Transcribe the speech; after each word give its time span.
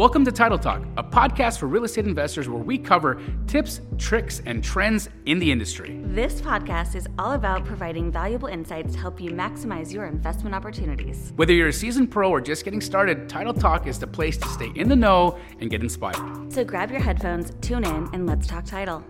Welcome 0.00 0.24
to 0.24 0.32
Title 0.32 0.56
Talk, 0.56 0.82
a 0.96 1.04
podcast 1.04 1.58
for 1.58 1.66
real 1.66 1.84
estate 1.84 2.06
investors 2.06 2.48
where 2.48 2.62
we 2.62 2.78
cover 2.78 3.20
tips, 3.46 3.82
tricks, 3.98 4.40
and 4.46 4.64
trends 4.64 5.10
in 5.26 5.38
the 5.38 5.52
industry. 5.52 6.00
This 6.04 6.40
podcast 6.40 6.94
is 6.94 7.06
all 7.18 7.32
about 7.32 7.66
providing 7.66 8.10
valuable 8.10 8.48
insights 8.48 8.94
to 8.94 8.98
help 8.98 9.20
you 9.20 9.30
maximize 9.30 9.92
your 9.92 10.06
investment 10.06 10.54
opportunities. 10.54 11.34
Whether 11.36 11.52
you're 11.52 11.68
a 11.68 11.72
seasoned 11.74 12.10
pro 12.10 12.30
or 12.30 12.40
just 12.40 12.64
getting 12.64 12.80
started, 12.80 13.28
Title 13.28 13.52
Talk 13.52 13.86
is 13.86 13.98
the 13.98 14.06
place 14.06 14.38
to 14.38 14.48
stay 14.48 14.72
in 14.74 14.88
the 14.88 14.96
know 14.96 15.38
and 15.60 15.68
get 15.68 15.82
inspired. 15.82 16.50
So 16.50 16.64
grab 16.64 16.90
your 16.90 17.00
headphones, 17.00 17.52
tune 17.60 17.84
in, 17.84 18.08
and 18.14 18.26
let's 18.26 18.46
talk 18.46 18.64
title. 18.64 19.04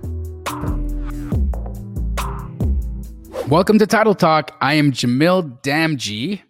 Welcome 3.46 3.78
to 3.78 3.86
Title 3.86 4.16
Talk. 4.16 4.56
I 4.60 4.74
am 4.74 4.90
Jamil 4.90 5.62
Damji. 5.62 6.40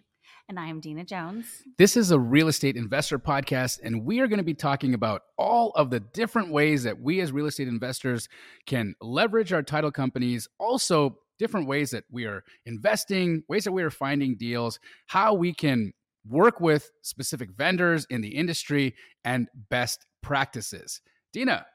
And 0.51 0.59
I 0.59 0.67
am 0.67 0.81
Dena 0.81 1.05
Jones. 1.05 1.63
This 1.77 1.95
is 1.95 2.11
a 2.11 2.19
real 2.19 2.49
estate 2.49 2.75
investor 2.75 3.17
podcast, 3.17 3.79
and 3.85 4.03
we 4.03 4.19
are 4.19 4.27
going 4.27 4.37
to 4.37 4.43
be 4.43 4.53
talking 4.53 4.93
about 4.93 5.21
all 5.37 5.71
of 5.77 5.91
the 5.91 6.01
different 6.01 6.51
ways 6.51 6.83
that 6.83 6.99
we 6.99 7.21
as 7.21 7.31
real 7.31 7.45
estate 7.45 7.69
investors 7.69 8.27
can 8.65 8.93
leverage 8.99 9.53
our 9.53 9.63
title 9.63 9.93
companies, 9.93 10.49
also 10.59 11.17
different 11.39 11.69
ways 11.69 11.91
that 11.91 12.03
we 12.11 12.25
are 12.25 12.43
investing, 12.65 13.43
ways 13.47 13.63
that 13.63 13.71
we 13.71 13.81
are 13.81 13.89
finding 13.89 14.35
deals, 14.35 14.77
how 15.07 15.33
we 15.33 15.53
can 15.53 15.93
work 16.27 16.59
with 16.59 16.91
specific 17.01 17.51
vendors 17.57 18.05
in 18.09 18.19
the 18.19 18.35
industry, 18.35 18.93
and 19.23 19.47
best 19.69 20.05
practices. 20.21 20.99
Dena, 21.31 21.65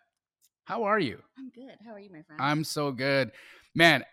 how 0.67 0.83
are 0.83 0.99
you? 0.99 1.23
I'm 1.39 1.49
good. 1.49 1.77
How 1.83 1.95
are 1.95 1.99
you, 1.99 2.11
my 2.13 2.21
friend? 2.21 2.43
I'm 2.43 2.63
so 2.63 2.93
good. 2.93 3.33
Man, 3.75 4.05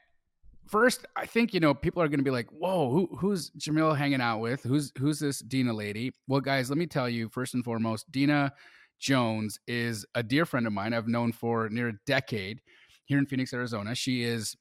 first, 0.73 1.05
I 1.15 1.27
think 1.27 1.53
you 1.53 1.59
know 1.59 1.75
people 1.75 2.01
are 2.01 2.07
going 2.07 2.19
to 2.19 2.23
be 2.23 2.31
like, 2.31 2.49
"Whoa, 2.49 2.89
who, 2.89 3.07
who's 3.15 3.51
Jamil 3.51 3.95
hanging 3.95 4.21
out 4.21 4.39
with? 4.39 4.63
Who's 4.63 4.91
who's 4.97 5.19
this 5.19 5.39
Dena 5.39 5.71
lady?" 5.71 6.11
Well, 6.27 6.41
guys, 6.41 6.69
let 6.69 6.79
me 6.79 6.87
tell 6.87 7.07
you 7.07 7.29
first 7.29 7.53
and 7.53 7.63
foremost, 7.63 8.11
Dena 8.11 8.51
Jones 8.99 9.59
is 9.67 10.03
a 10.15 10.23
dear 10.23 10.47
friend 10.47 10.65
of 10.65 10.73
mine. 10.73 10.95
I've 10.95 11.07
known 11.07 11.31
for 11.31 11.69
near 11.69 11.89
a 11.89 11.93
decade 12.07 12.59
here 13.05 13.19
in 13.19 13.27
Phoenix, 13.27 13.53
Arizona. 13.53 13.93
She 13.93 14.23
is 14.23 14.57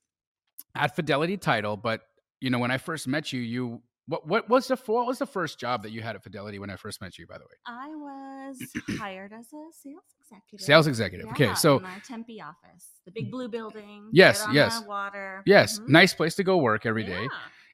at 0.74 0.94
Fidelity 0.94 1.38
Title, 1.38 1.78
but 1.78 2.02
you 2.42 2.50
know 2.50 2.58
when 2.58 2.70
I 2.70 2.76
first 2.76 3.08
met 3.08 3.32
you, 3.32 3.40
you 3.40 3.82
what 4.06 4.26
what 4.26 4.48
was 4.48 4.66
the 4.68 4.76
what 4.86 5.06
was 5.06 5.18
the 5.18 5.26
first 5.26 5.58
job 5.60 5.82
that 5.84 5.90
you 5.90 6.02
had 6.02 6.16
at 6.16 6.22
Fidelity 6.22 6.58
when 6.58 6.70
I 6.70 6.76
first 6.76 7.00
met 7.00 7.18
you? 7.18 7.26
By 7.26 7.38
the 7.38 7.44
way, 7.44 7.56
I 7.66 7.88
was 7.88 8.58
hired 8.98 9.32
as 9.32 9.46
a 9.46 9.70
sales 9.72 10.04
executive. 10.20 10.64
Sales 10.66 10.86
executive. 10.86 11.26
Yeah, 11.26 11.32
okay, 11.32 11.54
so 11.54 11.78
in 11.78 11.84
our 11.84 12.00
Tempe 12.06 12.40
office, 12.40 12.86
the 13.04 13.12
big 13.12 13.30
blue 13.30 13.48
building. 13.48 14.08
Yes, 14.12 14.44
yes. 14.52 14.82
water. 14.86 15.42
yes, 15.46 15.78
Mhm. 15.78 15.88
nice 15.88 16.14
place 16.14 16.34
to 16.36 16.44
go 16.44 16.56
work 16.58 16.84
every 16.86 17.04
day. 17.04 17.22
Yeah. 17.22 17.28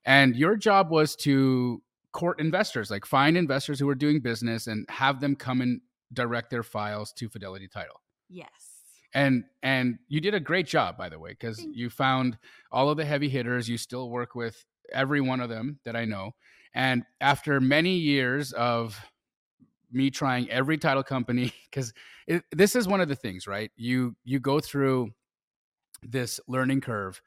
And 0.05 0.37
your 0.37 0.57
job 0.57 0.91
was 0.91 1.17
to 1.17 1.83
court 2.13 2.41
investors, 2.41 2.91
like 2.91 3.05
find 3.05 3.37
investors 3.37 3.79
who 3.81 3.89
are 3.89 3.95
doing 3.95 4.21
business 4.21 4.67
and 4.67 4.89
have 4.91 5.21
them 5.21 5.35
come 5.37 5.61
and 5.61 5.81
direct 6.13 6.51
their 6.51 6.63
files 6.63 7.13
to 7.15 7.29
Fidelity 7.29 7.69
Title. 7.69 8.01
Yes. 8.29 8.49
And 9.15 9.45
and 9.63 9.99
you 10.09 10.21
did 10.21 10.35
a 10.35 10.41
great 10.41 10.67
job, 10.67 10.99
by 10.99 11.09
the 11.09 11.19
way, 11.19 11.31
because 11.31 11.65
you 11.73 11.89
found 11.91 12.37
all 12.71 12.91
of 12.91 12.97
the 12.99 13.05
heavy 13.05 13.29
hitters. 13.31 13.69
You 13.69 13.79
still 13.79 14.11
work 14.11 14.35
with 14.35 14.65
every 14.93 15.21
one 15.21 15.41
of 15.41 15.49
them 15.49 15.79
that 15.85 15.97
I 15.97 16.05
know. 16.05 16.33
And 16.75 17.05
after 17.21 17.61
many 17.61 17.97
years 17.97 18.53
of 18.53 18.99
me 19.91 20.11
trying 20.11 20.51
every 20.51 20.79
title 20.79 21.03
company, 21.03 21.53
because 21.71 21.93
this 22.53 22.77
is 22.77 22.87
one 22.87 23.01
of 23.01 23.09
the 23.09 23.17
things, 23.17 23.47
right? 23.47 23.71
You 23.77 24.17
you 24.25 24.39
go 24.39 24.61
through 24.61 25.11
this 26.03 26.41
learning 26.47 26.81
curve 26.81 27.21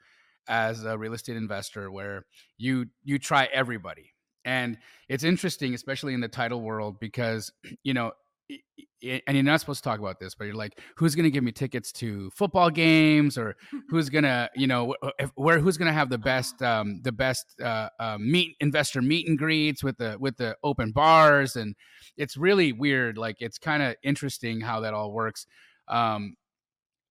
as 0.48 0.84
a 0.84 0.98
real 0.98 1.12
estate 1.12 1.36
investor 1.36 1.90
where 1.90 2.26
you 2.58 2.86
you 3.04 3.18
try 3.18 3.48
everybody 3.52 4.12
and 4.44 4.76
it's 5.08 5.24
interesting 5.24 5.74
especially 5.74 6.14
in 6.14 6.20
the 6.20 6.28
title 6.28 6.60
world 6.60 6.98
because 6.98 7.52
you 7.84 7.94
know 7.94 8.12
and 8.50 9.34
you're 9.34 9.42
not 9.42 9.60
supposed 9.60 9.82
to 9.82 9.88
talk 9.88 9.98
about 9.98 10.20
this 10.20 10.34
but 10.34 10.44
you're 10.44 10.54
like 10.54 10.78
who's 10.96 11.14
going 11.14 11.24
to 11.24 11.30
give 11.30 11.42
me 11.42 11.52
tickets 11.52 11.90
to 11.92 12.30
football 12.30 12.70
games? 12.70 13.36
or 13.36 13.56
who's 13.88 14.08
going 14.08 14.24
to 14.24 14.48
you 14.54 14.66
know 14.66 14.94
where 15.34 15.58
who's 15.58 15.76
going 15.76 15.86
to 15.86 15.92
have 15.92 16.08
the 16.08 16.18
best 16.18 16.62
um 16.62 17.00
the 17.02 17.12
best 17.12 17.54
uh, 17.62 17.88
uh 17.98 18.16
meet 18.18 18.56
investor 18.60 19.02
meet 19.02 19.26
and 19.28 19.38
greets 19.38 19.82
with 19.82 19.96
the 19.98 20.16
with 20.20 20.36
the 20.36 20.56
open 20.62 20.92
bars? 20.92 21.56
and 21.56 21.74
it's 22.16 22.36
really 22.36 22.72
weird 22.72 23.18
like 23.18 23.36
it's 23.40 23.58
kind 23.58 23.82
of 23.82 23.94
interesting 24.02 24.60
how 24.60 24.80
that 24.80 24.94
all 24.94 25.12
works. 25.12 25.46
Um 25.88 26.34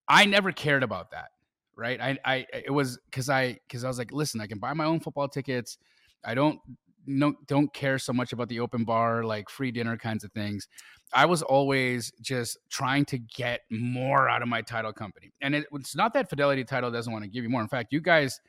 i 0.07 0.25
never 0.25 0.51
cared 0.51 0.84
about 0.84 1.11
that 1.11 1.29
right? 1.75 2.00
I 2.00 2.17
i 2.25 2.45
it 2.53 2.72
was 2.72 3.00
because 3.09 3.29
i 3.29 3.57
because 3.67 3.84
i 3.84 3.88
was 3.88 3.97
like 3.97 4.11
listen 4.11 4.41
i 4.41 4.47
can 4.47 4.59
buy 4.59 4.73
my 4.73 4.85
own 4.85 5.00
football 5.00 5.28
tickets. 5.28 5.78
I 6.23 6.35
don't 6.35 6.59
no 7.06 7.34
don't 7.47 7.73
care 7.73 7.97
so 7.97 8.13
much 8.13 8.34
about 8.34 8.50
the 8.50 8.59
open 8.59 8.84
bar 8.84 9.23
like 9.23 9.50
free 9.50 9.72
dinner 9.72 9.97
kinds 9.97 10.23
of 10.23 10.31
things 10.34 10.67
i 11.13 11.25
was 11.25 11.41
always 11.41 12.12
just 12.22 12.57
trying 12.69 13.06
to 13.06 13.17
get 13.17 13.62
more 13.72 14.29
out 14.29 14.41
of 14.41 14.47
my 14.47 14.62
title 14.62 14.94
company 14.94 15.31
and 15.41 15.56
it, 15.56 15.66
it's 15.73 15.95
not 15.95 16.13
that 16.13 16.29
fidelity 16.29 16.63
title 16.63 16.91
doesn't 16.91 17.13
want 17.13 17.23
to 17.23 17.29
give 17.29 17.44
you 17.44 17.50
more 17.50 17.61
in 17.61 17.67
fact 17.67 17.91
you 17.91 18.01
guys 18.01 18.40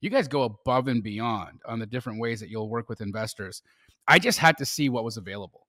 you 0.00 0.10
guys 0.10 0.28
go 0.28 0.42
above 0.42 0.88
and 0.88 1.02
beyond 1.02 1.60
on 1.66 1.78
the 1.78 1.86
different 1.86 2.20
ways 2.20 2.40
that 2.40 2.48
you'll 2.48 2.68
work 2.68 2.88
with 2.88 3.00
investors 3.00 3.62
i 4.08 4.18
just 4.18 4.38
had 4.38 4.56
to 4.56 4.64
see 4.66 4.88
what 4.88 5.04
was 5.04 5.16
available 5.16 5.66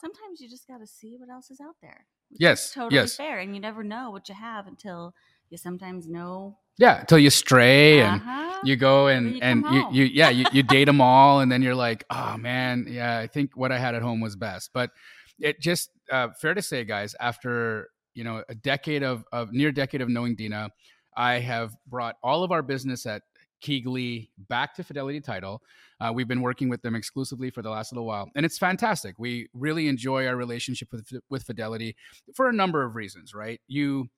Sometimes 0.00 0.40
you 0.40 0.48
just 0.48 0.66
got 0.66 0.78
to 0.78 0.86
see 0.86 1.16
what 1.18 1.28
else 1.28 1.50
is 1.50 1.60
out 1.60 1.76
there. 1.82 2.06
Yes, 2.30 2.72
Totally 2.72 2.94
yes. 2.94 3.16
fair. 3.16 3.38
And 3.38 3.54
you 3.54 3.60
never 3.60 3.84
know 3.84 4.10
what 4.10 4.28
you 4.28 4.34
have 4.34 4.66
until 4.66 5.14
you 5.50 5.58
sometimes 5.58 6.08
know. 6.08 6.56
Yeah 6.80 7.00
until 7.00 7.18
you 7.18 7.30
stray 7.30 8.00
and 8.00 8.20
Uh-huh. 8.20 8.58
you 8.64 8.74
go 8.76 9.06
and 9.06 9.34
you 9.36 9.40
and 9.42 9.64
you, 9.70 9.86
you 9.92 10.04
yeah 10.20 10.30
you, 10.30 10.44
you 10.52 10.62
date 10.62 10.86
them 10.86 11.00
all 11.00 11.40
and 11.40 11.50
then 11.52 11.62
you're 11.62 11.74
like 11.88 12.04
oh 12.10 12.36
man 12.36 12.86
yeah 12.88 13.18
i 13.18 13.26
think 13.26 13.56
what 13.56 13.70
i 13.70 13.78
had 13.78 13.94
at 13.94 14.02
home 14.02 14.20
was 14.20 14.34
best 14.36 14.70
but 14.74 14.90
it 15.38 15.60
just 15.60 15.90
uh, 16.10 16.28
fair 16.40 16.54
to 16.54 16.62
say 16.62 16.84
guys 16.84 17.14
after 17.20 17.88
you 18.14 18.24
know 18.24 18.42
a 18.48 18.54
decade 18.54 19.02
of 19.02 19.24
of 19.32 19.52
near 19.52 19.70
decade 19.72 20.02
of 20.02 20.08
knowing 20.08 20.34
dena 20.34 20.68
i 21.16 21.34
have 21.38 21.70
brought 21.86 22.16
all 22.22 22.42
of 22.42 22.50
our 22.52 22.62
business 22.62 23.06
at 23.06 23.22
KeyGlee 23.62 24.30
back 24.48 24.74
to 24.76 24.82
Fidelity 24.82 25.20
Title. 25.20 25.60
Uh, 26.00 26.10
we've 26.14 26.26
been 26.26 26.40
working 26.40 26.70
with 26.70 26.80
them 26.80 26.94
exclusively 26.94 27.50
for 27.50 27.60
the 27.60 27.68
last 27.68 27.92
little 27.92 28.06
while, 28.06 28.26
and 28.34 28.46
it's 28.46 28.56
fantastic. 28.56 29.16
We 29.18 29.48
really 29.52 29.86
enjoy 29.86 30.26
our 30.26 30.34
relationship 30.34 30.88
with 30.92 31.06
with 31.28 31.42
Fidelity 31.42 31.94
for 32.34 32.48
a 32.48 32.54
number 32.54 32.82
of 32.82 32.96
reasons. 32.96 33.34
Right? 33.34 33.60
You 33.68 34.08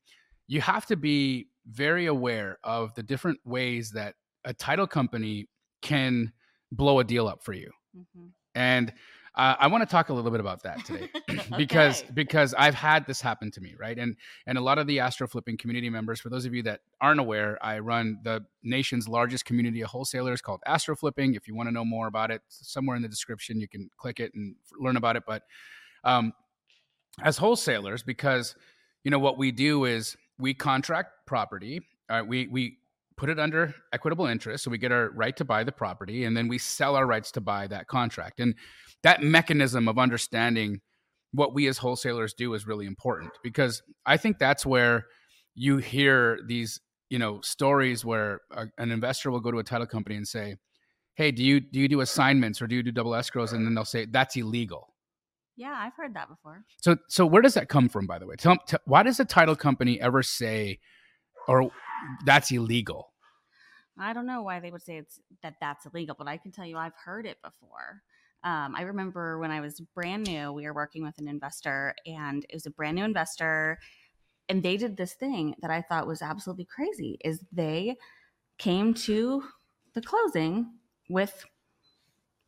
you 0.52 0.60
have 0.60 0.84
to 0.86 0.96
be 0.96 1.48
very 1.66 2.06
aware 2.06 2.58
of 2.64 2.94
the 2.94 3.02
different 3.02 3.38
ways 3.44 3.90
that 3.92 4.14
a 4.44 4.52
title 4.52 4.86
company 4.86 5.48
can 5.80 6.32
blow 6.72 6.98
a 6.98 7.04
deal 7.04 7.26
up 7.32 7.42
for 7.42 7.52
you. 7.52 7.70
Mhm. 7.96 8.30
And 8.54 8.92
uh, 9.34 9.54
I 9.58 9.66
want 9.68 9.80
to 9.82 9.90
talk 9.90 10.10
a 10.10 10.12
little 10.12 10.30
bit 10.30 10.40
about 10.40 10.62
that 10.64 10.84
today 10.84 11.08
because 11.56 12.02
Okay. 12.02 12.12
because 12.12 12.52
I've 12.64 12.74
had 12.74 13.06
this 13.06 13.20
happen 13.22 13.50
to 13.52 13.60
me, 13.62 13.74
right? 13.78 13.98
And 13.98 14.16
and 14.46 14.58
a 14.58 14.60
lot 14.60 14.76
of 14.78 14.86
the 14.86 15.00
Astro 15.00 15.26
Flipping 15.26 15.56
community 15.56 15.88
members, 15.88 16.20
for 16.20 16.28
those 16.28 16.44
of 16.44 16.52
you 16.52 16.62
that 16.64 16.80
aren't 17.00 17.18
aware, 17.20 17.56
I 17.64 17.78
run 17.78 18.18
the 18.22 18.44
nation's 18.62 19.08
largest 19.08 19.46
community 19.46 19.80
of 19.80 19.88
wholesalers 19.88 20.42
called 20.42 20.60
Astro 20.66 20.94
Flipping. 20.96 21.34
If 21.34 21.48
you 21.48 21.54
want 21.54 21.68
to 21.68 21.72
know 21.72 21.84
more 21.84 22.08
about 22.08 22.30
it, 22.30 22.42
somewhere 22.48 22.94
in 22.96 23.02
the 23.02 23.08
description 23.08 23.58
you 23.58 23.68
can 23.68 23.88
click 23.96 24.20
it 24.20 24.34
and 24.34 24.54
f- 24.66 24.72
learn 24.78 24.96
about 24.98 25.16
it. 25.16 25.22
But 25.26 25.44
um, 26.04 26.34
as 27.22 27.38
wholesalers, 27.38 28.02
because 28.02 28.54
you 29.04 29.10
know 29.10 29.18
what 29.18 29.38
we 29.38 29.50
do 29.50 29.86
is 29.86 30.14
we 30.38 30.54
contract 30.54 31.10
property. 31.26 31.80
Uh, 32.08 32.22
we 32.26 32.46
we 32.48 32.78
put 33.16 33.28
it 33.28 33.38
under 33.38 33.74
equitable 33.92 34.26
interest, 34.26 34.64
so 34.64 34.70
we 34.70 34.78
get 34.78 34.92
our 34.92 35.10
right 35.10 35.36
to 35.36 35.44
buy 35.44 35.64
the 35.64 35.72
property, 35.72 36.24
and 36.24 36.36
then 36.36 36.48
we 36.48 36.58
sell 36.58 36.96
our 36.96 37.06
rights 37.06 37.30
to 37.32 37.40
buy 37.40 37.66
that 37.66 37.86
contract. 37.86 38.40
And 38.40 38.54
that 39.02 39.22
mechanism 39.22 39.88
of 39.88 39.98
understanding 39.98 40.80
what 41.32 41.54
we 41.54 41.66
as 41.66 41.78
wholesalers 41.78 42.34
do 42.34 42.54
is 42.54 42.66
really 42.66 42.86
important 42.86 43.32
because 43.42 43.82
I 44.04 44.16
think 44.16 44.38
that's 44.38 44.66
where 44.66 45.06
you 45.54 45.78
hear 45.78 46.38
these 46.46 46.80
you 47.10 47.18
know 47.18 47.40
stories 47.42 48.04
where 48.04 48.40
a, 48.50 48.66
an 48.78 48.90
investor 48.90 49.30
will 49.30 49.40
go 49.40 49.50
to 49.50 49.58
a 49.58 49.64
title 49.64 49.86
company 49.86 50.16
and 50.16 50.26
say, 50.26 50.56
"Hey, 51.14 51.30
do 51.30 51.44
you 51.44 51.60
do 51.60 51.80
you 51.80 51.88
do 51.88 52.00
assignments 52.00 52.60
or 52.62 52.66
do 52.66 52.74
you 52.74 52.82
do 52.82 52.92
double 52.92 53.12
escrows?" 53.12 53.52
And 53.52 53.66
then 53.66 53.74
they'll 53.74 53.84
say 53.84 54.06
that's 54.06 54.36
illegal. 54.36 54.91
Yeah, 55.56 55.74
I've 55.76 55.94
heard 55.94 56.14
that 56.14 56.28
before. 56.28 56.64
So, 56.80 56.96
so 57.08 57.26
where 57.26 57.42
does 57.42 57.54
that 57.54 57.68
come 57.68 57.88
from, 57.88 58.06
by 58.06 58.18
the 58.18 58.26
way? 58.26 58.36
Tell, 58.36 58.56
tell 58.66 58.80
why 58.84 59.02
does 59.02 59.20
a 59.20 59.24
title 59.24 59.56
company 59.56 60.00
ever 60.00 60.22
say, 60.22 60.78
or 61.46 61.70
that's 62.24 62.50
illegal? 62.50 63.12
I 63.98 64.12
don't 64.12 64.26
know 64.26 64.42
why 64.42 64.60
they 64.60 64.70
would 64.70 64.82
say 64.82 64.96
it's 64.96 65.20
that 65.42 65.56
that's 65.60 65.86
illegal, 65.86 66.14
but 66.18 66.28
I 66.28 66.38
can 66.38 66.52
tell 66.52 66.64
you 66.64 66.78
I've 66.78 66.96
heard 66.96 67.26
it 67.26 67.36
before. 67.42 68.02
Um, 68.44 68.74
I 68.74 68.82
remember 68.82 69.38
when 69.38 69.50
I 69.50 69.60
was 69.60 69.80
brand 69.94 70.26
new, 70.26 70.52
we 70.52 70.64
were 70.64 70.74
working 70.74 71.04
with 71.04 71.18
an 71.18 71.28
investor, 71.28 71.94
and 72.06 72.44
it 72.48 72.54
was 72.54 72.66
a 72.66 72.70
brand 72.70 72.96
new 72.96 73.04
investor, 73.04 73.78
and 74.48 74.62
they 74.62 74.76
did 74.76 74.96
this 74.96 75.12
thing 75.12 75.54
that 75.60 75.70
I 75.70 75.82
thought 75.82 76.06
was 76.06 76.22
absolutely 76.22 76.64
crazy. 76.64 77.18
Is 77.24 77.44
they 77.52 77.96
came 78.58 78.94
to 78.94 79.44
the 79.94 80.00
closing 80.00 80.72
with 81.08 81.44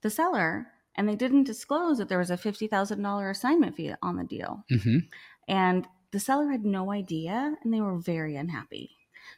the 0.03 0.11
seller, 0.11 0.67
and 0.97 1.09
they 1.09 1.17
didn't 1.17 1.45
disclose 1.45 1.99
that 1.99 2.09
there 2.09 2.19
was 2.19 2.31
a 2.31 2.37
fifty 2.37 2.67
thousand 2.67 3.03
dollar 3.03 3.31
assignment 3.31 3.77
fee 3.77 3.95
on 4.03 4.17
the 4.17 4.25
deal, 4.25 4.65
Mm-hmm. 4.71 4.99
and 5.49 5.87
the 6.11 6.21
seller 6.21 6.49
had 6.51 6.65
no 6.65 6.93
idea, 6.93 7.57
and 7.63 7.75
they 7.75 7.81
were 7.81 7.99
very 7.99 8.37
unhappy. 8.37 8.91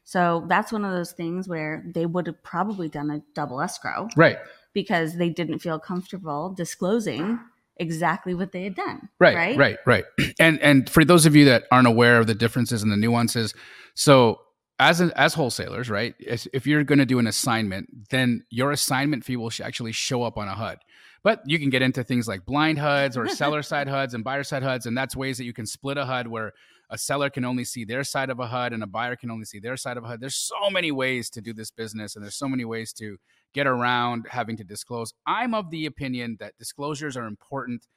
So 0.05 0.45
that's 0.49 0.73
one 0.73 0.85
of 0.85 0.93
those 0.93 1.13
things 1.13 1.49
where 1.49 1.85
they 1.95 2.07
would 2.07 2.27
have 2.27 2.43
probably 2.43 2.89
done 2.89 3.11
a 3.11 3.23
double 3.35 3.61
escrow 3.61 4.09
Right. 4.17 4.39
because 4.75 5.17
they 5.17 5.31
didn't 5.31 5.61
feel 5.61 5.79
comfortable 5.79 6.51
disclosing 6.51 7.41
exactly 7.79 8.35
what 8.35 8.53
they 8.53 8.65
had 8.65 8.75
done. 8.75 9.09
Right, 9.19 9.35
Right. 9.37 9.57
right, 9.59 9.79
right. 9.87 10.05
And 10.41 10.61
and 10.61 10.89
for 10.91 11.05
those 11.05 11.25
of 11.27 11.35
you 11.35 11.47
that 11.47 11.65
aren't 11.71 11.89
aware 11.89 12.19
of 12.19 12.27
the 12.27 12.35
differences 12.35 12.83
and 12.83 12.93
the 12.93 12.97
nuances, 12.97 13.55
so 13.95 14.41
as 14.79 15.01
an, 15.01 15.11
as 15.17 15.33
wholesalers, 15.35 15.89
right? 15.89 16.15
If 16.19 16.47
if 16.53 16.67
you're 16.67 16.85
going 16.85 16.99
to 16.99 17.07
do 17.07 17.19
an 17.19 17.27
assignment, 17.27 18.11
then 18.11 18.45
your 18.51 18.73
assignment 18.73 19.25
fee 19.25 19.37
will 19.37 19.51
actually 19.63 19.93
show 19.93 20.23
up 20.23 20.37
on 20.37 20.49
a 20.49 20.55
HUD. 20.55 20.79
But 21.27 21.43
you 21.45 21.59
can 21.59 21.71
get 21.71 21.83
into 21.83 22.05
things 22.05 22.29
like 22.29 22.47
blind 22.47 22.79
HUDs 22.87 23.17
or 23.17 23.27
seller 23.27 23.61
side 23.61 23.89
HUDs 23.89 24.15
and 24.15 24.23
buyer 24.23 24.45
side 24.45 24.63
HUDs, 24.63 24.87
and 24.87 24.97
that's 24.97 25.17
ways 25.17 25.39
that 25.39 25.45
you 25.45 25.53
can 25.53 25.67
split 25.67 25.99
a 25.99 26.05
HUD 26.05 26.29
where 26.29 26.53
a 26.89 26.97
seller 26.97 27.31
can 27.31 27.45
only 27.45 27.65
see 27.65 27.85
their 27.85 28.05
side 28.05 28.31
of 28.31 28.39
a 28.39 28.47
HUD 28.47 28.73
and 28.73 28.81
a 28.81 28.87
buyer 28.87 29.17
can 29.17 29.33
only 29.33 29.45
see 29.45 29.59
their 29.59 29.77
side 29.77 29.97
of 29.97 30.05
a 30.05 30.07
HUD. 30.07 30.21
There's 30.21 30.37
so 30.37 30.71
many 30.71 30.93
ways 30.93 31.29
to 31.31 31.41
do 31.41 31.53
this 31.53 31.73
business, 31.73 32.15
and 32.15 32.25
there's 32.25 32.37
so 32.37 32.47
many 32.47 32.65
ways 32.65 32.93
to 32.93 33.17
get 33.55 33.67
around 33.67 34.29
having 34.31 34.57
to 34.59 34.63
disclose. 34.63 35.15
I'm 35.27 35.53
of 35.53 35.69
the 35.73 35.87
opinion 35.87 36.37
that 36.39 36.57
disclosures 36.61 37.17
are 37.17 37.27
important. 37.27 37.89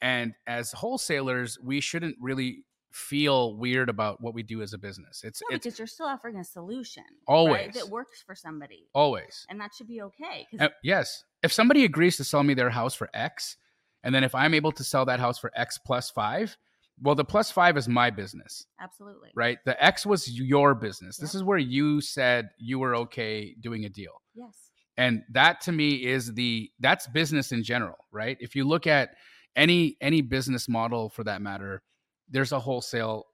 And 0.00 0.32
as 0.46 0.72
wholesalers, 0.72 1.58
we 1.62 1.82
shouldn't 1.82 2.16
really 2.18 2.64
feel 2.92 3.56
weird 3.56 3.88
about 3.88 4.20
what 4.20 4.34
we 4.34 4.42
do 4.42 4.62
as 4.62 4.72
a 4.72 4.78
business. 4.78 5.22
It's 5.24 5.40
No, 5.42 5.54
it's 5.54 5.64
because 5.64 5.78
you're 5.78 5.86
still 5.86 6.06
offering 6.06 6.36
a 6.36 6.44
solution. 6.44 7.04
Always. 7.26 7.66
Right, 7.66 7.74
that 7.74 7.88
works 7.88 8.22
for 8.24 8.34
somebody. 8.34 8.88
always 8.94 9.46
And 9.48 9.60
that 9.60 9.72
should 9.76 9.86
be 9.86 10.02
okay. 10.02 10.46
Uh, 10.58 10.68
yes. 10.82 11.24
If 11.42 11.52
somebody 11.52 11.84
agrees 11.84 12.16
to 12.16 12.24
sell 12.24 12.42
me 12.42 12.54
their 12.54 12.70
house 12.70 12.94
for 12.94 13.08
X, 13.14 13.56
and 14.02 14.14
then 14.14 14.24
if 14.24 14.34
I'm 14.34 14.54
able 14.54 14.72
to 14.72 14.84
sell 14.84 15.04
that 15.06 15.20
house 15.20 15.38
for 15.38 15.52
X 15.54 15.78
plus 15.78 16.10
five, 16.10 16.56
well, 17.02 17.14
the 17.14 17.24
plus 17.24 17.50
five 17.50 17.76
is 17.76 17.88
my 17.88 18.10
business, 18.10 18.66
absolutely. 18.80 19.30
right? 19.34 19.58
The 19.64 19.82
X 19.82 20.04
was 20.04 20.28
your 20.30 20.74
business. 20.74 21.16
This 21.16 21.34
is 21.34 21.42
where 21.42 21.58
you 21.58 22.00
said 22.00 22.50
you 22.58 22.78
were 22.78 22.94
okay 22.96 23.54
doing 23.60 23.84
a 23.84 23.88
deal. 23.88 24.20
Yes. 24.34 24.70
and 24.96 25.22
that 25.30 25.60
to 25.62 25.72
me 25.72 26.04
is 26.04 26.34
the 26.34 26.70
that's 26.78 27.06
business 27.08 27.52
in 27.52 27.62
general 27.64 27.96
right 28.12 28.36
if 28.40 28.54
you 28.54 28.64
look 28.64 28.86
at 28.86 29.10
any 29.56 29.96
any 30.00 30.20
business 30.20 30.68
model 30.68 31.08
for 31.08 31.24
that 31.24 31.42
matter 31.42 31.82
there's 32.30 32.52
a 32.52 32.60
wholesale 32.60 33.26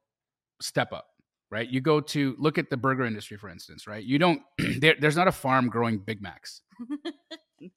step 0.60 0.92
up 0.92 1.06
right 1.50 1.68
you 1.68 1.80
go 1.80 2.00
to 2.00 2.34
look 2.38 2.58
at 2.58 2.70
the 2.70 2.76
burger 2.76 3.04
industry 3.04 3.36
for 3.36 3.48
instance 3.48 3.86
right 3.86 4.04
you 4.04 4.18
don't 4.18 4.40
there, 4.80 4.94
there's 5.00 5.16
not 5.16 5.28
a 5.28 5.32
farm 5.32 5.68
growing 5.68 5.98
big 5.98 6.20
macs 6.22 6.62
no, 7.60 7.68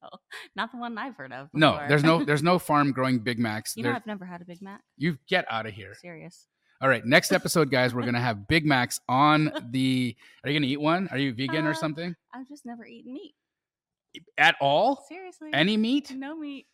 not 0.55 0.71
the 0.71 0.77
one 0.77 0.97
I've 0.97 1.15
heard 1.15 1.31
of. 1.31 1.49
no 1.53 1.79
there's 1.87 2.03
no 2.03 2.23
there's 2.27 2.43
no 2.43 2.59
farm 2.59 2.91
growing 2.91 3.19
big 3.19 3.39
macs 3.39 3.75
you 3.77 3.83
know, 3.83 3.89
There- 3.89 3.95
I've 3.95 4.05
never 4.07 4.25
had 4.25 4.41
a 4.41 4.45
Big 4.45 4.61
Mac. 4.61 4.81
you 4.97 5.17
get 5.27 5.45
out 5.49 5.65
of 5.65 5.73
here 5.73 5.93
Serious. 6.01 6.47
all 6.81 6.89
right 6.89 7.05
next 7.05 7.31
episode 7.39 7.69
guys 7.71 7.93
we're 7.93 8.03
gonna 8.03 8.19
have 8.19 8.47
big 8.47 8.65
macs 8.65 8.99
on 9.07 9.51
the 9.71 10.15
are 10.43 10.49
you 10.49 10.59
gonna 10.59 10.71
eat 10.71 10.81
one 10.81 11.07
are 11.11 11.17
you 11.17 11.33
vegan 11.33 11.65
or 11.65 11.71
Uh, 11.71 11.73
something 11.75 12.15
I've 12.33 12.47
just 12.47 12.65
never 12.65 12.85
eaten 12.85 13.13
meat. 13.13 13.35
at 14.37 14.55
all 14.59 15.05
Seriously. 15.07 15.49
any 15.53 15.77
meat 15.77 16.11
no 16.15 16.35
meat. 16.37 16.65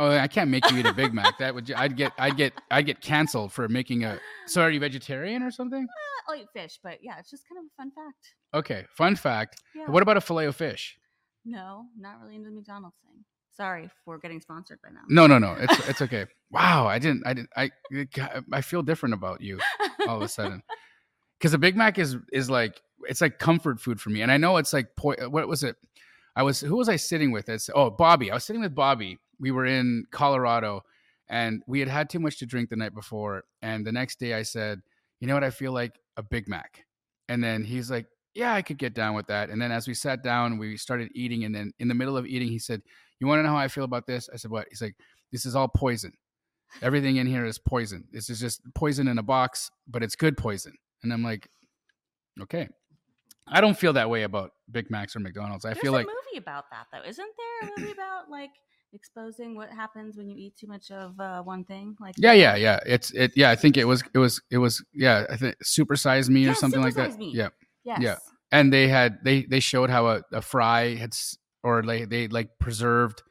Oh, 0.00 0.16
I 0.16 0.28
can't 0.28 0.48
make 0.48 0.68
you 0.70 0.78
eat 0.78 0.86
a 0.86 0.94
Big 0.94 1.12
Mac. 1.12 1.36
That 1.36 1.54
would 1.54 1.70
I'd 1.72 1.94
get 1.94 2.12
I'd 2.18 2.34
get 2.38 2.54
I'd 2.70 2.86
get 2.86 3.02
canceled 3.02 3.52
for 3.52 3.68
making 3.68 4.02
a. 4.04 4.18
So 4.46 4.62
are 4.62 4.70
you 4.70 4.80
vegetarian 4.80 5.42
or 5.42 5.50
something? 5.50 5.86
Uh, 5.86 6.32
I'll 6.32 6.40
eat 6.40 6.46
fish, 6.54 6.80
but 6.82 7.00
yeah, 7.02 7.18
it's 7.18 7.28
just 7.28 7.44
kind 7.46 7.58
of 7.58 7.66
a 7.66 7.74
fun 7.76 7.90
fact. 7.90 8.34
Okay, 8.54 8.86
fun 8.96 9.14
fact. 9.14 9.60
Yeah. 9.74 9.90
What 9.90 10.02
about 10.02 10.16
a 10.16 10.22
fillet 10.22 10.46
of 10.46 10.56
fish? 10.56 10.96
No, 11.44 11.84
not 11.98 12.18
really 12.22 12.36
into 12.36 12.48
the 12.48 12.54
McDonald's 12.54 12.96
thing. 13.04 13.24
Sorry 13.54 13.90
for 14.06 14.16
getting 14.16 14.40
sponsored 14.40 14.78
by 14.82 14.88
now. 14.88 15.02
No, 15.10 15.26
no, 15.26 15.38
no. 15.38 15.54
It's 15.60 15.88
it's 15.88 16.02
okay. 16.02 16.24
Wow, 16.50 16.86
I 16.86 16.98
didn't 16.98 17.26
I 17.26 17.34
didn't 17.34 17.50
I 17.54 17.70
I 18.50 18.62
feel 18.62 18.82
different 18.82 19.12
about 19.12 19.42
you 19.42 19.58
all 20.08 20.16
of 20.16 20.22
a 20.22 20.28
sudden. 20.28 20.62
Because 21.38 21.54
a 21.54 21.58
Big 21.58 21.74
Mac 21.74 21.98
is 21.98 22.18
is 22.34 22.50
like 22.50 22.82
it's 23.08 23.22
like 23.22 23.38
comfort 23.38 23.80
food 23.80 23.98
for 23.98 24.10
me, 24.10 24.20
and 24.20 24.30
I 24.30 24.36
know 24.36 24.58
it's 24.58 24.74
like 24.74 24.94
po- 24.94 25.16
what 25.30 25.48
was 25.48 25.62
it? 25.62 25.74
I 26.36 26.42
was 26.42 26.60
who 26.60 26.76
was 26.76 26.90
I 26.90 26.96
sitting 26.96 27.32
with? 27.32 27.48
It's 27.48 27.70
oh 27.74 27.88
Bobby. 27.88 28.30
I 28.30 28.34
was 28.34 28.44
sitting 28.44 28.60
with 28.60 28.74
Bobby. 28.74 29.18
We 29.40 29.50
were 29.50 29.66
in 29.66 30.04
Colorado, 30.10 30.82
and 31.28 31.62
we 31.66 31.80
had 31.80 31.88
had 31.88 32.10
too 32.10 32.20
much 32.20 32.38
to 32.38 32.46
drink 32.46 32.68
the 32.70 32.76
night 32.76 32.94
before. 32.94 33.44
And 33.62 33.86
the 33.86 33.92
next 33.92 34.20
day, 34.20 34.34
I 34.34 34.42
said, 34.42 34.82
"You 35.20 35.26
know 35.26 35.34
what? 35.34 35.44
I 35.44 35.50
feel 35.50 35.72
like 35.72 35.98
a 36.16 36.22
Big 36.22 36.48
Mac." 36.48 36.84
And 37.28 37.42
then 37.42 37.64
he's 37.64 37.90
like, 37.90 38.06
"Yeah, 38.34 38.54
I 38.54 38.62
could 38.62 38.78
get 38.78 38.94
down 38.94 39.14
with 39.14 39.26
that." 39.28 39.50
And 39.50 39.60
then 39.60 39.72
as 39.72 39.88
we 39.88 39.94
sat 39.94 40.22
down, 40.22 40.58
we 40.58 40.76
started 40.76 41.10
eating, 41.14 41.44
and 41.44 41.54
then 41.54 41.72
in 41.78 41.88
the 41.88 41.94
middle 41.94 42.16
of 42.16 42.26
eating, 42.26 42.48
he 42.48 42.58
said, 42.58 42.82
"You 43.18 43.26
want 43.26 43.38
to 43.38 43.42
know 43.42 43.50
how 43.50 43.56
I 43.56 43.68
feel 43.68 43.84
about 43.84 44.06
this?" 44.06 44.28
I 44.32 44.36
said, 44.36 44.50
"What?" 44.50 44.66
He's 44.70 44.82
like, 44.82 44.96
"This 45.32 45.46
is 45.46 45.56
all 45.56 45.68
poison. 45.68 46.12
Everything 46.82 47.16
in 47.16 47.26
here 47.26 47.44
is 47.44 47.58
poison. 47.58 48.06
This 48.12 48.30
is 48.30 48.38
just 48.38 48.62
poison 48.74 49.08
in 49.08 49.18
a 49.18 49.22
box, 49.22 49.70
but 49.88 50.02
it's 50.02 50.16
good 50.16 50.36
poison." 50.36 50.74
And 51.02 51.12
I'm 51.12 51.22
like, 51.22 51.48
"Okay." 52.40 52.68
I 53.52 53.60
don't 53.60 53.76
feel 53.76 53.94
that 53.94 54.08
way 54.08 54.22
about 54.22 54.52
Big 54.70 54.90
Macs 54.90 55.16
or 55.16 55.20
McDonald's. 55.20 55.64
I 55.64 55.74
feel 55.74 55.74
like 55.74 55.80
There's 55.80 55.82
feel 55.82 55.94
a 55.94 55.96
like 55.96 56.06
movie 56.06 56.38
about 56.38 56.70
that 56.70 56.86
though, 56.92 57.08
isn't 57.08 57.30
there? 57.36 57.68
A 57.68 57.80
movie 57.80 57.92
about 57.98 58.30
like 58.30 58.50
exposing 58.92 59.54
what 59.56 59.70
happens 59.70 60.16
when 60.16 60.28
you 60.28 60.36
eat 60.36 60.56
too 60.56 60.66
much 60.66 60.90
of 60.90 61.18
uh, 61.20 61.42
one 61.42 61.64
thing? 61.64 61.96
Like 62.00 62.14
yeah, 62.18 62.32
yeah, 62.32 62.56
yeah. 62.56 62.80
It's 62.86 63.10
it. 63.12 63.32
Yeah, 63.36 63.50
I 63.50 63.56
think 63.56 63.76
it 63.76 63.84
was 63.84 64.02
it 64.14 64.18
was 64.18 64.40
it 64.50 64.58
was 64.58 64.84
yeah. 64.92 65.26
I 65.30 65.36
think 65.36 65.56
Super 65.62 65.96
Size 65.96 66.28
Me 66.30 66.46
or 66.48 66.54
something 66.54 66.80
like 66.82 66.94
that. 66.94 67.16
Me. 67.18 67.30
Yeah, 67.34 67.48
Yes. 67.84 67.98
yeah. 68.00 68.16
and 68.52 68.72
they 68.72 68.88
had 68.88 69.18
they 69.24 69.42
they 69.44 69.60
showed 69.60 69.90
how 69.90 70.06
a, 70.08 70.22
a 70.32 70.42
fry 70.42 70.94
had 70.96 71.14
or 71.62 71.82
like 71.82 72.08
they 72.08 72.28
like 72.28 72.58
preserved 72.58 73.22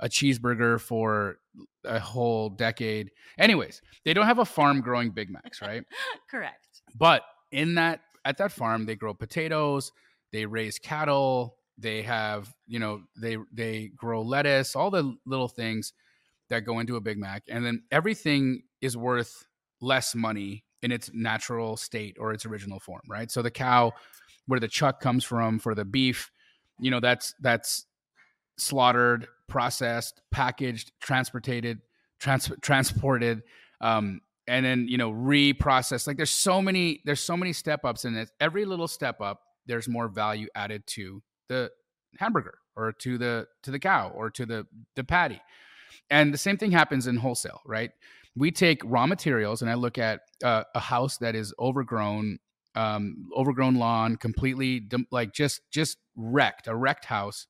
a 0.00 0.08
cheeseburger 0.08 0.80
for 0.80 1.38
a 1.84 1.98
whole 1.98 2.50
decade. 2.50 3.10
Anyways, 3.38 3.80
they 4.04 4.12
don't 4.12 4.26
have 4.26 4.38
a 4.38 4.44
farm 4.44 4.80
growing 4.80 5.10
Big 5.10 5.30
Macs, 5.30 5.60
right? 5.62 5.84
Correct. 6.30 6.66
But 6.94 7.22
in 7.52 7.74
that 7.76 8.00
at 8.24 8.38
that 8.38 8.52
farm, 8.52 8.86
they 8.86 8.96
grow 8.96 9.14
potatoes, 9.14 9.92
they 10.32 10.46
raise 10.46 10.78
cattle, 10.78 11.56
they 11.78 12.02
have 12.02 12.52
you 12.66 12.78
know 12.78 13.02
they 13.16 13.36
they 13.52 13.90
grow 13.96 14.22
lettuce, 14.22 14.76
all 14.76 14.90
the 14.90 15.16
little 15.26 15.48
things 15.48 15.92
that 16.48 16.60
go 16.60 16.78
into 16.78 16.96
a 16.96 17.00
Big 17.00 17.18
Mac, 17.18 17.42
and 17.48 17.64
then 17.64 17.82
everything 17.90 18.62
is 18.80 18.96
worth 18.96 19.46
less 19.80 20.14
money 20.14 20.64
in 20.82 20.92
its 20.92 21.10
natural 21.12 21.76
state 21.76 22.16
or 22.20 22.32
its 22.32 22.46
original 22.46 22.78
form, 22.78 23.02
right? 23.08 23.30
So 23.30 23.42
the 23.42 23.50
cow, 23.50 23.92
where 24.46 24.60
the 24.60 24.68
chuck 24.68 25.00
comes 25.00 25.24
from 25.24 25.58
for 25.58 25.74
the 25.74 25.84
beef, 25.84 26.30
you 26.80 26.90
know 26.90 27.00
that's 27.00 27.34
that's 27.40 27.86
slaughtered, 28.58 29.26
processed, 29.48 30.22
packaged, 30.30 30.92
transported, 31.00 31.80
trans- 32.18 32.52
transported, 32.62 33.42
um, 33.80 34.20
and 34.48 34.64
then 34.64 34.86
you 34.88 34.98
know 34.98 35.12
reprocessed. 35.12 36.06
Like 36.06 36.16
there's 36.16 36.30
so 36.30 36.62
many 36.62 37.02
there's 37.04 37.20
so 37.20 37.36
many 37.36 37.52
step 37.52 37.84
ups 37.84 38.04
in 38.04 38.16
it. 38.16 38.30
Every 38.40 38.64
little 38.64 38.88
step 38.88 39.20
up, 39.20 39.42
there's 39.66 39.88
more 39.88 40.08
value 40.08 40.48
added 40.54 40.86
to 40.88 41.22
the 41.48 41.70
hamburger 42.18 42.58
or 42.76 42.92
to 42.92 43.18
the 43.18 43.46
to 43.62 43.70
the 43.70 43.78
cow 43.78 44.12
or 44.14 44.30
to 44.30 44.46
the 44.46 44.66
the 44.94 45.04
patty. 45.04 45.40
And 46.10 46.32
the 46.32 46.38
same 46.38 46.56
thing 46.56 46.70
happens 46.70 47.06
in 47.06 47.16
wholesale, 47.16 47.60
right? 47.64 47.90
We 48.36 48.50
take 48.50 48.82
raw 48.84 49.06
materials, 49.06 49.62
and 49.62 49.70
I 49.70 49.74
look 49.74 49.98
at 49.98 50.20
uh, 50.44 50.64
a 50.74 50.80
house 50.80 51.16
that 51.18 51.34
is 51.34 51.54
overgrown, 51.58 52.38
um, 52.74 53.28
overgrown 53.36 53.76
lawn, 53.76 54.16
completely 54.16 54.80
dem- 54.80 55.06
like 55.10 55.32
just 55.32 55.62
just 55.70 55.98
wrecked, 56.16 56.68
a 56.68 56.76
wrecked 56.76 57.06
house, 57.06 57.46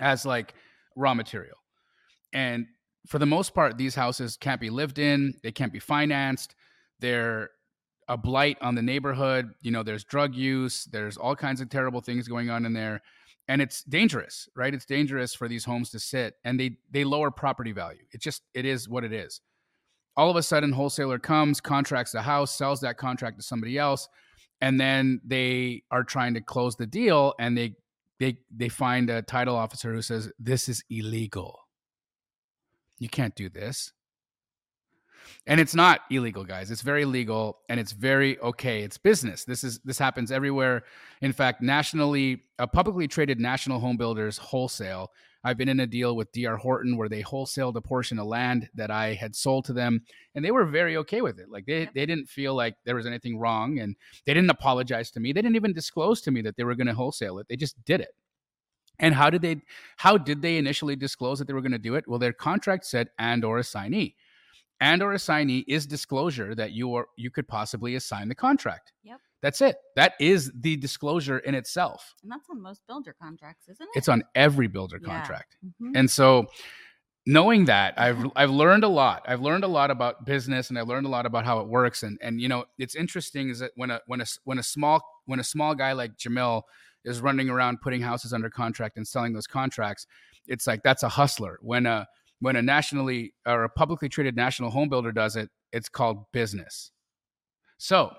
as 0.00 0.24
like 0.24 0.54
raw 0.96 1.14
material. 1.14 1.56
And 2.32 2.66
for 3.06 3.18
the 3.18 3.26
most 3.26 3.54
part, 3.54 3.78
these 3.78 3.94
houses 3.94 4.36
can't 4.36 4.60
be 4.60 4.70
lived 4.70 4.98
in, 4.98 5.34
they 5.42 5.52
can't 5.52 5.72
be 5.72 5.78
financed, 5.78 6.54
they're 7.00 7.50
a 8.08 8.16
blight 8.16 8.56
on 8.60 8.74
the 8.74 8.82
neighborhood. 8.82 9.50
You 9.60 9.70
know, 9.70 9.82
there's 9.82 10.04
drug 10.04 10.34
use, 10.34 10.84
there's 10.86 11.16
all 11.16 11.36
kinds 11.36 11.60
of 11.60 11.68
terrible 11.68 12.00
things 12.00 12.26
going 12.26 12.50
on 12.50 12.64
in 12.64 12.72
there. 12.72 13.02
And 13.48 13.62
it's 13.62 13.82
dangerous, 13.84 14.48
right? 14.54 14.74
It's 14.74 14.84
dangerous 14.84 15.34
for 15.34 15.48
these 15.48 15.64
homes 15.64 15.90
to 15.90 15.98
sit 15.98 16.34
and 16.44 16.60
they 16.60 16.76
they 16.90 17.04
lower 17.04 17.30
property 17.30 17.72
value. 17.72 18.02
It 18.12 18.20
just 18.20 18.42
it 18.54 18.66
is 18.66 18.88
what 18.88 19.04
it 19.04 19.12
is. 19.12 19.40
All 20.16 20.30
of 20.30 20.36
a 20.36 20.42
sudden, 20.42 20.72
wholesaler 20.72 21.18
comes, 21.18 21.60
contracts 21.60 22.12
the 22.12 22.22
house, 22.22 22.56
sells 22.56 22.80
that 22.80 22.98
contract 22.98 23.38
to 23.38 23.42
somebody 23.42 23.78
else, 23.78 24.08
and 24.60 24.80
then 24.80 25.20
they 25.24 25.82
are 25.90 26.02
trying 26.02 26.34
to 26.34 26.40
close 26.40 26.76
the 26.76 26.86
deal 26.86 27.34
and 27.38 27.56
they 27.56 27.74
they 28.18 28.38
they 28.54 28.68
find 28.68 29.10
a 29.10 29.22
title 29.22 29.56
officer 29.56 29.92
who 29.92 30.02
says 30.02 30.30
this 30.38 30.68
is 30.68 30.82
illegal. 30.90 31.60
You 32.98 33.08
can't 33.08 33.34
do 33.34 33.48
this. 33.48 33.92
And 35.46 35.60
it's 35.60 35.74
not 35.74 36.00
illegal, 36.10 36.44
guys. 36.44 36.70
It's 36.70 36.82
very 36.82 37.04
legal 37.04 37.58
and 37.68 37.80
it's 37.80 37.92
very 37.92 38.38
okay. 38.40 38.82
It's 38.82 38.98
business. 38.98 39.44
This 39.44 39.64
is 39.64 39.78
this 39.80 39.98
happens 39.98 40.30
everywhere. 40.30 40.84
In 41.22 41.32
fact, 41.32 41.62
nationally, 41.62 42.42
uh, 42.58 42.66
publicly 42.66 43.08
traded 43.08 43.40
national 43.40 43.80
home 43.80 43.96
builders 43.96 44.38
wholesale. 44.38 45.10
I've 45.44 45.56
been 45.56 45.68
in 45.68 45.80
a 45.80 45.86
deal 45.86 46.16
with 46.16 46.32
DR 46.32 46.56
Horton 46.56 46.96
where 46.96 47.08
they 47.08 47.22
wholesaled 47.22 47.76
a 47.76 47.80
portion 47.80 48.18
of 48.18 48.26
land 48.26 48.68
that 48.74 48.90
I 48.90 49.14
had 49.14 49.36
sold 49.36 49.64
to 49.66 49.72
them, 49.72 50.02
and 50.34 50.44
they 50.44 50.50
were 50.50 50.66
very 50.66 50.96
okay 50.98 51.20
with 51.22 51.38
it. 51.38 51.48
Like 51.48 51.64
they 51.66 51.80
Yep. 51.80 51.94
they 51.94 52.06
didn't 52.06 52.26
feel 52.28 52.54
like 52.54 52.74
there 52.84 52.96
was 52.96 53.06
anything 53.06 53.38
wrong, 53.38 53.78
and 53.78 53.96
they 54.26 54.34
didn't 54.34 54.50
apologize 54.50 55.10
to 55.12 55.20
me. 55.20 55.32
They 55.32 55.42
didn't 55.42 55.56
even 55.56 55.72
disclose 55.72 56.20
to 56.22 56.30
me 56.30 56.42
that 56.42 56.56
they 56.56 56.64
were 56.64 56.74
going 56.74 56.88
to 56.88 56.94
wholesale 56.94 57.38
it. 57.38 57.46
They 57.48 57.56
just 57.56 57.82
did 57.84 58.00
it. 58.00 58.14
And 58.98 59.14
how 59.14 59.30
did 59.30 59.42
they 59.42 59.62
how 59.96 60.18
did 60.18 60.42
they 60.42 60.58
initially 60.58 60.96
disclose 60.96 61.38
that 61.38 61.46
they 61.46 61.54
were 61.54 61.62
going 61.62 61.72
to 61.72 61.78
do 61.78 61.94
it? 61.94 62.08
Well, 62.08 62.18
their 62.18 62.32
contract 62.32 62.84
said 62.84 63.10
and 63.18 63.44
or 63.44 63.58
assignee. 63.58 64.16
And 64.80 65.02
or 65.02 65.12
assignee 65.12 65.64
is 65.66 65.86
disclosure 65.86 66.54
that 66.54 66.72
you 66.72 66.94
are 66.94 67.08
you 67.16 67.30
could 67.30 67.48
possibly 67.48 67.96
assign 67.96 68.28
the 68.28 68.34
contract. 68.34 68.92
Yep. 69.02 69.20
That's 69.42 69.60
it. 69.60 69.76
That 69.96 70.14
is 70.20 70.52
the 70.54 70.76
disclosure 70.76 71.38
in 71.38 71.54
itself. 71.54 72.14
And 72.22 72.30
that's 72.30 72.48
on 72.50 72.60
most 72.62 72.82
builder 72.86 73.14
contracts, 73.20 73.68
isn't 73.68 73.82
it? 73.94 73.98
It's 73.98 74.08
on 74.08 74.22
every 74.34 74.66
builder 74.68 74.98
Yeah. 75.00 75.08
contract. 75.18 75.56
Mhm. 75.64 75.92
And 75.96 76.10
so 76.10 76.46
knowing 77.26 77.66
that 77.66 77.94
I've 77.98 78.30
I've 78.36 78.50
learned 78.50 78.84
a 78.84 78.88
lot. 78.88 79.22
I've 79.26 79.40
learned 79.40 79.64
a 79.64 79.68
lot 79.68 79.90
about 79.90 80.24
business 80.24 80.70
and 80.70 80.78
I 80.78 80.82
learned 80.82 81.06
a 81.06 81.10
lot 81.10 81.26
about 81.26 81.44
how 81.44 81.60
it 81.60 81.68
works. 81.68 82.02
And 82.02 82.18
and 82.22 82.40
you 82.40 82.48
know, 82.48 82.64
it's 82.78 82.94
interesting 82.94 83.48
is 83.50 83.58
that 83.58 83.72
when 83.76 83.90
a 83.90 84.00
when 84.06 84.20
a 84.20 84.26
when 84.44 84.58
a 84.58 84.62
small 84.62 85.02
when 85.26 85.40
a 85.40 85.44
small 85.44 85.74
guy 85.74 85.92
like 85.92 86.16
Jamil 86.16 86.62
is 87.04 87.20
running 87.20 87.48
around 87.50 87.80
putting 87.80 88.00
houses 88.00 88.32
under 88.32 88.48
contract 88.50 88.96
and 88.96 89.06
selling 89.06 89.32
those 89.32 89.46
contracts, 89.46 90.06
it's 90.46 90.66
like 90.66 90.82
that's 90.82 91.02
a 91.02 91.08
hustler. 91.08 91.58
When 91.62 91.86
a 91.86 92.06
when 92.40 92.56
a 92.56 92.62
nationally 92.62 93.34
or 93.46 93.64
a 93.64 93.68
publicly 93.68 94.08
traded 94.08 94.36
national 94.36 94.70
home 94.70 94.88
builder 94.88 95.12
does 95.12 95.36
it, 95.36 95.50
it's 95.72 95.88
called 95.88 96.24
business. 96.32 96.90
So 97.78 98.12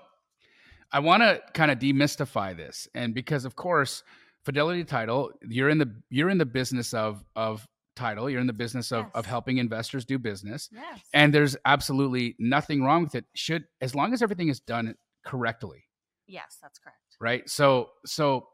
I 0.92 1.00
want 1.00 1.22
to 1.22 1.40
kind 1.54 1.70
of 1.70 1.78
demystify 1.78 2.56
this. 2.56 2.88
And 2.94 3.14
because 3.14 3.44
of 3.44 3.56
course, 3.56 4.02
Fidelity 4.44 4.84
Title, 4.84 5.30
you're 5.42 5.68
in 5.68 5.78
the 5.78 5.94
you're 6.08 6.30
in 6.30 6.38
the 6.38 6.46
business 6.46 6.94
of 6.94 7.24
of 7.36 7.66
title. 7.96 8.30
You're 8.30 8.40
in 8.40 8.46
the 8.46 8.52
business 8.52 8.92
of, 8.92 9.04
yes. 9.04 9.10
of 9.14 9.26
helping 9.26 9.58
investors 9.58 10.04
do 10.04 10.18
business. 10.18 10.70
Yes. 10.72 11.00
And 11.12 11.34
there's 11.34 11.56
absolutely 11.66 12.36
nothing 12.38 12.82
wrong 12.82 13.04
with 13.04 13.14
it. 13.14 13.26
Should 13.34 13.64
as 13.80 13.94
long 13.94 14.12
as 14.12 14.22
everything 14.22 14.48
is 14.48 14.60
done 14.60 14.94
correctly. 15.24 15.84
Yes, 16.26 16.56
that's 16.62 16.78
correct. 16.78 16.96
Right. 17.20 17.48
So 17.48 17.90
so 18.06 18.48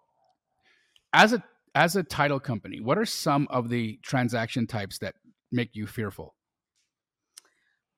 as 1.12 1.32
a 1.32 1.42
as 1.75 1.94
a 1.94 2.02
title 2.02 2.40
company, 2.40 2.80
what 2.80 2.99
are 2.99 3.06
some 3.06 3.46
of 3.50 3.68
the 3.68 3.99
transaction 4.02 4.66
types 4.66 4.99
that 4.99 5.14
make 5.57 5.75
you 5.75 5.87
fearful? 5.87 6.35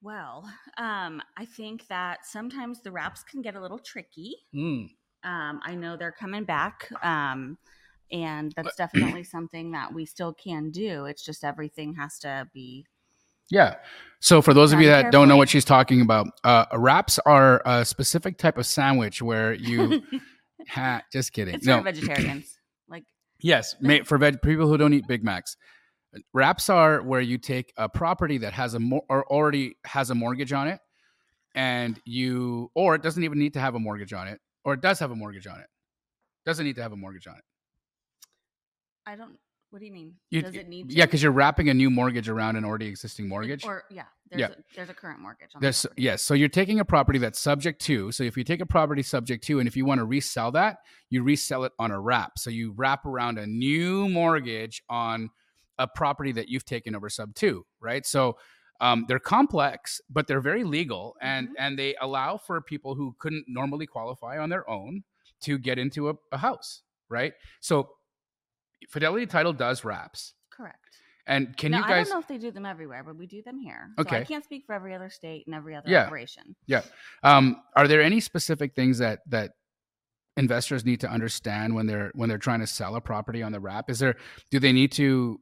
Well, 0.01 0.49
um, 0.79 1.21
I 1.37 1.45
think 1.45 1.87
that 1.89 2.25
sometimes 2.25 2.81
the 2.83 2.93
wraps 2.93 3.25
can 3.25 3.43
get 3.43 3.57
a 3.57 3.61
little 3.61 3.79
tricky. 3.79 4.37
Mm. 4.55 4.91
Um, 5.25 5.61
I 5.65 5.75
know 5.75 5.97
they're 5.97 6.13
coming 6.13 6.45
back. 6.45 6.89
Um, 7.03 7.59
and 8.11 8.53
that's 8.57 8.77
definitely 8.77 9.25
something 9.25 9.73
that 9.73 9.93
we 9.93 10.07
still 10.07 10.33
can 10.33 10.71
do. 10.71 11.07
It's 11.07 11.25
just 11.25 11.45
everything 11.45 11.95
has 11.95 12.19
to 12.21 12.49
be. 12.55 12.87
Yeah. 13.51 13.77
So 14.21 14.43
for 14.43 14.53
those 14.53 14.73
of 14.73 14.81
you 14.81 14.87
that 14.87 15.03
carefully. 15.03 15.11
don't 15.13 15.29
know 15.29 15.37
what 15.37 15.49
she's 15.49 15.65
talking 15.65 16.01
about, 16.01 16.27
uh, 16.45 16.67
wraps 16.75 17.19
are 17.25 17.63
a 17.65 17.85
specific 17.85 18.37
type 18.39 18.59
of 18.59 18.67
sandwich 18.67 19.23
where 19.23 19.55
you. 19.55 20.03
ha, 20.69 21.03
just 21.13 21.33
kidding. 21.33 21.55
It's 21.55 21.67
no. 21.67 21.79
for 21.79 21.85
vegetarians. 21.85 22.59
Like 22.89 23.05
yes, 23.41 23.75
for 24.05 24.19
veg- 24.19 24.43
people 24.43 24.69
who 24.69 24.77
don't 24.77 24.93
eat 24.93 25.07
Big 25.09 25.25
Macs. 25.25 25.57
Wraps 26.33 26.71
are 26.71 27.03
where 27.03 27.21
you 27.21 27.39
take 27.39 27.73
a 27.77 27.89
property 27.89 28.39
that 28.39 28.53
has 28.53 28.75
a 28.75 28.81
mo- 28.81 29.05
or 29.09 29.31
already 29.31 29.77
has 29.85 30.11
a 30.11 30.15
mortgage 30.15 30.53
on 30.53 30.69
it, 30.69 30.81
and 31.55 32.01
you 32.05 32.71
or 32.75 32.95
it 32.95 33.03
doesn't 33.03 33.25
even 33.25 33.39
need 33.39 33.55
to 33.55 33.61
have 33.61 33.75
a 33.75 33.79
mortgage 33.79 34.13
on 34.13 34.29
it, 34.29 34.41
or 34.65 34.75
it 34.75 34.81
does 34.81 34.99
have 35.01 35.11
a 35.11 35.17
mortgage 35.17 35.47
on 35.47 35.61
it. 35.61 35.67
Doesn't 36.47 36.65
need 36.65 36.77
to 36.77 36.83
have 36.83 36.93
a 36.93 36.97
mortgage 36.97 37.27
on 37.27 37.35
it. 37.35 37.45
I 39.07 39.17
don't. 39.17 39.39
What 39.71 39.81
do 39.81 39.87
you 39.87 39.93
mean? 39.93 40.15
You, 40.31 40.41
Does 40.41 40.55
it 40.55 40.67
need? 40.67 40.89
To? 40.89 40.95
Yeah, 40.95 41.05
because 41.05 41.23
you're 41.23 41.33
wrapping 41.33 41.69
a 41.69 41.75
new 41.75 41.91
mortgage 41.91 42.29
around 42.29 42.57
an 42.57 42.65
already 42.65 42.87
existing 42.87 43.29
mortgage. 43.29 43.67
Or 43.67 43.85
yeah, 43.91 44.05
there's 44.31 44.41
yeah. 44.41 44.47
A, 44.47 44.75
there's 44.75 44.89
a 44.89 44.95
current 44.95 45.21
mortgage. 45.21 45.51
On 45.55 45.61
there's 45.61 45.87
yes. 45.97 46.23
So 46.23 46.33
you're 46.33 46.49
taking 46.49 46.81
a 46.81 46.87
property 46.87 47.19
that's 47.19 47.39
subject 47.39 47.83
to. 47.83 48.11
So 48.13 48.25
if 48.25 48.37
you 48.39 48.45
take 48.45 48.63
a 48.63 48.67
property 48.67 49.03
subject 49.03 49.45
to, 49.45 49.59
and 49.59 49.69
if 49.69 49.77
you 49.77 49.85
want 49.85 49.99
to 49.99 50.07
resell 50.07 50.53
that, 50.53 50.79
you 51.11 51.23
resell 51.23 51.65
it 51.65 51.73
on 51.79 51.91
a 51.91 52.01
wrap. 52.01 52.39
So 52.39 52.49
you 52.49 52.73
wrap 52.77 53.05
around 53.05 53.39
a 53.39 53.47
new 53.47 54.09
mortgage 54.09 54.83
on 54.89 55.29
a 55.79 55.87
property 55.87 56.33
that 56.33 56.49
you've 56.49 56.65
taken 56.65 56.95
over 56.95 57.09
sub 57.09 57.35
two, 57.35 57.65
right? 57.81 58.05
So 58.07 58.37
um, 58.81 59.05
they're 59.09 59.19
complex, 59.19 60.01
but 60.09 60.27
they're 60.27 60.41
very 60.41 60.65
legal, 60.65 61.17
and 61.21 61.49
mm-hmm. 61.49 61.55
and 61.59 61.79
they 61.79 61.97
allow 62.01 62.37
for 62.37 62.61
people 62.61 62.95
who 62.95 63.15
couldn't 63.19 63.45
normally 63.49 63.87
qualify 63.87 64.39
on 64.39 64.51
their 64.51 64.69
own 64.69 65.03
to 65.43 65.59
get 65.59 65.79
into 65.79 66.11
a, 66.11 66.15
a 66.33 66.39
house, 66.39 66.83
right? 67.09 67.33
So 67.61 67.91
Fidelity 68.89 69.27
Title 69.27 69.53
does 69.53 69.85
wraps. 69.85 70.35
Correct. 70.51 70.79
And 71.27 71.57
can 71.57 71.73
now, 71.73 71.79
you 71.79 71.85
guys? 71.85 71.91
I 71.91 72.03
don't 72.05 72.11
know 72.11 72.19
if 72.21 72.29
they 72.29 72.39
do 72.39 72.51
them 72.51 72.65
everywhere, 72.65 73.03
but 73.05 73.17
we 73.17 73.27
do 73.27 73.43
them 73.43 73.59
here. 73.59 73.91
Okay. 73.99 74.17
So 74.17 74.21
I 74.21 74.25
can't 74.25 74.45
speak 74.45 74.65
for 74.67 74.75
every 74.75 74.95
other 74.95 75.11
state 75.11 75.47
and 75.47 75.55
every 75.55 75.75
other 75.75 75.91
yeah. 75.91 76.07
operation. 76.07 76.57
Yeah. 76.67 76.83
Um, 77.23 77.63
are 77.77 77.87
there 77.87 78.01
any 78.01 78.21
specific 78.21 78.75
things 78.75 78.99
that 78.99 79.21
that 79.29 79.53
investors 80.39 80.85
need 80.87 81.01
to 81.01 81.11
understand 81.11 81.75
when 81.75 81.87
they're 81.87 82.13
when 82.15 82.29
they're 82.29 82.39
trying 82.39 82.61
to 82.61 82.67
sell 82.67 82.97
a 82.97 83.01
property 83.01 83.43
on 83.43 83.53
the 83.53 83.61
wrap? 83.61 83.91
Is 83.91 83.99
there 83.99 84.17
do 84.51 84.59
they 84.59 84.73
need 84.73 84.91
to 84.93 85.39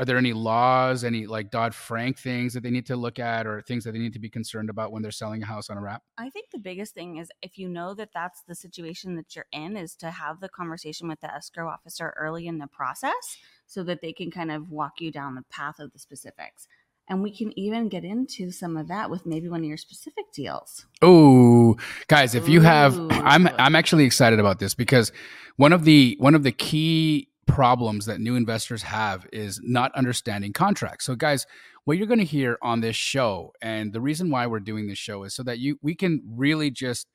are 0.00 0.06
there 0.06 0.16
any 0.16 0.32
laws, 0.32 1.04
any 1.04 1.26
like 1.26 1.50
Dodd 1.50 1.74
Frank 1.74 2.18
things 2.18 2.54
that 2.54 2.62
they 2.62 2.70
need 2.70 2.86
to 2.86 2.96
look 2.96 3.18
at, 3.18 3.46
or 3.46 3.60
things 3.60 3.84
that 3.84 3.92
they 3.92 3.98
need 3.98 4.14
to 4.14 4.18
be 4.18 4.30
concerned 4.30 4.70
about 4.70 4.92
when 4.92 5.02
they're 5.02 5.10
selling 5.10 5.42
a 5.42 5.46
house 5.46 5.68
on 5.68 5.76
a 5.76 5.80
wrap? 5.82 6.02
I 6.16 6.30
think 6.30 6.46
the 6.50 6.58
biggest 6.58 6.94
thing 6.94 7.18
is 7.18 7.30
if 7.42 7.58
you 7.58 7.68
know 7.68 7.92
that 7.92 8.08
that's 8.14 8.42
the 8.48 8.54
situation 8.54 9.14
that 9.16 9.36
you're 9.36 9.44
in, 9.52 9.76
is 9.76 9.94
to 9.96 10.10
have 10.10 10.40
the 10.40 10.48
conversation 10.48 11.06
with 11.06 11.20
the 11.20 11.30
escrow 11.30 11.68
officer 11.68 12.14
early 12.16 12.46
in 12.46 12.56
the 12.56 12.66
process 12.66 13.36
so 13.66 13.82
that 13.82 14.00
they 14.00 14.14
can 14.14 14.30
kind 14.30 14.50
of 14.50 14.70
walk 14.70 15.02
you 15.02 15.12
down 15.12 15.34
the 15.34 15.44
path 15.50 15.78
of 15.78 15.92
the 15.92 15.98
specifics. 15.98 16.66
And 17.06 17.22
we 17.22 17.36
can 17.36 17.58
even 17.58 17.90
get 17.90 18.02
into 18.02 18.50
some 18.52 18.78
of 18.78 18.88
that 18.88 19.10
with 19.10 19.26
maybe 19.26 19.50
one 19.50 19.60
of 19.60 19.66
your 19.66 19.76
specific 19.76 20.32
deals. 20.32 20.86
Oh, 21.02 21.76
guys, 22.06 22.34
if 22.34 22.48
you 22.48 22.62
have, 22.62 22.98
I'm 23.10 23.48
I'm 23.48 23.76
actually 23.76 24.04
excited 24.04 24.40
about 24.40 24.60
this 24.60 24.74
because 24.74 25.12
one 25.56 25.74
of 25.74 25.84
the 25.84 26.16
one 26.20 26.34
of 26.34 26.42
the 26.42 26.52
key 26.52 27.29
problems 27.50 28.06
that 28.06 28.20
new 28.20 28.36
investors 28.36 28.82
have 28.82 29.26
is 29.32 29.60
not 29.62 29.92
understanding 29.94 30.52
contracts. 30.52 31.04
So 31.04 31.14
guys, 31.14 31.46
what 31.84 31.98
you're 31.98 32.06
going 32.06 32.20
to 32.20 32.24
hear 32.24 32.58
on 32.62 32.80
this 32.80 32.96
show 32.96 33.52
and 33.60 33.92
the 33.92 34.00
reason 34.00 34.30
why 34.30 34.46
we're 34.46 34.60
doing 34.60 34.86
this 34.86 34.98
show 34.98 35.24
is 35.24 35.34
so 35.34 35.42
that 35.42 35.58
you 35.58 35.78
we 35.82 35.94
can 35.94 36.22
really 36.26 36.70
just 36.70 37.08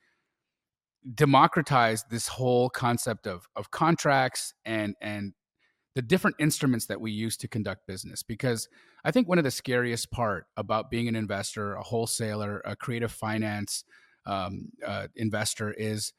democratize 1.13 2.03
this 2.09 2.27
whole 2.27 2.69
concept 2.69 3.27
of 3.27 3.47
of 3.55 3.71
contracts 3.71 4.53
and 4.65 4.95
and 5.01 5.33
the 5.93 6.01
different 6.01 6.35
instruments 6.39 6.87
that 6.87 6.99
we 6.99 7.11
use 7.11 7.37
to 7.37 7.47
conduct 7.47 7.85
business 7.85 8.23
because 8.23 8.67
i 9.03 9.11
think 9.11 9.27
one 9.27 9.37
of 9.37 9.43
the 9.43 9.51
scariest 9.51 10.09
part 10.09 10.47
about 10.57 10.89
being 10.89 11.07
an 11.07 11.15
investor 11.15 11.75
a 11.75 11.83
wholesaler 11.83 12.59
a 12.65 12.75
creative 12.75 13.11
finance 13.11 13.83
um, 14.25 14.69
uh, 14.83 15.07
investor 15.15 15.71
is 15.71 16.11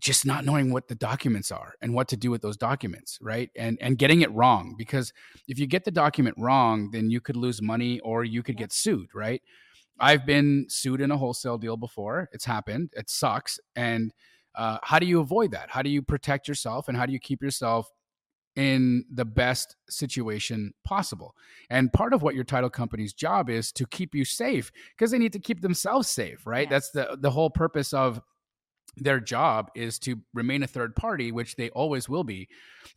just 0.00 0.26
not 0.26 0.44
knowing 0.44 0.72
what 0.72 0.88
the 0.88 0.94
documents 0.94 1.50
are 1.50 1.74
and 1.80 1.94
what 1.94 2.08
to 2.08 2.16
do 2.16 2.30
with 2.30 2.42
those 2.42 2.56
documents 2.56 3.18
right? 3.20 3.50
And 3.56 3.78
and 3.80 3.98
getting 3.98 4.22
it 4.22 4.32
wrong 4.32 4.74
because 4.76 5.12
if 5.48 5.58
you 5.58 5.66
get 5.66 5.84
the 5.84 5.90
document 5.90 6.36
wrong 6.38 6.90
then 6.90 7.10
you 7.10 7.20
could 7.20 7.36
lose 7.36 7.62
money 7.62 8.00
or 8.00 8.24
you 8.24 8.42
could 8.42 8.56
get 8.56 8.72
sued 8.72 9.08
right? 9.14 9.42
I've 10.00 10.24
been 10.24 10.66
sued 10.68 11.02
in 11.02 11.10
a 11.10 11.16
wholesale 11.16 11.58
deal 11.58 11.76
before. 11.76 12.30
It's 12.32 12.46
happened. 12.46 12.88
It 12.94 13.10
sucks. 13.10 13.60
And 13.76 14.14
uh, 14.54 14.78
how 14.82 14.98
do 14.98 15.04
you 15.04 15.20
avoid 15.20 15.50
that? 15.50 15.68
How 15.68 15.82
do 15.82 15.90
you 15.90 16.00
protect 16.00 16.48
yourself 16.48 16.88
and 16.88 16.96
how 16.96 17.04
do 17.04 17.12
you 17.12 17.20
keep 17.20 17.42
yourself 17.42 17.90
in 18.56 19.04
the 19.12 19.24
best 19.24 19.76
situation 19.88 20.72
possible. 20.84 21.34
And 21.70 21.92
part 21.92 22.12
of 22.12 22.22
what 22.22 22.34
your 22.34 22.44
title 22.44 22.70
company's 22.70 23.12
job 23.12 23.48
is 23.48 23.72
to 23.72 23.86
keep 23.86 24.14
you 24.14 24.24
safe 24.24 24.72
because 24.96 25.10
they 25.10 25.18
need 25.18 25.32
to 25.34 25.38
keep 25.38 25.60
themselves 25.60 26.08
safe, 26.08 26.46
right? 26.46 26.68
That's 26.68 26.90
the 26.90 27.16
the 27.20 27.30
whole 27.30 27.50
purpose 27.50 27.92
of 27.92 28.20
their 28.96 29.20
job 29.20 29.70
is 29.74 29.98
to 30.00 30.20
remain 30.34 30.62
a 30.62 30.66
third 30.66 30.96
party, 30.96 31.32
which 31.32 31.56
they 31.56 31.70
always 31.70 32.08
will 32.08 32.24
be, 32.24 32.48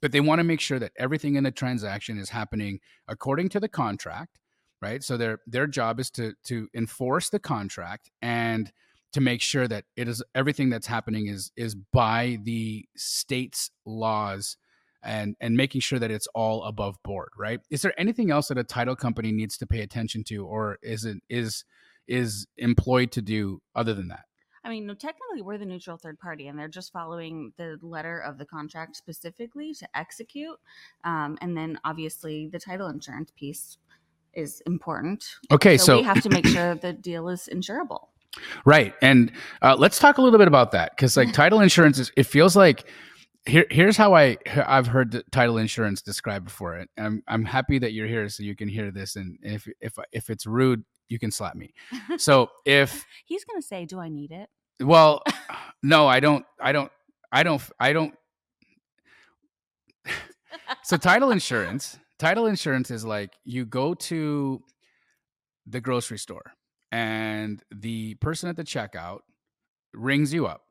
but 0.02 0.12
they 0.12 0.20
want 0.20 0.40
to 0.40 0.44
make 0.44 0.60
sure 0.60 0.80
that 0.80 0.92
everything 0.98 1.36
in 1.36 1.44
the 1.44 1.52
transaction 1.52 2.18
is 2.18 2.30
happening 2.30 2.80
according 3.08 3.50
to 3.50 3.60
the 3.60 3.70
contract, 3.70 4.40
right? 4.82 5.04
So 5.04 5.18
their 5.18 5.40
their 5.48 5.68
job 5.68 6.00
is 6.00 6.10
to 6.12 6.34
to 6.46 6.68
enforce 6.74 7.30
the 7.30 7.40
contract 7.40 8.10
and 8.22 8.72
to 9.14 9.22
make 9.22 9.42
sure 9.42 9.68
that 9.68 9.86
it 9.96 10.08
is 10.08 10.24
everything 10.34 10.70
that's 10.70 10.88
happening 10.88 11.28
is 11.28 11.52
is 11.56 11.76
by 11.76 12.40
the 12.44 12.86
state's 12.96 13.70
laws 13.86 14.58
and 15.04 15.36
and 15.40 15.56
making 15.56 15.82
sure 15.82 16.00
that 16.00 16.12
it's 16.12 16.28
all 16.34 16.64
above 16.64 16.98
board, 17.04 17.30
right? 17.38 17.60
Is 17.70 17.82
there 17.82 17.94
anything 18.00 18.32
else 18.32 18.48
that 18.48 18.58
a 18.58 18.64
title 18.64 18.96
company 18.96 19.32
needs 19.32 19.58
to 19.58 19.68
pay 19.68 19.82
attention 19.82 20.24
to 20.26 20.46
or 20.46 20.80
is 20.82 21.06
it 21.06 21.18
is 21.30 21.66
is 22.08 22.48
employed 22.58 23.12
to 23.12 23.22
do 23.22 23.62
other 23.76 23.94
than 23.94 24.08
that? 24.10 24.26
I 24.64 24.70
mean, 24.70 24.86
no, 24.86 24.94
technically, 24.94 25.42
we're 25.42 25.58
the 25.58 25.66
neutral 25.66 25.98
third 25.98 26.20
party, 26.20 26.48
and 26.48 26.58
they're 26.58 26.68
just 26.68 26.94
following 26.94 27.52
the 27.58 27.78
letter 27.82 28.20
of 28.20 28.38
the 28.38 28.46
contract 28.46 28.96
specifically 28.96 29.74
to 29.74 29.88
execute. 29.96 30.58
Um, 31.04 31.38
and 31.42 31.56
then, 31.56 31.80
obviously, 31.84 32.48
the 32.48 32.60
title 32.60 32.88
insurance 32.88 33.32
piece 33.36 33.78
is 34.34 34.62
important. 34.66 35.26
Okay, 35.52 35.78
so, 35.78 35.86
so 35.86 35.98
we 35.98 36.04
have 36.04 36.22
to 36.24 36.30
make 36.30 36.48
sure 36.48 36.76
the 36.76 36.94
deal 36.94 37.30
is 37.30 37.50
insurable. 37.52 38.08
Right, 38.66 38.94
and 39.02 39.32
uh, 39.62 39.76
let's 39.78 40.00
talk 40.00 40.18
a 40.18 40.22
little 40.22 40.40
bit 40.40 40.48
about 40.48 40.72
that 40.72 40.92
because, 40.96 41.18
like, 41.18 41.34
title 41.34 41.60
insurance 41.60 42.00
is. 42.00 42.12
It 42.16 42.24
feels 42.24 42.56
like 42.56 42.86
here, 43.46 43.66
here's 43.70 43.98
how 43.98 44.16
I 44.16 44.38
I've 44.66 44.88
heard 44.88 45.24
title 45.32 45.58
insurance 45.58 46.02
described 46.02 46.46
before. 46.46 46.78
It. 46.78 46.90
I'm 46.98 47.22
I'm 47.28 47.46
happy 47.46 47.80
that 47.80 47.92
you're 47.92 48.08
here 48.08 48.30
so 48.30 48.44
you 48.44 48.56
can 48.56 48.70
hear 48.70 48.92
this. 48.92 49.16
And 49.16 49.38
if 49.42 49.68
if 49.82 49.98
if 50.12 50.30
it's 50.30 50.46
rude, 50.46 50.84
you 51.10 51.20
can 51.20 51.32
slap 51.32 51.56
me. 51.56 51.74
So 52.18 52.50
if 52.66 53.06
he's 53.26 53.44
gonna 53.44 53.62
say, 53.62 53.86
"Do 53.86 54.00
I 54.00 54.10
need 54.10 54.32
it?" 54.32 54.50
Well, 54.80 55.24
no, 55.84 56.08
I 56.08 56.20
don't. 56.20 56.46
I 56.60 56.72
don't. 56.72 56.92
I 57.32 57.44
don't. 57.44 57.62
I 57.80 57.94
don't. 57.94 58.14
so 60.84 60.98
title 60.98 61.32
insurance. 61.32 61.98
Title 62.20 62.46
insurance 62.46 62.92
is 62.92 63.04
like 63.04 63.34
you 63.44 63.66
go 63.66 63.94
to 63.96 64.62
the 65.66 65.82
grocery 65.82 66.18
store 66.20 66.54
and 66.92 67.64
the 67.72 68.16
person 68.16 68.50
at 68.50 68.56
the 68.56 68.64
checkout 68.64 69.20
rings 69.94 70.34
you 70.34 70.46
up 70.46 70.62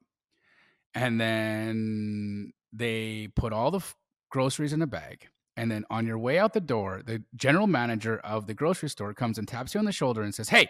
and 0.94 1.20
then 1.20 2.52
they 2.72 3.28
put 3.34 3.52
all 3.52 3.70
the 3.70 3.78
f- 3.78 3.96
groceries 4.30 4.72
in 4.72 4.82
a 4.82 4.86
bag 4.86 5.28
And 5.56 5.70
then 5.70 5.84
on 5.90 6.06
your 6.06 6.18
way 6.18 6.38
out 6.38 6.54
the 6.54 6.60
door, 6.60 7.02
the 7.04 7.22
general 7.36 7.66
manager 7.66 8.18
of 8.18 8.46
the 8.46 8.54
grocery 8.54 8.88
store 8.88 9.12
comes 9.12 9.38
and 9.38 9.46
taps 9.46 9.74
you 9.74 9.78
on 9.78 9.84
the 9.84 9.92
shoulder 9.92 10.22
and 10.22 10.34
says, 10.34 10.48
"Hey, 10.48 10.68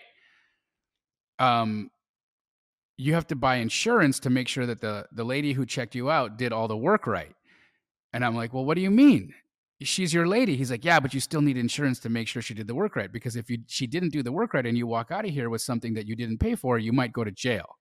um, 1.38 1.90
you 2.96 3.14
have 3.14 3.26
to 3.28 3.36
buy 3.36 3.56
insurance 3.56 4.18
to 4.20 4.30
make 4.30 4.48
sure 4.48 4.66
that 4.66 4.80
the 4.80 5.06
the 5.12 5.24
lady 5.24 5.52
who 5.52 5.64
checked 5.66 5.94
you 5.94 6.10
out 6.10 6.36
did 6.36 6.52
all 6.52 6.68
the 6.68 6.76
work 6.76 7.06
right." 7.06 7.34
And 8.12 8.24
I'm 8.24 8.34
like, 8.34 8.52
"Well, 8.52 8.64
what 8.64 8.74
do 8.74 8.80
you 8.80 8.90
mean?" 8.90 9.34
She's 9.82 10.14
your 10.14 10.26
lady. 10.26 10.56
He's 10.56 10.70
like, 10.70 10.84
"Yeah, 10.84 11.00
but 11.00 11.14
you 11.14 11.20
still 11.20 11.42
need 11.42 11.56
insurance 11.56 11.98
to 12.00 12.08
make 12.08 12.28
sure 12.28 12.42
she 12.42 12.54
did 12.54 12.66
the 12.66 12.74
work 12.74 12.96
right 12.96 13.10
because 13.12 13.36
if 13.36 13.50
you 13.50 13.58
she 13.68 13.86
didn't 13.86 14.10
do 14.10 14.22
the 14.22 14.32
work 14.32 14.54
right 14.54 14.66
and 14.66 14.76
you 14.76 14.86
walk 14.86 15.10
out 15.10 15.24
of 15.24 15.30
here 15.30 15.48
with 15.50 15.62
something 15.62 15.94
that 15.94 16.06
you 16.06 16.16
didn't 16.16 16.38
pay 16.38 16.54
for, 16.56 16.78
you 16.78 16.92
might 16.92 17.12
go 17.12 17.24
to 17.24 17.30
jail." 17.30 17.78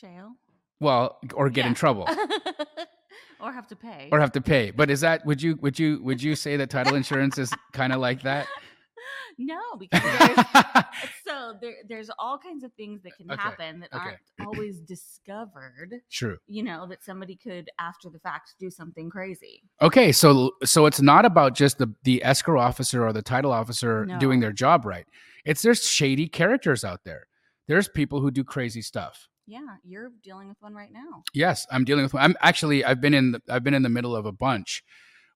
Jail. 0.00 0.34
Well, 0.80 1.18
or 1.34 1.50
get 1.50 1.66
in 1.66 1.74
trouble. 1.74 2.08
or 3.40 3.52
have 3.52 3.66
to 3.68 3.76
pay. 3.76 4.08
or 4.12 4.20
have 4.20 4.32
to 4.32 4.40
pay. 4.40 4.70
But 4.70 4.90
is 4.90 5.00
that 5.00 5.24
would 5.26 5.40
you 5.42 5.56
would 5.60 5.78
you 5.78 6.02
would 6.02 6.22
you 6.22 6.34
say 6.34 6.56
that 6.56 6.70
title 6.70 6.94
insurance 6.94 7.38
is 7.38 7.52
kind 7.72 7.92
of 7.92 8.00
like 8.00 8.22
that? 8.22 8.46
no, 9.38 9.60
because 9.78 10.02
there's, 10.02 10.46
so 11.24 11.54
there, 11.60 11.74
there's 11.88 12.10
all 12.18 12.38
kinds 12.38 12.64
of 12.64 12.72
things 12.74 13.02
that 13.02 13.16
can 13.16 13.30
Okay, 13.30 13.40
happen 13.40 13.80
that 13.80 13.92
okay. 13.94 14.04
aren't 14.04 14.18
always 14.48 14.80
discovered. 14.80 15.94
True. 16.10 16.38
You 16.48 16.64
know 16.64 16.86
that 16.88 17.04
somebody 17.04 17.36
could, 17.36 17.70
after 17.78 18.10
the 18.10 18.18
fact, 18.18 18.54
do 18.58 18.70
something 18.70 19.08
crazy. 19.10 19.62
Okay, 19.80 20.10
so 20.12 20.52
so 20.64 20.86
it's 20.86 21.00
not 21.00 21.24
about 21.24 21.54
just 21.54 21.78
the 21.78 21.94
the 22.02 22.24
escrow 22.24 22.60
officer 22.60 23.06
or 23.06 23.12
the 23.12 23.22
title 23.22 23.52
officer 23.52 24.06
doing 24.18 24.40
their 24.40 24.52
job 24.52 24.84
right. 24.84 25.06
It's 25.44 25.62
there's 25.62 25.86
shady 25.88 26.26
characters 26.28 26.84
out 26.84 27.00
there. 27.04 27.28
There's 27.68 27.88
people 27.88 28.20
who 28.20 28.30
do 28.30 28.42
crazy 28.42 28.82
stuff. 28.82 29.28
Yeah, 29.48 29.76
you're 29.82 30.10
dealing 30.22 30.48
with 30.48 30.58
one 30.60 30.74
right 30.74 30.92
now. 30.92 31.24
Yes, 31.32 31.66
I'm 31.70 31.84
dealing 31.84 32.04
with. 32.04 32.12
one. 32.12 32.22
I'm 32.22 32.36
actually 32.42 32.84
I've 32.84 33.00
been 33.00 33.14
in 33.14 33.32
the, 33.32 33.42
I've 33.48 33.64
been 33.64 33.72
in 33.72 33.82
the 33.82 33.88
middle 33.88 34.14
of 34.14 34.26
a 34.26 34.32
bunch 34.32 34.84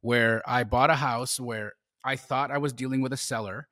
where 0.02 0.42
I 0.46 0.64
bought 0.64 0.90
a 0.90 0.96
house 0.96 1.40
where 1.40 1.72
I 2.04 2.16
thought 2.16 2.50
I 2.50 2.58
was 2.58 2.74
dealing 2.74 3.00
with 3.00 3.14
a 3.14 3.16
seller 3.16 3.68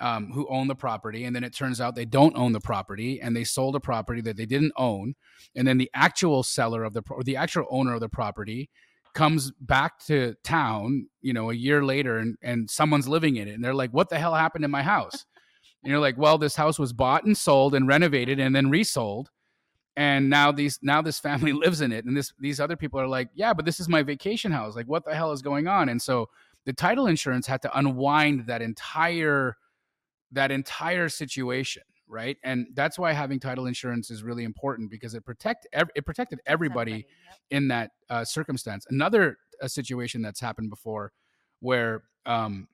um, 0.00 0.32
who 0.32 0.48
owned 0.48 0.68
the 0.68 0.74
property, 0.74 1.24
and 1.24 1.36
then 1.36 1.44
it 1.44 1.54
turns 1.54 1.80
out 1.80 1.94
they 1.94 2.04
don't 2.04 2.36
own 2.36 2.50
the 2.52 2.60
property, 2.60 3.20
and 3.20 3.36
they 3.36 3.44
sold 3.44 3.76
a 3.76 3.80
property 3.80 4.20
that 4.22 4.36
they 4.36 4.46
didn't 4.46 4.72
own, 4.76 5.14
and 5.54 5.68
then 5.68 5.78
the 5.78 5.90
actual 5.94 6.42
seller 6.42 6.82
of 6.82 6.92
the 6.92 7.02
pro- 7.02 7.18
or 7.18 7.22
the 7.22 7.36
actual 7.36 7.66
owner 7.70 7.94
of 7.94 8.00
the 8.00 8.08
property 8.08 8.70
comes 9.14 9.52
back 9.60 10.00
to 10.06 10.34
town, 10.42 11.06
you 11.22 11.32
know, 11.32 11.50
a 11.50 11.54
year 11.54 11.84
later, 11.84 12.18
and 12.18 12.36
and 12.42 12.68
someone's 12.68 13.06
living 13.06 13.36
in 13.36 13.46
it, 13.46 13.52
and 13.52 13.64
they're 13.64 13.74
like, 13.74 13.92
"What 13.92 14.08
the 14.08 14.18
hell 14.18 14.34
happened 14.34 14.64
in 14.64 14.72
my 14.72 14.82
house?" 14.82 15.24
and 15.84 15.90
you're 15.90 16.00
like, 16.00 16.18
"Well, 16.18 16.36
this 16.38 16.56
house 16.56 16.80
was 16.80 16.92
bought 16.92 17.24
and 17.24 17.38
sold 17.38 17.76
and 17.76 17.86
renovated 17.86 18.40
and 18.40 18.56
then 18.56 18.70
resold." 18.70 19.30
And 19.96 20.28
now 20.28 20.50
these 20.52 20.78
now 20.82 21.00
this 21.02 21.18
family 21.20 21.52
lives 21.64 21.80
in 21.80 21.92
it 21.92 22.04
and 22.04 22.16
this 22.16 22.32
these 22.38 22.60
other 22.60 22.76
people 22.76 22.98
are 23.00 23.06
like 23.08 23.28
yeah 23.34 23.52
but 23.54 23.64
this 23.64 23.78
is 23.80 23.88
my 23.88 24.02
vacation 24.02 24.50
house 24.52 24.74
like 24.76 24.86
what 24.86 25.04
the 25.04 25.14
hell 25.14 25.32
is 25.32 25.42
going 25.42 25.66
on 25.68 25.88
and 25.88 26.00
so 26.02 26.28
the 26.66 26.72
title 26.72 27.06
insurance 27.06 27.46
had 27.46 27.62
to 27.62 27.78
unwind 27.78 28.46
that 28.46 28.62
entire 28.62 29.56
that 30.32 30.50
entire 30.50 31.08
situation 31.08 31.82
right 32.08 32.36
and 32.44 32.66
that's 32.74 32.98
why 32.98 33.12
having 33.12 33.38
title 33.38 33.66
insurance 33.66 34.10
is 34.10 34.22
really 34.22 34.44
important 34.44 34.90
because 34.90 35.14
it 35.14 35.24
protect 35.24 35.66
it 35.72 36.04
protected 36.04 36.40
everybody 36.46 36.92
Yep. 36.92 37.06
in 37.50 37.68
that 37.68 37.90
uh, 38.10 38.24
circumstance. 38.24 38.86
Another 38.90 39.38
uh, 39.62 39.68
situation 39.68 40.22
that's 40.22 40.40
happened 40.40 40.70
before, 40.70 41.12
where 41.60 42.04
um, 42.26 42.68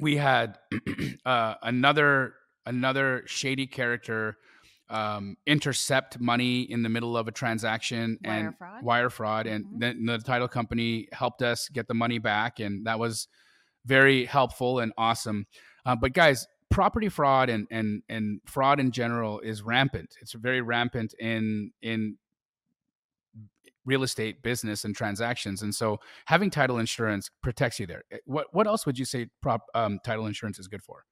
we 0.00 0.16
had 0.16 0.58
uh, 1.24 1.54
another 1.62 2.34
another 2.66 3.22
shady 3.26 3.66
character 3.66 4.36
um, 4.88 5.36
intercept 5.46 6.20
money 6.20 6.62
in 6.62 6.82
the 6.82 6.88
middle 6.88 7.16
of 7.16 7.28
a 7.28 7.32
transaction 7.32 8.18
Wire 8.24 8.46
and 8.46 8.58
fraud? 8.58 8.82
wire 8.84 9.10
fraud, 9.10 9.46
and 9.46 9.64
Mhm. 9.64 9.80
then 9.80 10.06
the 10.06 10.18
title 10.18 10.48
company 10.48 11.08
helped 11.12 11.42
us 11.42 11.68
get 11.68 11.88
the 11.88 11.94
money 11.94 12.18
back, 12.18 12.60
and 12.60 12.86
that 12.86 12.98
was 12.98 13.28
very 13.84 14.24
helpful 14.26 14.78
and 14.80 14.92
awesome. 14.98 15.46
Uh, 15.84 15.96
but 15.96 16.12
guys, 16.12 16.46
property 16.70 17.08
fraud 17.08 17.48
and 17.48 17.66
and 17.70 18.02
and 18.08 18.40
fraud 18.46 18.80
in 18.80 18.90
general 18.90 19.40
is 19.40 19.62
rampant. 19.62 20.16
It's 20.20 20.32
very 20.32 20.60
rampant 20.60 21.14
in 21.18 21.72
in 21.82 22.18
real 23.84 24.02
estate 24.02 24.42
business 24.42 24.84
and 24.84 24.96
transactions, 24.96 25.62
and 25.62 25.72
so 25.74 26.00
having 26.26 26.50
title 26.50 26.78
insurance 26.78 27.30
protects 27.42 27.78
you 27.78 27.86
there. 27.86 28.02
Eh, 28.10 28.18
What 28.24 28.52
what 28.52 28.66
else 28.66 28.84
would 28.86 28.98
you 28.98 29.04
say 29.04 29.28
prop 29.40 29.62
um, 29.74 30.00
title 30.04 30.26
insurance 30.26 30.58
is 30.58 30.66
good 30.68 30.82
for? 30.82 31.04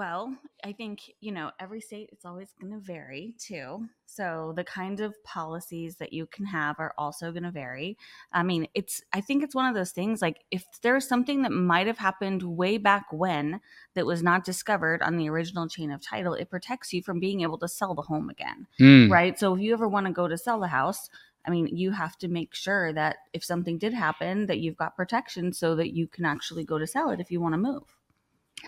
Well, 0.00 0.34
I 0.64 0.72
think, 0.72 1.12
you 1.20 1.30
know, 1.30 1.50
every 1.60 1.82
state 1.82 2.08
it's 2.10 2.24
always 2.24 2.54
going 2.58 2.72
to 2.72 2.78
vary 2.78 3.34
too. 3.38 3.86
So 4.06 4.54
the 4.56 4.64
kind 4.64 4.98
of 5.00 5.14
policies 5.24 5.96
that 5.96 6.14
you 6.14 6.24
can 6.24 6.46
have 6.46 6.76
are 6.78 6.94
also 6.96 7.30
going 7.32 7.42
to 7.42 7.50
vary. 7.50 7.98
I 8.32 8.42
mean, 8.42 8.66
it's 8.72 9.02
I 9.12 9.20
think 9.20 9.42
it's 9.42 9.54
one 9.54 9.66
of 9.66 9.74
those 9.74 9.90
things 9.90 10.22
like 10.22 10.38
if 10.50 10.64
there's 10.80 11.06
something 11.06 11.42
that 11.42 11.52
might 11.52 11.86
have 11.86 11.98
happened 11.98 12.42
way 12.42 12.78
back 12.78 13.12
when 13.12 13.60
that 13.92 14.06
was 14.06 14.22
not 14.22 14.42
discovered 14.42 15.02
on 15.02 15.18
the 15.18 15.28
original 15.28 15.68
chain 15.68 15.90
of 15.90 16.00
title, 16.00 16.32
it 16.32 16.48
protects 16.48 16.94
you 16.94 17.02
from 17.02 17.20
being 17.20 17.42
able 17.42 17.58
to 17.58 17.68
sell 17.68 17.94
the 17.94 18.00
home 18.00 18.30
again. 18.30 18.68
Mm, 18.80 19.10
Right? 19.10 19.38
So 19.38 19.54
if 19.54 19.60
you 19.60 19.74
ever 19.74 19.86
want 19.86 20.06
to 20.06 20.14
go 20.14 20.28
to 20.28 20.38
sell 20.38 20.64
a 20.64 20.68
house, 20.68 21.10
I 21.46 21.50
mean, 21.50 21.66
you 21.76 21.90
have 21.90 22.16
to 22.20 22.28
make 22.28 22.54
sure 22.54 22.90
that 22.94 23.16
if 23.34 23.44
something 23.44 23.76
did 23.76 23.92
happen 23.92 24.46
that 24.46 24.60
you've 24.60 24.78
got 24.78 24.96
protection 24.96 25.52
so 25.52 25.74
that 25.74 25.94
you 25.94 26.08
can 26.08 26.24
actually 26.24 26.64
go 26.64 26.78
to 26.78 26.86
sell 26.86 27.10
it 27.10 27.20
if 27.20 27.30
you 27.30 27.42
want 27.42 27.52
to 27.52 27.58
move. 27.58 27.99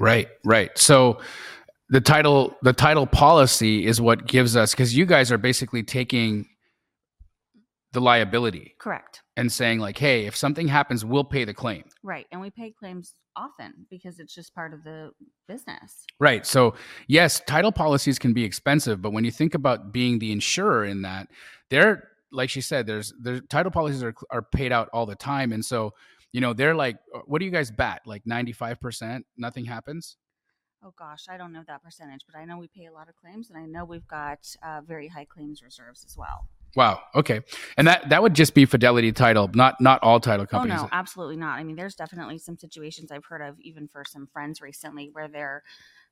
Right, 0.01 0.29
right. 0.45 0.77
So 0.77 1.21
the 1.89 2.01
title 2.01 2.57
the 2.63 2.73
title 2.73 3.07
policy 3.07 3.87
is 3.87 4.01
what 4.01 4.27
gives 4.27 4.57
us 4.57 4.73
because 4.73 4.97
you 4.97 5.05
guys 5.05 5.31
are 5.31 5.39
basically 5.39 5.83
taking 5.83 6.47
the 7.93 8.01
liability 8.01 8.75
Correct. 8.79 9.21
and 9.37 9.53
saying 9.53 9.79
like, 9.79 9.99
hey, 9.99 10.25
if 10.25 10.35
something 10.35 10.69
happens, 10.69 11.05
we'll 11.05 11.25
pay 11.25 11.45
the 11.45 11.53
claim. 11.53 11.85
Right. 12.03 12.27
And 12.33 12.41
we 12.41 12.51
pay 12.51 12.71
claims 12.71 13.15
often 13.37 13.87
because 13.91 14.19
it's 14.19 14.35
just 14.35 14.55
part 14.55 14.73
of 14.73 14.83
the 14.85 15.11
business. 15.47 16.07
Right. 16.19 16.47
So, 16.47 16.75
yes, 17.07 17.43
title 17.47 17.73
policies 17.73 18.19
can 18.19 18.33
be 18.33 18.45
expensive, 18.45 19.03
but 19.03 19.13
when 19.13 19.25
you 19.25 19.31
think 19.31 19.55
about 19.55 19.93
being 19.93 20.19
the 20.19 20.33
insurer 20.33 20.85
in 20.85 21.03
that, 21.03 21.29
they're 21.71 22.09
like 22.33 22.49
she 22.49 22.63
said, 22.63 22.87
there's 22.87 23.13
there's 23.21 23.43
title 23.51 23.71
policies 23.71 24.03
are 24.03 24.15
are 24.31 24.43
paid 24.43 24.73
out 24.73 24.89
all 24.93 25.05
the 25.05 25.15
time, 25.15 25.53
and 25.53 25.63
so 25.65 25.93
you 26.33 26.41
know 26.41 26.53
they're 26.53 26.75
like, 26.75 26.97
uh, 27.15 27.21
what 27.27 27.39
do 27.39 27.45
you 27.45 27.51
guys 27.51 27.71
bat? 27.71 28.03
Like 28.07 28.23
ninety 28.27 28.53
five 28.53 28.81
percent, 28.81 29.27
nothing 29.37 29.65
happens. 29.65 30.17
Oh 30.85 30.93
gosh, 30.99 31.27
I 31.29 31.37
don't 31.37 31.53
know 31.53 31.63
that 31.69 31.83
percentage, 31.83 32.23
but 32.27 32.37
I 32.37 32.45
know 32.45 32.59
we 32.59 32.69
pay 32.69 32.87
a 32.87 32.93
lot 32.93 33.09
of 33.09 33.15
claims 33.15 33.51
and 33.51 33.59
I 33.59 33.67
know 33.67 33.85
we've 33.85 34.07
got 34.09 34.41
uh, 34.65 34.81
very 34.85 35.07
high 35.07 35.27
claims 35.27 35.63
reserves 35.63 36.05
as 36.05 36.17
well. 36.17 36.49
Wow. 36.75 37.01
Okay, 37.15 37.43
and 37.77 37.87
that 37.87 38.09
that 38.09 38.23
would 38.23 38.35
just 38.35 38.55
be 38.55 38.65
Fidelity 38.65 39.13
Title, 39.13 39.49
not 39.55 39.81
not 39.81 40.03
all 40.03 40.19
title 40.19 40.47
companies. 40.47 40.79
Oh 40.81 40.85
no, 40.85 40.89
absolutely 40.91 41.37
not. 41.37 41.59
I 41.59 41.65
mean, 41.65 41.77
there's 41.77 41.95
definitely 41.95 42.39
some 42.39 42.57
situations 42.59 43.13
I've 43.13 43.27
heard 43.27 43.43
of, 43.43 43.61
even 43.61 43.89
for 43.89 44.05
some 44.05 44.27
friends 44.27 44.61
recently, 44.61 45.11
where 45.13 45.29
their 45.29 45.63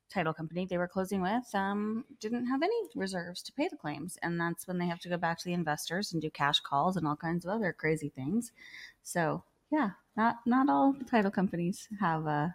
title 0.09 0.33
company 0.33 0.65
they 0.69 0.77
were 0.77 0.87
closing 0.87 1.21
with 1.21 1.43
um, 1.55 2.05
didn't 2.19 2.45
have 2.45 2.61
any 2.61 2.75
reserves 2.95 3.41
to 3.43 3.53
pay 3.53 3.67
the 3.69 3.77
claims, 3.77 4.17
and 4.21 4.39
that's 4.39 4.67
when 4.67 4.77
they 4.77 4.85
have 4.85 4.99
to 4.99 5.09
go 5.09 5.17
back 5.17 5.39
to 5.39 5.45
the 5.45 5.53
investors 5.53 6.13
and 6.13 6.21
do 6.21 6.29
cash 6.29 6.59
calls 6.59 6.95
and 6.95 7.07
all 7.07 7.15
kinds 7.15 7.43
of 7.43 7.51
other 7.51 7.73
crazy 7.73 8.09
things. 8.09 8.51
So 9.01 9.43
yeah, 9.71 9.91
not 10.17 10.37
not 10.45 10.69
all 10.69 10.93
the 10.93 11.05
title 11.05 11.31
companies 11.31 11.87
have 11.99 12.27
uh, 12.27 12.49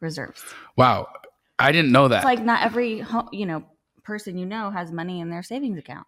reserves. 0.00 0.42
Wow, 0.76 1.08
I 1.58 1.72
didn't 1.72 1.92
know 1.92 2.08
that. 2.08 2.18
It's 2.18 2.24
like 2.24 2.42
not 2.42 2.62
every 2.62 3.04
you 3.32 3.46
know 3.46 3.64
person 4.04 4.36
you 4.38 4.46
know 4.46 4.70
has 4.70 4.90
money 4.90 5.20
in 5.20 5.30
their 5.30 5.42
savings 5.42 5.78
account. 5.78 6.06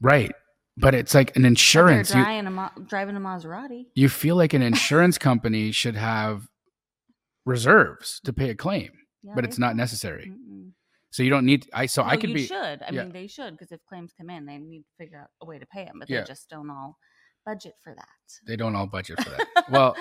right, 0.00 0.32
but 0.76 0.94
it's 0.94 1.14
like 1.14 1.36
an 1.36 1.42
But 1.42 1.48
insurance. 1.48 2.08
They're 2.10 2.18
You, 2.18 2.24
driving 2.42 2.58
a, 2.58 2.70
driving 2.88 3.16
a 3.16 3.20
Maserati. 3.20 3.86
you 3.94 4.08
feel 4.08 4.36
like 4.36 4.54
an 4.54 4.62
insurance 4.72 5.18
company 5.18 5.72
should 5.72 5.96
have 5.96 6.48
reserves 7.44 8.20
to 8.24 8.32
pay 8.32 8.50
a 8.50 8.54
claim, 8.54 8.90
Yeah, 9.22 9.32
but 9.34 9.44
it's 9.44 9.58
not 9.58 9.76
necessary. 9.76 10.30
Mm-mm. 10.32 10.70
So 11.10 11.22
you 11.22 11.30
don't 11.30 11.46
need. 11.46 11.66
I 11.72 11.86
so 11.86 12.02
I 12.02 12.16
could 12.16 12.30
you 12.30 12.34
be. 12.36 12.46
should. 12.46 12.82
I 12.82 12.90
yeah. 12.92 13.04
mean, 13.04 13.12
they 13.12 13.26
should 13.26 13.52
because 13.52 13.72
if 13.72 13.80
claims 13.88 14.12
come 14.18 14.28
in, 14.30 14.44
they 14.46 14.58
need 14.58 14.80
to 14.82 14.92
figure 14.98 15.20
out 15.20 15.28
a 15.40 15.46
way 15.46 15.58
to 15.58 15.66
pay 15.66 15.84
them, 15.84 15.98
but 15.98 16.10
Yeah. 16.10 16.20
they 16.20 16.26
just 16.26 16.48
don't 16.50 16.68
all 16.70 16.98
budget 17.46 17.74
for 17.82 17.94
that. 17.94 18.08
They 18.46 18.56
don't 18.56 18.74
all 18.76 18.86
budget 18.86 19.22
for 19.22 19.30
that. 19.30 19.46
well, 19.70 19.96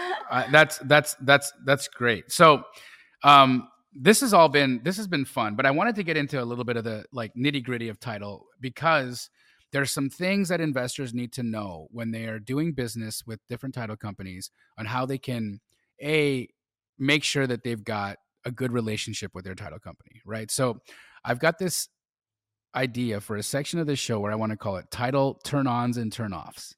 that's 0.51 0.79
that's 0.79 1.15
that's 1.21 1.53
that's 1.63 1.87
great. 1.87 2.31
So, 2.31 2.63
um, 3.23 3.69
this 3.93 4.19
has 4.21 4.33
all 4.33 4.49
been 4.49 4.81
this 4.83 4.97
has 4.97 5.07
been 5.07 5.23
fun, 5.23 5.55
but 5.55 5.65
I 5.65 5.71
wanted 5.71 5.95
to 5.95 6.03
get 6.03 6.17
into 6.17 6.41
a 6.41 6.43
little 6.43 6.65
bit 6.65 6.75
of 6.75 6.83
the 6.83 7.05
like 7.13 7.31
nitty 7.35 7.63
gritty 7.63 7.87
of 7.87 7.99
title 7.99 8.47
because 8.59 9.29
there's 9.71 9.91
some 9.91 10.09
things 10.09 10.49
that 10.49 10.59
investors 10.59 11.13
need 11.13 11.31
to 11.33 11.43
know 11.43 11.87
when 11.91 12.11
they 12.11 12.25
are 12.25 12.39
doing 12.39 12.73
business 12.73 13.23
with 13.25 13.39
different 13.47 13.75
title 13.75 13.95
companies 13.95 14.51
on 14.77 14.85
how 14.85 15.05
they 15.05 15.17
can 15.17 15.59
a 16.01 16.49
make 16.97 17.23
sure 17.23 17.47
that 17.47 17.63
they've 17.63 17.83
got 17.83 18.17
a 18.43 18.51
good 18.51 18.71
relationship 18.71 19.31
with 19.33 19.45
their 19.45 19.55
title 19.55 19.79
company, 19.79 20.21
right? 20.25 20.51
So, 20.51 20.79
I've 21.23 21.39
got 21.39 21.57
this 21.57 21.87
idea 22.75 23.21
for 23.21 23.37
a 23.37 23.43
section 23.43 23.79
of 23.79 23.87
this 23.87 23.99
show 23.99 24.19
where 24.19 24.31
I 24.31 24.35
want 24.35 24.51
to 24.51 24.57
call 24.57 24.77
it 24.77 24.91
title 24.91 25.39
turn-ons 25.45 25.97
and 25.97 26.11
turn-offs. 26.11 26.75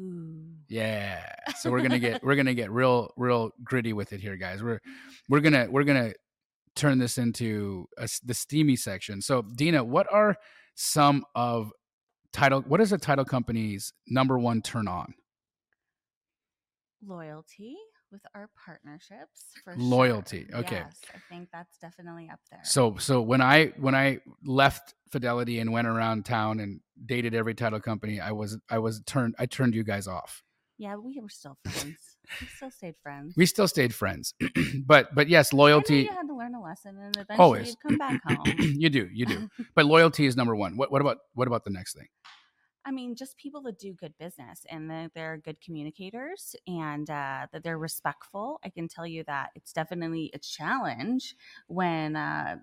Ooh. 0.00 0.42
Yeah. 0.68 1.22
So 1.58 1.70
we're 1.70 1.82
gonna 1.82 1.98
get 1.98 2.22
we're 2.24 2.36
gonna 2.36 2.54
get 2.54 2.70
real 2.70 3.12
real 3.16 3.50
gritty 3.62 3.92
with 3.92 4.12
it 4.12 4.20
here, 4.20 4.36
guys. 4.36 4.62
We're 4.62 4.80
we're 5.28 5.40
gonna 5.40 5.68
we're 5.70 5.84
gonna 5.84 6.12
turn 6.74 6.98
this 6.98 7.18
into 7.18 7.86
a 7.98 8.08
the 8.24 8.34
steamy 8.34 8.76
section. 8.76 9.20
So 9.20 9.42
Dena, 9.42 9.84
what 9.84 10.12
are 10.12 10.36
some 10.74 11.24
of 11.34 11.72
title? 12.32 12.62
What 12.62 12.80
is 12.80 12.92
a 12.92 12.98
title 12.98 13.24
company's 13.24 13.92
number 14.08 14.38
one 14.38 14.62
turn 14.62 14.88
on? 14.88 15.14
loyalty 17.06 17.76
with 18.12 18.22
our 18.34 18.48
partnerships 18.64 19.46
for 19.64 19.74
Loyalty, 19.76 20.46
sure. 20.50 20.60
okay. 20.60 20.76
Yes, 20.76 21.00
I 21.14 21.18
think 21.34 21.48
that's 21.52 21.78
definitely 21.78 22.28
up 22.32 22.40
there. 22.50 22.60
So 22.64 22.96
so 22.98 23.20
when 23.22 23.40
I 23.40 23.66
when 23.78 23.94
I 23.94 24.18
left 24.44 24.94
Fidelity 25.10 25.58
and 25.58 25.72
went 25.72 25.86
around 25.88 26.24
town 26.24 26.60
and 26.60 26.80
dated 27.04 27.34
every 27.34 27.54
title 27.54 27.80
company, 27.80 28.20
I 28.20 28.32
was 28.32 28.58
I 28.70 28.78
was 28.78 29.00
turned 29.06 29.34
I 29.38 29.46
turned 29.46 29.74
you 29.74 29.82
guys 29.84 30.06
off. 30.06 30.42
yeah, 30.78 30.96
we 30.96 31.20
were 31.20 31.28
still 31.28 31.56
friends. 31.64 32.16
we 32.40 32.46
still 32.46 32.70
stayed 32.70 32.94
friends. 33.02 33.34
We 33.36 33.46
still 33.46 33.68
stayed 33.68 33.94
friends. 33.94 34.34
but 34.86 35.14
but 35.14 35.28
yes, 35.28 35.52
loyalty 35.52 36.02
you 36.02 36.08
had 36.10 36.26
to 36.28 36.34
learn 36.36 36.54
a 36.54 36.62
lesson, 36.62 36.96
and 36.98 37.16
eventually 37.16 37.38
Always. 37.44 37.68
you'd 37.68 37.80
come 37.80 37.98
back 37.98 38.20
home. 38.28 38.46
you 38.58 38.88
do, 38.90 39.08
you 39.12 39.26
do. 39.26 39.48
But 39.74 39.86
loyalty 39.86 40.26
is 40.26 40.36
number 40.36 40.54
1. 40.56 40.76
What 40.76 40.90
what 40.92 41.00
about 41.00 41.18
what 41.34 41.46
about 41.48 41.64
the 41.64 41.70
next 41.70 41.94
thing? 41.96 42.08
I 42.84 42.90
mean, 42.90 43.14
just 43.14 43.36
people 43.36 43.62
that 43.62 43.78
do 43.78 43.92
good 43.94 44.12
business 44.18 44.66
and 44.68 44.90
that 44.90 45.12
they're 45.14 45.36
good 45.44 45.60
communicators 45.60 46.56
and 46.66 47.08
uh, 47.08 47.46
that 47.52 47.62
they're 47.62 47.78
respectful. 47.78 48.58
I 48.64 48.70
can 48.70 48.88
tell 48.88 49.06
you 49.06 49.22
that 49.28 49.50
it's 49.54 49.72
definitely 49.72 50.30
a 50.34 50.38
challenge 50.38 51.36
when 51.68 52.16
uh, 52.16 52.56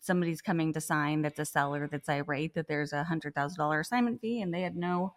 somebody's 0.00 0.40
coming 0.40 0.72
to 0.74 0.80
sign 0.80 1.22
that's 1.22 1.40
a 1.40 1.44
seller 1.44 1.88
that's 1.90 2.08
irate 2.08 2.54
that 2.54 2.68
there's 2.68 2.92
a 2.92 3.04
hundred 3.04 3.34
thousand 3.34 3.58
dollar 3.58 3.80
assignment 3.80 4.20
fee 4.20 4.40
and 4.42 4.54
they 4.54 4.62
had 4.62 4.76
no 4.76 5.12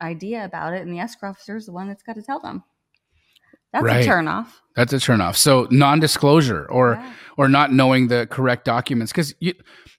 idea 0.00 0.44
about 0.44 0.74
it, 0.74 0.82
and 0.82 0.92
the 0.92 0.98
escrow 0.98 1.30
officer 1.30 1.56
is 1.56 1.66
the 1.66 1.72
one 1.72 1.88
that's 1.88 2.02
got 2.02 2.14
to 2.16 2.22
tell 2.22 2.40
them. 2.40 2.62
That's 3.72 3.84
Right. 3.84 4.04
a 4.06 4.08
turnoff. 4.08 4.48
That's 4.76 4.92
a 4.92 4.96
turnoff. 4.96 5.36
So 5.36 5.66
non-disclosure 5.70 6.66
or 6.70 6.94
Yeah. 6.94 7.12
or 7.38 7.48
not 7.48 7.72
knowing 7.72 8.08
the 8.08 8.26
correct 8.30 8.64
documents 8.64 9.12
because 9.12 9.34
you 9.40 9.54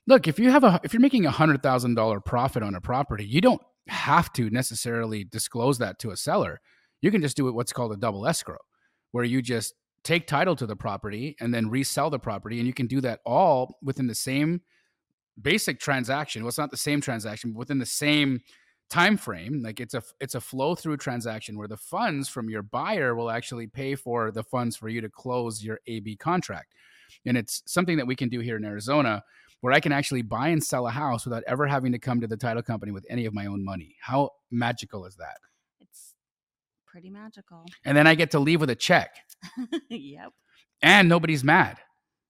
look 0.06 0.28
if 0.28 0.38
you 0.38 0.50
have 0.50 0.62
a 0.64 0.80
if 0.84 0.92
you're 0.92 1.00
making 1.00 1.26
a 1.26 1.30
hundred 1.30 1.62
thousand 1.62 1.94
dollar 1.96 2.20
profit 2.20 2.62
on 2.62 2.74
a 2.74 2.80
property 2.80 3.26
you 3.26 3.40
don't 3.40 3.60
have 3.88 4.32
to 4.34 4.50
necessarily 4.50 5.24
disclose 5.24 5.78
that 5.78 5.98
to 6.00 6.10
a 6.10 6.16
seller. 6.16 6.60
You 7.00 7.10
can 7.10 7.22
just 7.22 7.36
do 7.36 7.52
what's 7.52 7.72
called 7.72 7.92
a 7.92 7.96
double 7.96 8.26
escrow 8.26 8.58
where 9.12 9.24
you 9.24 9.42
just 9.42 9.74
take 10.02 10.26
title 10.26 10.56
to 10.56 10.66
the 10.66 10.76
property 10.76 11.36
and 11.40 11.52
then 11.52 11.70
resell 11.70 12.10
the 12.10 12.18
property 12.18 12.58
and 12.58 12.66
you 12.66 12.74
can 12.74 12.86
do 12.86 13.00
that 13.00 13.20
all 13.24 13.78
within 13.82 14.06
the 14.06 14.14
same 14.14 14.60
basic 15.40 15.80
transaction. 15.80 16.42
Well 16.42 16.48
it's 16.48 16.58
not 16.58 16.70
the 16.70 16.76
same 16.76 17.00
transaction 17.00 17.52
but 17.52 17.58
within 17.58 17.78
the 17.78 17.86
same 17.86 18.40
time 18.90 19.16
frame 19.16 19.62
like 19.62 19.80
it's 19.80 19.94
a 19.94 20.02
it's 20.20 20.34
a 20.34 20.40
flow 20.40 20.74
through 20.74 20.96
transaction 20.96 21.56
where 21.56 21.66
the 21.66 21.76
funds 21.76 22.28
from 22.28 22.50
your 22.50 22.62
buyer 22.62 23.14
will 23.14 23.30
actually 23.30 23.66
pay 23.66 23.94
for 23.94 24.30
the 24.30 24.44
funds 24.44 24.76
for 24.76 24.88
you 24.88 25.00
to 25.00 25.08
close 25.08 25.64
your 25.64 25.80
AB 25.86 26.16
contract. 26.16 26.74
And 27.26 27.36
it's 27.36 27.62
something 27.66 27.96
that 27.96 28.06
we 28.06 28.16
can 28.16 28.28
do 28.28 28.40
here 28.40 28.56
in 28.56 28.64
Arizona 28.64 29.22
where 29.64 29.72
I 29.72 29.80
can 29.80 29.92
actually 29.92 30.20
buy 30.20 30.48
and 30.48 30.62
sell 30.62 30.86
a 30.86 30.90
house 30.90 31.24
without 31.24 31.42
ever 31.46 31.66
having 31.66 31.92
to 31.92 31.98
come 31.98 32.20
to 32.20 32.26
the 32.26 32.36
title 32.36 32.62
company 32.62 32.92
with 32.92 33.06
any 33.08 33.24
of 33.24 33.32
my 33.32 33.46
own 33.46 33.64
money 33.64 33.96
how 34.00 34.28
magical 34.50 35.06
is 35.06 35.16
that 35.16 35.38
It's 35.80 36.14
pretty 36.86 37.08
magical. 37.08 37.64
and 37.84 37.96
then 37.96 38.06
I 38.06 38.14
get 38.14 38.30
to 38.32 38.38
leave 38.38 38.60
with 38.60 38.68
a 38.68 38.74
check 38.74 39.16
yep. 39.88 40.32
and 40.82 41.08
nobody's 41.08 41.42
mad 41.42 41.78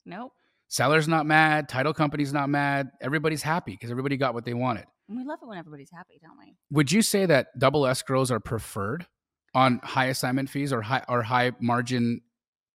Nope. 0.06 0.32
seller's 0.68 1.08
not 1.08 1.26
mad 1.26 1.68
title 1.68 1.92
company's 1.92 2.32
not 2.32 2.48
mad 2.48 2.90
everybody's 3.00 3.42
happy 3.42 3.72
because 3.72 3.90
everybody 3.90 4.16
got 4.16 4.32
what 4.34 4.44
they 4.44 4.54
wanted 4.54 4.84
And 5.08 5.18
we 5.18 5.24
love 5.24 5.40
it 5.42 5.46
when 5.48 5.58
everybody's 5.58 5.90
happy, 5.90 6.20
don't 6.22 6.38
we? 6.38 6.54
would 6.70 6.92
you 6.92 7.02
say 7.02 7.26
that 7.26 7.48
double 7.58 7.82
escrows 7.82 8.30
are 8.30 8.40
preferred 8.40 9.06
on 9.54 9.80
high 9.82 10.06
assignment 10.06 10.48
fees 10.50 10.72
or 10.72 10.82
high 10.82 11.04
or 11.08 11.22
high 11.22 11.50
margin 11.60 12.20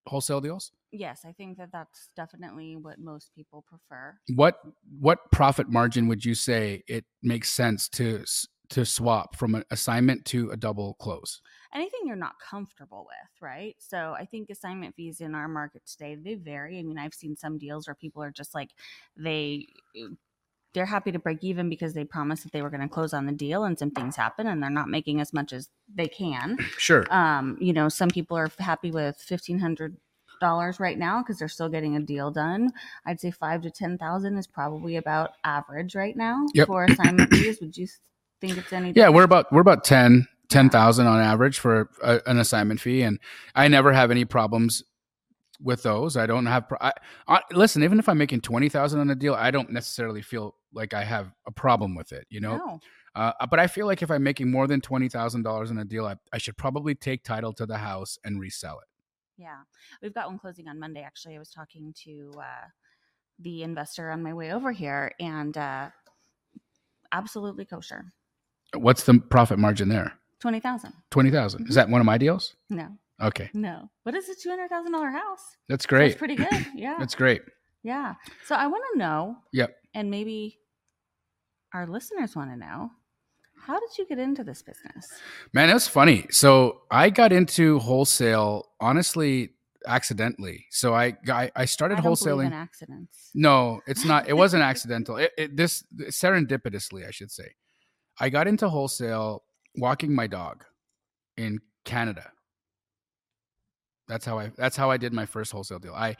wholesale 0.06 0.40
deals 0.42 0.72
Yes, 0.92 1.24
I 1.24 1.32
think 1.32 1.58
that 1.58 1.70
that's 1.72 2.10
definitely 2.16 2.76
what 2.76 2.98
most 2.98 3.32
people 3.34 3.64
prefer. 3.68 4.18
what 4.34 4.56
what 4.98 5.30
profit 5.30 5.68
margin 5.68 6.08
would 6.08 6.24
you 6.24 6.34
say 6.34 6.82
it 6.88 7.04
makes 7.22 7.52
sense 7.52 7.88
to 7.90 8.24
to 8.70 8.84
swap 8.84 9.34
from 9.36 9.54
an 9.54 9.64
assignment 9.70 10.24
to 10.24 10.50
a 10.50 10.56
double 10.56 10.94
close 10.94 11.40
anything 11.74 12.00
you're 12.04 12.16
not 12.16 12.34
comfortable 12.38 13.06
with, 13.06 13.40
right? 13.40 13.76
So 13.78 14.14
I 14.18 14.24
think 14.24 14.50
assignment 14.50 14.94
fees 14.96 15.20
in 15.20 15.34
our 15.34 15.48
market 15.48 15.82
today 15.86 16.16
they 16.16 16.34
vary. 16.34 16.78
I 16.78 16.82
mean, 16.82 16.98
I've 16.98 17.14
seen 17.14 17.36
some 17.36 17.58
deals 17.58 17.86
where 17.86 17.94
people 17.94 18.22
are 18.22 18.30
just 18.30 18.54
like 18.54 18.70
they 19.16 19.68
they're 20.72 20.86
happy 20.86 21.10
to 21.10 21.18
break 21.18 21.42
even 21.42 21.68
because 21.68 21.94
they 21.94 22.04
promised 22.04 22.44
that 22.44 22.52
they 22.52 22.62
were 22.62 22.70
going 22.70 22.80
to 22.80 22.88
close 22.88 23.12
on 23.12 23.26
the 23.26 23.32
deal 23.32 23.64
and 23.64 23.78
some 23.78 23.90
things 23.90 24.14
happen 24.16 24.46
and 24.46 24.62
they're 24.62 24.70
not 24.70 24.88
making 24.88 25.20
as 25.20 25.32
much 25.32 25.52
as 25.52 25.68
they 25.92 26.06
can. 26.06 26.58
sure 26.78 27.04
Um, 27.12 27.56
you 27.60 27.72
know, 27.72 27.88
some 27.88 28.08
people 28.08 28.36
are 28.36 28.50
happy 28.58 28.90
with 28.90 29.16
fifteen 29.16 29.58
hundred 29.58 29.96
dollars 30.40 30.80
right 30.80 30.98
now 30.98 31.22
because 31.22 31.38
they're 31.38 31.48
still 31.48 31.68
getting 31.68 31.96
a 31.96 32.00
deal 32.00 32.30
done. 32.30 32.70
I'd 33.06 33.20
say 33.20 33.30
five 33.30 33.62
to 33.62 33.70
ten 33.70 33.98
thousand 33.98 34.36
is 34.38 34.46
probably 34.46 34.96
about 34.96 35.30
average 35.44 35.94
right 35.94 36.16
now 36.16 36.46
Yep. 36.54 36.66
for 36.66 36.84
assignment 36.84 37.30
fees. 37.34 37.60
Would 37.60 37.76
you 37.76 37.86
think 38.40 38.56
it's 38.58 38.72
any? 38.72 38.92
yeah 38.96 39.10
we're 39.10 39.22
about 39.24 39.52
we're 39.52 39.60
about 39.60 39.84
10 39.84 40.26
10,000 40.48 41.06
on 41.06 41.20
average 41.20 41.58
for 41.58 41.90
a, 42.02 42.20
an 42.26 42.38
assignment 42.38 42.80
fee 42.80 43.02
and 43.02 43.20
I 43.54 43.68
never 43.68 43.92
have 43.92 44.10
any 44.10 44.24
problems 44.24 44.82
with 45.62 45.82
those 45.82 46.16
I 46.16 46.24
don't 46.26 46.46
have 46.46 46.66
pro- 46.66 46.78
I, 46.80 46.92
I, 47.28 47.40
listen 47.52 47.82
even 47.84 47.98
if 47.98 48.08
I'm 48.08 48.16
making 48.16 48.40
20,000 48.40 48.98
on 48.98 49.10
a 49.10 49.14
deal 49.14 49.34
I 49.34 49.50
don't 49.50 49.70
necessarily 49.70 50.22
feel 50.22 50.54
like 50.72 50.94
I 50.94 51.04
have 51.04 51.30
a 51.46 51.52
problem 51.52 51.94
with 51.94 52.12
it 52.12 52.26
you 52.30 52.40
know 52.40 52.56
no. 52.56 52.80
Uh, 53.14 53.32
but 53.50 53.58
I 53.58 53.66
feel 53.66 53.86
like 53.86 54.02
if 54.02 54.10
I'm 54.10 54.22
making 54.22 54.52
more 54.52 54.68
than 54.68 54.80
twenty 54.80 55.08
thousand 55.08 55.42
dollars 55.42 55.72
in 55.72 55.78
a 55.78 55.84
deal, 55.84 56.06
I, 56.06 56.14
I 56.32 56.38
should 56.38 56.56
probably 56.56 56.94
take 56.94 57.24
title 57.24 57.52
to 57.54 57.66
the 57.66 57.76
house 57.78 58.18
and 58.24 58.38
resell 58.38 58.78
it. 58.78 58.86
Yeah, 59.40 59.60
we've 60.02 60.12
got 60.12 60.28
one 60.28 60.38
closing 60.38 60.68
on 60.68 60.78
Monday. 60.78 61.00
Actually, 61.00 61.36
I 61.36 61.38
was 61.38 61.48
talking 61.50 61.94
to 62.04 62.30
uh, 62.38 62.66
the 63.38 63.62
investor 63.62 64.10
on 64.10 64.22
my 64.22 64.34
way 64.34 64.52
over 64.52 64.70
here, 64.70 65.12
and 65.18 65.56
uh, 65.56 65.88
absolutely 67.12 67.64
kosher. 67.64 68.04
What's 68.74 69.04
the 69.04 69.18
profit 69.18 69.58
margin 69.58 69.88
there? 69.88 70.12
Twenty 70.40 70.60
thousand. 70.60 70.92
Twenty 71.10 71.30
thousand. 71.30 71.68
Is 71.68 71.74
that 71.74 71.88
one 71.88 72.00
of 72.00 72.06
my 72.06 72.18
deals? 72.18 72.54
No, 72.68 72.88
Okay, 73.22 73.50
no. 73.54 73.88
But 74.04 74.14
it's 74.14 74.28
a 74.28 74.34
two 74.34 74.50
hundred 74.50 74.68
thousand 74.68 74.92
dollar 74.92 75.10
house. 75.10 75.56
that's 75.68 75.86
great. 75.86 76.10
It's 76.12 76.18
pretty 76.18 76.36
good. 76.36 76.48
Yeah, 76.74 76.96
That's 76.98 77.14
great. 77.14 77.42
yeah. 77.82 78.14
So 78.46 78.54
I 78.54 78.66
want 78.66 78.82
to 78.92 78.98
know. 78.98 79.36
Yep. 79.52 79.74
And 79.94 80.10
maybe 80.10 80.58
our 81.74 81.86
listeners 81.86 82.36
want 82.36 82.50
to 82.50 82.56
know. 82.56 82.90
How 83.66 83.78
did 83.78 83.98
you 83.98 84.06
get 84.06 84.18
into 84.18 84.42
this 84.42 84.62
business? 84.62 85.08
Man, 85.52 85.68
it 85.70 85.74
was 85.74 85.86
funny. 85.86 86.26
So 86.30 86.82
I 86.90 87.10
got 87.10 87.32
into 87.32 87.78
wholesale 87.78 88.68
honestly 88.80 89.50
accidentally. 89.86 90.66
So 90.70 90.94
I 90.94 91.16
I, 91.28 91.50
I 91.54 91.64
started 91.66 91.98
I 91.98 92.00
don't 92.02 92.18
believe 92.18 92.40
in 92.46 92.52
wholesaling. 92.52 92.54
accidents. 92.54 93.30
No, 93.34 93.80
it's 93.86 94.04
not. 94.04 94.28
It 94.28 94.34
wasn't 94.36 94.62
accidental. 94.72 95.16
It, 95.16 95.32
it 95.36 95.56
this 95.56 95.84
serendipitously, 96.08 97.06
I 97.06 97.10
should 97.10 97.30
say. 97.30 97.54
I 98.18 98.28
got 98.28 98.46
into 98.46 98.68
wholesale 98.68 99.44
walking 99.76 100.14
my 100.14 100.26
dog 100.26 100.64
in 101.36 101.60
Canada. 101.84 102.32
That's 104.08 104.26
how 104.26 104.38
I 104.38 104.50
that's 104.56 104.76
how 104.76 104.90
I 104.90 104.96
did 104.96 105.12
my 105.12 105.26
first 105.26 105.52
wholesale 105.52 105.78
deal. 105.78 105.94
I 105.94 106.16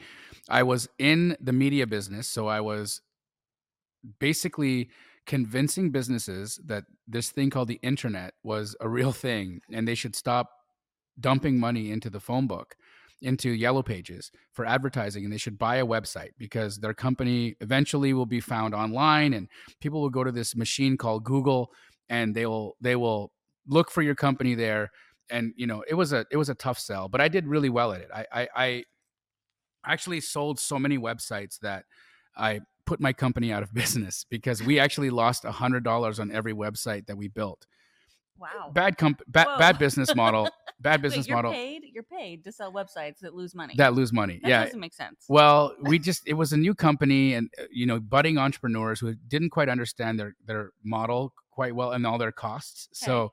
I 0.47 0.63
was 0.63 0.87
in 0.97 1.35
the 1.41 1.53
media 1.53 1.85
business, 1.85 2.27
so 2.27 2.47
I 2.47 2.61
was 2.61 3.01
basically 4.19 4.89
convincing 5.27 5.91
businesses 5.91 6.59
that 6.65 6.83
this 7.07 7.29
thing 7.29 7.49
called 7.49 7.67
the 7.67 7.79
internet 7.83 8.33
was 8.43 8.75
a 8.81 8.89
real 8.89 9.11
thing 9.11 9.61
and 9.71 9.87
they 9.87 9.95
should 9.95 10.15
stop 10.15 10.49
dumping 11.19 11.59
money 11.59 11.91
into 11.91 12.09
the 12.09 12.19
phone 12.19 12.47
book 12.47 12.75
into 13.21 13.51
yellow 13.51 13.83
pages 13.83 14.31
for 14.51 14.65
advertising 14.65 15.23
and 15.23 15.31
they 15.31 15.37
should 15.37 15.57
buy 15.57 15.75
a 15.75 15.85
website 15.85 16.31
because 16.37 16.77
their 16.77 16.93
company 16.93 17.55
eventually 17.61 18.13
will 18.13 18.25
be 18.25 18.39
found 18.39 18.73
online 18.73 19.33
and 19.33 19.47
people 19.79 20.01
will 20.01 20.09
go 20.09 20.23
to 20.23 20.31
this 20.31 20.55
machine 20.55 20.97
called 20.97 21.23
Google 21.23 21.71
and 22.09 22.33
they 22.33 22.45
will 22.45 22.75
they 22.81 22.95
will 22.95 23.31
look 23.67 23.91
for 23.91 24.01
your 24.01 24.15
company 24.15 24.55
there. 24.55 24.89
And 25.29 25.53
you 25.55 25.67
know 25.67 25.83
it 25.87 25.93
was 25.93 26.13
a 26.13 26.25
it 26.31 26.37
was 26.37 26.49
a 26.49 26.55
tough 26.55 26.79
sell 26.79 27.07
but 27.07 27.21
I 27.21 27.27
did 27.27 27.47
really 27.47 27.69
well 27.69 27.93
at 27.93 28.01
it. 28.01 28.09
I 28.13 28.25
I, 28.31 28.47
I 28.55 28.83
actually 29.85 30.21
sold 30.21 30.59
so 30.59 30.79
many 30.79 30.97
websites 30.97 31.59
that 31.59 31.85
I 32.35 32.61
put 32.91 32.99
my 32.99 33.13
company 33.13 33.49
out 33.55 33.63
of 33.63 33.73
business 33.81 34.25
because 34.29 34.61
we 34.69 34.79
actually 34.85 35.09
lost 35.09 35.45
a 35.45 35.51
hundred 35.63 35.83
dollars 35.91 36.19
on 36.19 36.29
every 36.31 36.53
website 36.53 37.05
that 37.07 37.17
we 37.17 37.27
built 37.29 37.65
Wow. 38.37 38.71
bad 38.73 38.97
comp 38.97 39.21
bad, 39.27 39.47
bad 39.59 39.77
business 39.77 40.15
model 40.15 40.49
bad 40.79 40.99
business 41.01 41.25
Wait, 41.25 41.29
you're 41.29 41.37
model 41.37 41.51
paid. 41.51 41.81
You're 41.93 42.03
paid 42.19 42.43
to 42.45 42.51
sell 42.51 42.73
websites 42.73 43.19
that 43.21 43.35
lose 43.35 43.53
money. 43.53 43.75
that 43.77 43.93
lose 43.93 44.11
money 44.11 44.39
That 44.41 44.49
yeah 44.49 44.63
doesn't 44.65 44.79
make 44.79 44.95
sense. 44.95 45.25
well 45.29 45.75
we 45.91 45.99
just 46.09 46.21
it 46.27 46.33
was 46.33 46.51
a 46.51 46.57
new 46.57 46.73
company 46.73 47.35
and 47.35 47.49
uh, 47.59 47.65
you 47.71 47.85
know 47.85 47.99
budding 47.99 48.37
entrepreneurs 48.39 48.99
who 48.99 49.13
didn't 49.27 49.51
quite 49.51 49.69
understand 49.69 50.19
their 50.19 50.35
their 50.49 50.71
model 50.83 51.33
quite 51.51 51.75
well 51.75 51.91
and 51.91 52.05
all 52.07 52.17
their 52.17 52.31
costs 52.31 52.89
so 52.93 53.31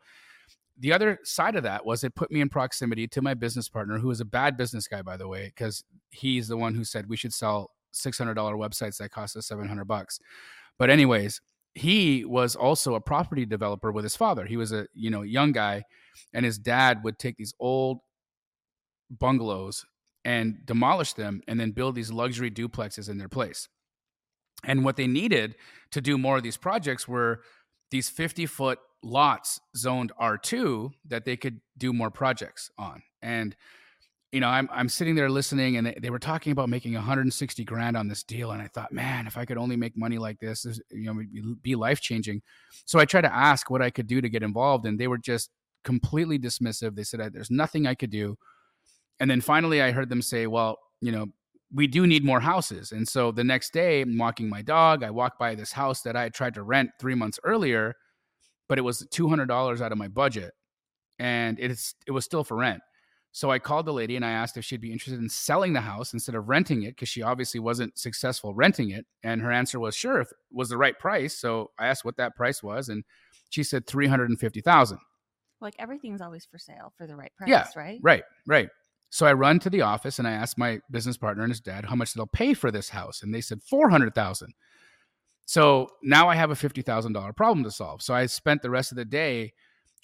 the 0.78 0.92
other 0.92 1.18
side 1.24 1.56
of 1.56 1.62
that 1.64 1.86
was 1.86 2.04
it 2.04 2.14
put 2.14 2.30
me 2.30 2.40
in 2.42 2.48
proximity 2.50 3.08
to 3.08 3.22
my 3.22 3.32
business 3.32 3.68
partner 3.68 3.98
who 3.98 4.10
is 4.10 4.20
a 4.20 4.26
bad 4.26 4.56
business 4.58 4.86
guy 4.86 5.00
by 5.10 5.16
the 5.16 5.26
way 5.34 5.44
because 5.46 5.84
he's 6.10 6.48
the 6.48 6.56
one 6.64 6.74
who 6.74 6.84
said 6.84 7.08
we 7.08 7.16
should 7.16 7.32
sell 7.32 7.70
$600 7.94 8.34
websites 8.34 8.98
that 8.98 9.10
cost 9.10 9.36
us 9.36 9.46
700 9.46 9.84
bucks 9.84 10.18
but 10.78 10.90
anyways 10.90 11.40
he 11.74 12.24
was 12.24 12.56
also 12.56 12.94
a 12.94 13.00
property 13.00 13.46
developer 13.46 13.92
with 13.92 14.04
his 14.04 14.16
father 14.16 14.44
he 14.44 14.56
was 14.56 14.72
a 14.72 14.86
you 14.94 15.10
know 15.10 15.22
young 15.22 15.52
guy 15.52 15.82
and 16.32 16.44
his 16.44 16.58
dad 16.58 17.02
would 17.04 17.18
take 17.18 17.36
these 17.36 17.54
old 17.60 17.98
bungalows 19.10 19.84
and 20.24 20.64
demolish 20.66 21.14
them 21.14 21.40
and 21.48 21.58
then 21.58 21.70
build 21.70 21.94
these 21.94 22.12
luxury 22.12 22.50
duplexes 22.50 23.08
in 23.08 23.18
their 23.18 23.28
place. 23.28 23.68
And 24.64 24.84
what 24.84 24.96
they 24.96 25.06
needed 25.06 25.56
to 25.92 26.00
do 26.00 26.18
more 26.18 26.36
of 26.36 26.42
these 26.42 26.56
projects 26.56 27.06
were 27.06 27.42
these 27.90 28.10
50 28.10 28.46
foot 28.46 28.78
lots 29.02 29.60
zoned 29.76 30.12
R2 30.20 30.90
that 31.06 31.24
they 31.24 31.36
could 31.36 31.60
do 31.78 31.92
more 31.92 32.10
projects 32.10 32.70
on. 32.76 33.02
And 33.22 33.54
you 34.32 34.40
know, 34.40 34.48
I'm 34.48 34.68
I'm 34.70 34.88
sitting 34.88 35.14
there 35.14 35.30
listening, 35.30 35.76
and 35.76 35.86
they, 35.86 35.96
they 36.00 36.10
were 36.10 36.18
talking 36.18 36.52
about 36.52 36.68
making 36.68 36.92
160 36.92 37.64
grand 37.64 37.96
on 37.96 38.08
this 38.08 38.22
deal, 38.22 38.50
and 38.50 38.60
I 38.60 38.68
thought, 38.68 38.92
man, 38.92 39.26
if 39.26 39.38
I 39.38 39.44
could 39.44 39.56
only 39.56 39.76
make 39.76 39.96
money 39.96 40.18
like 40.18 40.38
this, 40.38 40.62
this 40.62 40.80
you 40.90 41.12
know, 41.12 41.20
it'd 41.20 41.62
be 41.62 41.74
life 41.74 42.00
changing. 42.00 42.42
So 42.84 42.98
I 42.98 43.06
tried 43.06 43.22
to 43.22 43.34
ask 43.34 43.70
what 43.70 43.80
I 43.80 43.90
could 43.90 44.06
do 44.06 44.20
to 44.20 44.28
get 44.28 44.42
involved, 44.42 44.84
and 44.84 44.98
they 45.00 45.08
were 45.08 45.18
just 45.18 45.50
completely 45.82 46.38
dismissive. 46.38 46.94
They 46.94 47.04
said, 47.04 47.32
"There's 47.32 47.50
nothing 47.50 47.86
I 47.86 47.94
could 47.94 48.10
do." 48.10 48.36
And 49.20 49.30
then 49.30 49.40
finally, 49.40 49.80
I 49.82 49.92
heard 49.92 50.10
them 50.10 50.22
say, 50.22 50.46
"Well, 50.46 50.78
you 51.00 51.12
know, 51.12 51.28
we 51.72 51.86
do 51.86 52.06
need 52.06 52.24
more 52.24 52.40
houses." 52.40 52.92
And 52.92 53.08
so 53.08 53.32
the 53.32 53.44
next 53.44 53.72
day, 53.72 54.02
I'm 54.02 54.18
walking 54.18 54.48
my 54.50 54.60
dog. 54.62 55.02
I 55.02 55.10
walk 55.10 55.38
by 55.38 55.54
this 55.54 55.72
house 55.72 56.02
that 56.02 56.16
I 56.16 56.24
had 56.24 56.34
tried 56.34 56.54
to 56.54 56.62
rent 56.62 56.90
three 57.00 57.14
months 57.14 57.40
earlier, 57.44 57.94
but 58.68 58.78
it 58.78 58.82
was 58.82 59.06
two 59.10 59.28
hundred 59.28 59.46
dollars 59.46 59.80
out 59.80 59.92
of 59.92 59.98
my 59.98 60.08
budget, 60.08 60.52
and 61.18 61.58
it's 61.58 61.94
it 62.06 62.12
was 62.12 62.26
still 62.26 62.44
for 62.44 62.58
rent. 62.58 62.82
So 63.32 63.50
I 63.50 63.58
called 63.58 63.86
the 63.86 63.92
lady 63.92 64.16
and 64.16 64.24
I 64.24 64.30
asked 64.30 64.56
if 64.56 64.64
she'd 64.64 64.80
be 64.80 64.90
interested 64.90 65.20
in 65.20 65.28
selling 65.28 65.72
the 65.72 65.80
house 65.80 66.12
instead 66.12 66.34
of 66.34 66.48
renting 66.48 66.82
it 66.82 66.96
because 66.96 67.08
she 67.08 67.22
obviously 67.22 67.60
wasn't 67.60 67.96
successful 67.98 68.54
renting 68.54 68.90
it. 68.90 69.06
And 69.22 69.42
her 69.42 69.52
answer 69.52 69.78
was 69.78 69.94
sure 69.94 70.20
if 70.20 70.30
it 70.30 70.36
was 70.50 70.70
the 70.70 70.78
right 70.78 70.98
price. 70.98 71.36
So 71.38 71.70
I 71.78 71.86
asked 71.86 72.04
what 72.04 72.16
that 72.16 72.34
price 72.36 72.62
was, 72.62 72.88
and 72.88 73.04
she 73.50 73.62
said 73.62 73.86
three 73.86 74.06
hundred 74.06 74.30
and 74.30 74.40
fifty 74.40 74.60
thousand. 74.60 74.98
Like 75.60 75.74
everything's 75.78 76.20
always 76.20 76.46
for 76.46 76.58
sale 76.58 76.92
for 76.96 77.06
the 77.06 77.16
right 77.16 77.32
price, 77.36 77.48
Yeah, 77.48 77.66
right? 77.76 77.98
Right, 78.02 78.22
right. 78.46 78.68
So 79.10 79.26
I 79.26 79.32
run 79.32 79.58
to 79.60 79.70
the 79.70 79.82
office 79.82 80.18
and 80.18 80.28
I 80.28 80.32
asked 80.32 80.58
my 80.58 80.80
business 80.90 81.16
partner 81.16 81.42
and 81.42 81.50
his 81.50 81.60
dad 81.60 81.84
how 81.84 81.96
much 81.96 82.14
they'll 82.14 82.26
pay 82.26 82.54
for 82.54 82.70
this 82.70 82.88
house, 82.88 83.22
and 83.22 83.34
they 83.34 83.40
said 83.40 83.62
four 83.62 83.90
hundred 83.90 84.14
thousand. 84.14 84.54
So 85.46 85.88
now 86.02 86.28
I 86.28 86.34
have 86.34 86.50
a 86.50 86.56
fifty 86.56 86.82
thousand 86.82 87.12
dollar 87.12 87.32
problem 87.32 87.64
to 87.64 87.70
solve. 87.70 88.02
So 88.02 88.14
I 88.14 88.26
spent 88.26 88.62
the 88.62 88.70
rest 88.70 88.92
of 88.92 88.96
the 88.96 89.04
day 89.04 89.52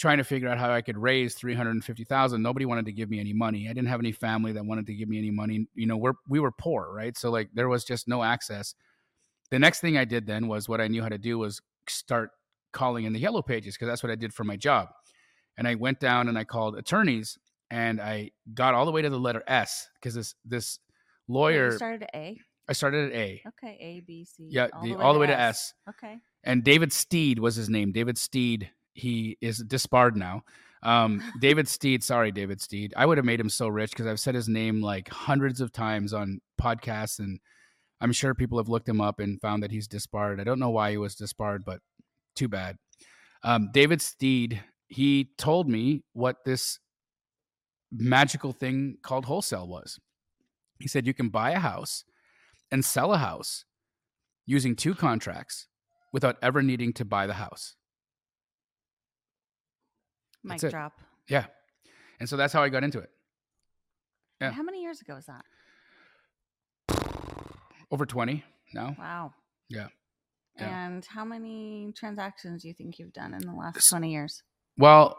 trying 0.05 0.19
to 0.19 0.25
figure 0.25 0.51
out 0.51 0.59
how 0.59 0.71
I 0.71 0.83
could 0.83 0.99
raise 0.99 1.35
three 1.35 1.55
hundred 1.55 1.71
and 1.71 1.83
fifty 1.83 2.05
thousand. 2.05 2.43
Nobody 2.43 2.67
wanted 2.67 2.85
to 2.85 2.93
give 2.93 3.09
me 3.09 3.21
any 3.21 3.33
money. 3.33 3.71
I 3.71 3.73
didn't 3.73 3.89
have 3.89 4.01
any 4.01 4.13
family 4.13 4.53
that 4.53 4.63
wanted 4.63 4.87
to 4.89 4.93
give 4.93 5.09
me 5.09 5.17
any 5.17 5.31
money. 5.31 5.67
You 5.75 5.87
know, 5.87 5.97
we're 5.97 6.13
we 6.29 6.41
were 6.41 6.53
poor, 6.53 6.93
right? 6.95 7.17
So 7.17 7.31
like 7.31 7.49
there 7.55 7.71
was 7.71 7.85
just 7.85 8.07
no 8.07 8.23
access. 8.23 8.75
The 9.51 9.59
next 9.59 9.81
thing 9.81 9.97
I 9.97 10.05
did 10.05 10.27
then 10.27 10.47
was 10.47 10.69
what 10.69 10.79
I 10.79 10.89
knew 10.89 11.03
how 11.03 11.09
to 11.09 11.17
do 11.17 11.39
was 11.39 11.63
start 11.89 12.33
calling 12.73 13.07
in 13.07 13.15
the 13.15 13.19
yellow 13.19 13.41
pages 13.41 13.77
because 13.77 13.89
that's 13.89 14.03
what 14.03 14.13
I 14.13 14.15
did 14.15 14.35
for 14.35 14.45
my 14.45 14.57
job. 14.57 14.89
And 15.57 15.67
I 15.67 15.75
went 15.75 16.01
down 16.01 16.29
and 16.29 16.37
I 16.37 16.45
called 16.45 16.77
attorneys 16.77 17.39
and 17.71 17.99
I 17.99 18.33
got 18.53 18.75
all 18.75 18.85
the 18.85 18.93
way 18.93 19.01
to 19.01 19.09
the 19.09 19.19
letter 19.19 19.43
S 19.47 19.89
because 19.95 20.15
this 20.15 20.35
this 20.45 20.79
lawyer 21.29 21.71
You 21.71 21.77
started 21.79 22.03
at 22.03 22.11
A. 22.15 22.39
I 22.69 22.75
started 22.75 23.11
at 23.11 23.17
A. 23.17 23.43
Okay, 23.49 23.79
A, 23.81 24.01
B, 24.07 24.27
C. 24.27 24.49
Yeah, 24.51 24.67
the, 24.83 24.97
all 24.97 25.15
the 25.15 25.21
way 25.21 25.29
to 25.29 25.41
S. 25.41 25.73
Okay. 25.89 26.19
And 26.43 26.63
David 26.63 26.93
Steed 26.93 27.39
was 27.39 27.55
his 27.55 27.71
name. 27.71 27.91
David 27.91 28.19
Steed. 28.19 28.71
He 28.95 29.37
is 29.41 29.59
disbarred 29.59 30.17
now. 30.17 30.43
Um, 30.83 31.23
David 31.41 31.69
Steed. 31.69 32.03
Sorry, 32.03 32.31
David 32.31 32.61
Steed. 32.61 32.95
I 32.97 33.07
would 33.07 33.19
have 33.19 33.25
made 33.25 33.41
him 33.41 33.49
so 33.49 33.69
rich 33.69 33.91
because 33.91 34.07
I've 34.07 34.21
said 34.21 34.35
his 34.35 34.49
name 34.49 34.81
like 34.81 35.09
hundreds 35.09 35.61
of 35.61 35.73
times 35.73 36.13
on 36.13 36.41
podcasts, 36.61 37.19
and 37.19 37.41
I'm 38.01 38.13
sure 38.13 38.35
people 38.35 38.59
have 38.59 38.69
looked 38.69 38.89
him 38.89 39.01
up 39.01 39.21
and 39.21 39.41
found 39.41 39.63
that 39.63 39.71
he's 39.71 39.89
disbarred. 39.89 40.41
I 40.41 40.45
don't 40.45 40.59
know 40.59 40.71
why 40.71 40.91
he 40.91 40.97
was 40.97 41.15
disbarred, 41.15 41.65
but 41.65 41.81
too 42.35 42.49
bad. 42.49 42.77
Um, 43.43 43.71
David 43.73 44.01
Steed. 44.01 44.63
He 44.89 45.31
told 45.39 45.69
me 45.69 46.05
what 46.13 46.45
this 46.45 46.79
magical 47.91 48.53
thing 48.53 48.99
called 49.03 49.25
wholesale 49.25 49.67
was. 49.67 49.99
He 50.79 50.89
said 50.89 51.07
you 51.07 51.15
can 51.15 51.31
buy 51.31 51.51
a 51.51 51.59
house 51.59 52.05
and 52.71 52.85
sell 52.85 53.13
a 53.13 53.19
house 53.19 53.65
using 54.47 54.77
two 54.77 54.95
contracts 54.95 55.69
without 56.13 56.37
ever 56.43 56.63
needing 56.63 56.93
to 56.93 57.05
buy 57.05 57.27
the 57.27 57.35
house. 57.35 57.77
Mic 60.45 60.61
That's 60.61 60.65
it. 60.65 60.71
drop. 60.71 61.01
Yeah. 61.29 61.47
And 62.21 62.29
so 62.29 62.37
that's 62.37 62.53
how 62.53 62.63
I 62.63 62.69
got 62.69 62.85
into 62.85 62.99
it. 62.99 63.11
Yeah. 64.41 64.53
How 64.53 64.63
many 64.63 64.83
years 64.83 65.01
ago 65.01 65.15
was 65.15 65.27
that? 65.27 65.45
Over 67.91 68.07
20 68.07 68.45
now. 68.75 68.95
Wow. 68.99 69.33
Yeah. 69.69 69.89
Yeah. 70.59 70.87
And 70.87 71.05
how 71.05 71.25
many 71.25 71.93
transactions 71.97 72.63
do 72.63 72.69
you 72.69 72.75
think 72.75 72.99
you've 72.99 73.13
done 73.13 73.35
in 73.35 73.41
the 73.41 73.53
last 73.53 73.89
20 73.89 74.13
years? 74.13 74.43
Well, 74.77 75.19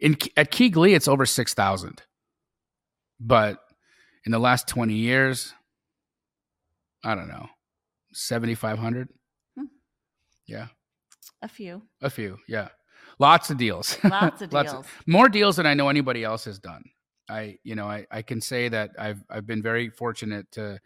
in 0.00 0.16
at 0.36 0.50
Key 0.50 0.70
Glee, 0.70 0.94
it's 0.94 1.08
over 1.08 1.26
6,000. 1.26 2.02
But 3.18 3.58
in 4.24 4.32
the 4.32 4.38
last 4.38 4.68
20 4.68 4.94
years, 4.94 5.52
I 7.04 7.14
don't 7.14 7.28
know, 7.28 7.48
7,500. 8.12 9.08
Hmm. 9.58 9.64
Yeah. 10.46 10.68
A 11.42 11.48
few. 11.48 11.82
A 12.00 12.08
few. 12.10 12.38
Yeah. 12.48 12.68
Lots 13.20 13.50
of 13.50 13.58
deals. 13.58 13.98
Lots 14.04 14.40
of 14.40 14.50
deals. 14.50 14.86
more 15.06 15.28
deals 15.28 15.56
than 15.56 15.66
I 15.66 15.74
know 15.74 15.90
anybody 15.90 16.24
else 16.24 16.46
has 16.46 16.58
done. 16.58 16.82
I, 17.28 17.58
you 17.62 17.74
know, 17.74 17.86
I, 17.86 18.06
I 18.10 18.22
can 18.22 18.40
say 18.40 18.68
that 18.70 18.90
I've 18.98 19.22
I've 19.30 19.46
been 19.46 19.62
very 19.62 19.90
fortunate 19.90 20.50
to 20.52 20.80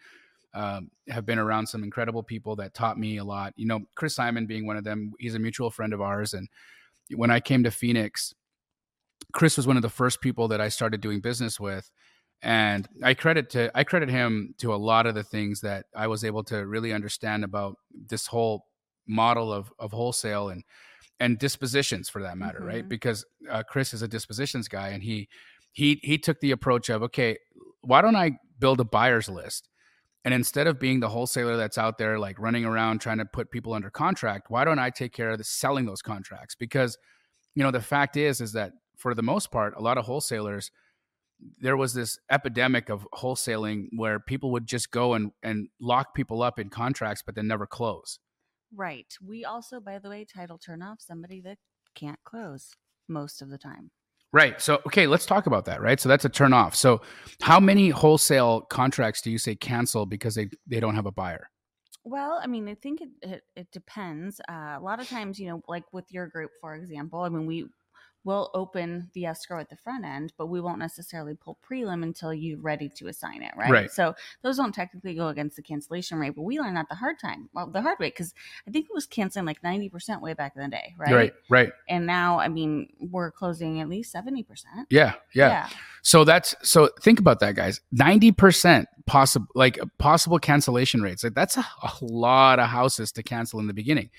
um, 0.53 0.91
have 1.09 1.25
been 1.25 1.39
around 1.39 1.67
some 1.69 1.85
incredible 1.85 2.23
people 2.23 2.57
that 2.57 2.75
taught 2.75 2.99
me 2.99 3.19
a 3.19 3.25
lot. 3.25 3.55
You 3.57 3.67
know, 3.67 3.81
Chris 3.95 4.17
Simon 4.17 4.47
being 4.47 4.67
one 4.67 4.77
of 4.77 4.85
them. 4.85 5.13
He's 5.19 5.37
a 5.37 5.39
mutual 5.39 5.71
friend 5.71 5.93
of 5.93 6.01
ours, 6.01 6.35
and 6.35 6.49
when 7.15 7.31
I 7.31 7.39
came 7.39 7.63
to 7.65 7.71
Phoenix, 7.71 8.35
Chris 9.33 9.57
was 9.57 9.67
one 9.67 9.77
of 9.77 9.83
the 9.83 9.89
first 9.89 10.21
people 10.21 10.49
that 10.49 10.61
I 10.61 10.69
started 10.69 11.01
doing 11.01 11.21
business 11.21 11.61
with, 11.61 11.89
and 12.43 12.89
I 13.03 13.15
credit 13.15 13.49
to 13.51 13.71
I 13.79 13.85
credit 13.85 14.11
him 14.11 14.55
to 14.59 14.75
a 14.75 14.77
lot 14.77 15.07
of 15.07 15.15
the 15.15 15.25
things 15.25 15.61
that 15.61 15.87
I 15.95 16.09
was 16.09 16.25
able 16.25 16.43
to 16.45 16.67
really 16.67 16.93
understand 16.93 17.45
about 17.45 17.77
this 17.93 18.27
whole 18.27 18.67
model 19.07 19.53
of 19.53 19.73
of 19.79 19.93
wholesale 19.93 20.49
and 20.49 20.65
and 21.25 21.39
dispositions 21.39 22.11
for 22.11 22.21
that 22.23 22.37
matter, 22.37 22.63
right? 22.63 22.85
Mhm. 22.85 22.89
Because 22.91 23.25
uh, 23.51 23.63
Chris 23.63 23.95
is 23.95 24.03
a 24.03 24.09
dispositions 24.09 24.69
guy, 24.69 24.89
and 24.89 25.03
he 25.03 25.29
he 25.73 25.99
he 26.03 26.19
took 26.19 26.39
the 26.41 26.51
approach 26.51 26.91
of 26.91 27.03
okay, 27.03 27.39
why 27.81 28.03
don't 28.03 28.15
I 28.15 28.33
build 28.59 28.79
a 28.81 28.85
buyers 28.85 29.29
list? 29.29 29.71
And 30.27 30.35
instead 30.35 30.67
of 30.67 30.79
being 30.79 31.01
the 31.01 31.09
wholesaler 31.09 31.57
that's 31.57 31.79
out 31.79 31.97
there 31.97 32.19
like 32.19 32.39
running 32.39 32.67
around 32.67 33.01
trying 33.01 33.19
to 33.19 33.25
put 33.25 33.51
people 33.51 33.73
under 33.73 33.91
contract, 33.91 34.51
why 34.51 34.65
don't 34.67 34.79
I 34.79 34.91
take 34.91 35.13
care 35.15 35.31
of 35.31 35.39
the 35.39 35.45
selling 35.45 35.87
those 35.87 36.03
contracts? 36.03 36.55
Because 36.55 36.99
you 37.55 37.63
know 37.63 37.71
the 37.71 37.81
fact 37.81 38.17
is 38.19 38.43
is 38.43 38.53
that 38.53 38.73
for 38.99 39.15
the 39.15 39.23
most 39.23 39.51
part, 39.51 39.75
a 39.77 39.81
lot 39.81 39.97
of 39.97 40.05
wholesalers 40.05 40.71
there 41.59 41.77
was 41.77 41.95
this 41.95 42.19
epidemic 42.31 42.89
of 42.91 43.07
wholesaling 43.15 43.87
where 43.97 44.21
people 44.21 44.51
would 44.53 44.67
just 44.67 44.91
go 44.91 45.15
and 45.15 45.33
and 45.43 45.69
lock 45.81 46.15
people 46.15 46.43
up 46.43 46.59
in 46.59 46.69
contracts 46.69 47.23
but 47.25 47.35
then 47.35 47.47
never 47.47 47.67
close. 47.67 48.19
Right. 48.75 49.13
We 49.25 49.45
also, 49.45 49.81
by 49.81 49.99
the 49.99 50.09
way, 50.09 50.25
title 50.25 50.59
turn 50.59 50.83
off 50.83 51.01
somebody 51.01 51.41
that 51.43 51.59
can't 51.95 52.19
close 52.25 52.73
most 53.09 53.43
of 53.43 53.51
the 53.51 53.59
time. 53.59 53.91
Right. 54.33 54.61
So, 54.61 54.81
okay, 54.87 55.07
let's 55.07 55.27
talk 55.27 55.47
about 55.47 55.65
that. 55.67 55.81
Right. 55.81 56.01
So 56.01 56.09
that's 56.09 56.25
a 56.25 56.29
turn 56.29 56.53
off. 56.53 56.75
So, 56.75 57.03
how 57.41 57.61
many 57.61 57.91
wholesale 57.91 58.63
contracts 58.63 59.21
do 59.21 59.31
you 59.31 59.39
say 59.39 59.55
cancel 59.55 60.07
because 60.07 60.35
they 60.35 60.49
they 60.67 60.81
don't 60.81 60.97
have 60.97 61.07
a 61.07 61.13
buyer? 61.13 61.49
Well, 62.03 62.41
I 62.43 62.49
mean, 62.49 62.69
I 62.69 62.75
think 62.75 63.01
it 63.01 63.11
it, 63.23 63.43
it 63.55 63.69
depends. 63.71 64.41
Uh, 64.49 64.77
a 64.77 64.81
lot 64.81 65.01
of 65.01 65.09
times, 65.09 65.39
you 65.39 65.49
know, 65.49 65.63
like 65.69 65.85
with 65.93 66.07
your 66.11 66.27
group, 66.27 66.51
for 66.61 66.75
example, 66.75 67.21
I 67.21 67.29
mean, 67.29 67.47
we 67.47 67.67
will 68.25 68.51
open 68.55 69.11
the 69.13 69.27
escrow 69.27 69.61
at 69.61 69.69
the 69.69 69.77
front 69.77 70.05
end, 70.05 70.33
but 70.39 70.47
we 70.47 70.61
won't 70.61 70.79
necessarily 70.79 71.35
pull 71.35 71.59
prelim 71.63 72.03
until 72.03 72.33
you're 72.33 72.59
ready 72.59 72.89
to 72.89 73.09
assign 73.09 73.43
it, 73.43 73.53
right? 73.57 73.71
Right. 73.71 73.91
So 73.91 74.15
those 74.43 74.57
don't 74.57 74.75
technically 74.75 75.15
go 75.15 75.29
against 75.29 75.57
the 75.57 75.63
cancellation 75.63 76.19
rate, 76.19 76.35
but 76.35 76.43
we 76.43 76.59
learned 76.59 76.77
that 76.77 76.89
the 76.89 76.95
hard 76.95 77.19
time, 77.19 77.51
well, 77.53 77.67
the 77.67 77.83
hard 77.83 77.99
way, 77.99 78.09
because 78.09 78.35
I 78.67 78.71
think 78.71 78.87
it 78.87 78.95
was 78.95 79.07
canceling 79.07 79.45
like 79.45 79.63
ninety 79.63 79.89
percent 79.89 80.23
way 80.23 80.33
back 80.33 80.55
in 80.57 80.63
the 80.63 80.69
day, 80.69 80.95
right? 80.99 81.15
Right. 81.15 81.35
Right. 81.51 81.73
And 81.89 82.07
now, 82.07 82.39
I 82.39 82.49
mean, 82.49 82.89
we're 82.99 83.31
closing 83.31 83.81
at 83.81 83.89
least 83.89 84.11
seventy 84.11 84.43
percent. 84.43 84.89
Yeah. 84.91 85.15
Yeah. 85.35 85.69
So 86.03 86.25
that's 86.25 86.55
so 86.63 86.89
think 87.01 87.19
about 87.19 87.41
that, 87.41 87.55
guys. 87.55 87.81
Ninety 87.93 88.33
percent 88.33 88.89
possible, 89.07 89.49
like 89.55 89.79
possible 89.99 90.39
cancellation 90.39 91.03
rates. 91.03 91.25
Like 91.25 91.35
that's 91.35 91.57
a, 91.57 91.67
a 91.83 91.93
lot 92.01 92.59
of 92.59 92.69
houses 92.69 93.13
to 93.13 93.23
cancel 93.23 93.61
in 93.61 93.67
the 93.67 93.75
beginning. 93.75 94.11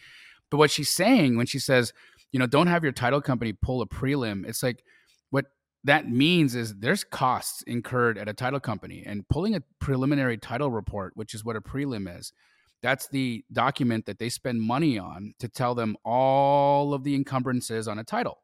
But 0.51 0.57
what 0.57 0.69
she's 0.69 0.89
saying 0.89 1.37
when 1.37 1.47
she 1.47 1.57
says, 1.57 1.91
you 2.31 2.39
know, 2.39 2.47
don't 2.47 2.67
have 2.67 2.83
your 2.83 2.91
title 2.91 3.21
company 3.21 3.53
pull 3.53 3.81
a 3.81 3.87
prelim, 3.87 4.45
it's 4.47 4.63
like 4.63 4.83
what 5.29 5.45
that 5.83 6.09
means 6.09 6.55
is 6.55 6.75
there's 6.75 7.03
costs 7.03 7.61
incurred 7.63 8.17
at 8.17 8.27
a 8.27 8.33
title 8.33 8.59
company, 8.59 9.03
and 9.05 9.27
pulling 9.29 9.55
a 9.55 9.61
preliminary 9.79 10.37
title 10.37 10.71
report, 10.71 11.13
which 11.15 11.33
is 11.33 11.45
what 11.45 11.55
a 11.55 11.61
prelim 11.61 12.17
is. 12.19 12.33
That's 12.81 13.07
the 13.07 13.43
document 13.51 14.05
that 14.05 14.19
they 14.19 14.29
spend 14.29 14.61
money 14.61 14.99
on 14.99 15.33
to 15.39 15.47
tell 15.47 15.73
them 15.73 15.95
all 16.03 16.93
of 16.93 17.03
the 17.03 17.15
encumbrances 17.15 17.87
on 17.87 17.97
a 17.99 18.03
title. 18.03 18.43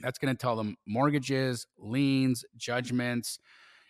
That's 0.00 0.18
going 0.18 0.34
to 0.34 0.40
tell 0.40 0.56
them 0.56 0.76
mortgages, 0.86 1.66
liens, 1.78 2.44
judgments, 2.56 3.38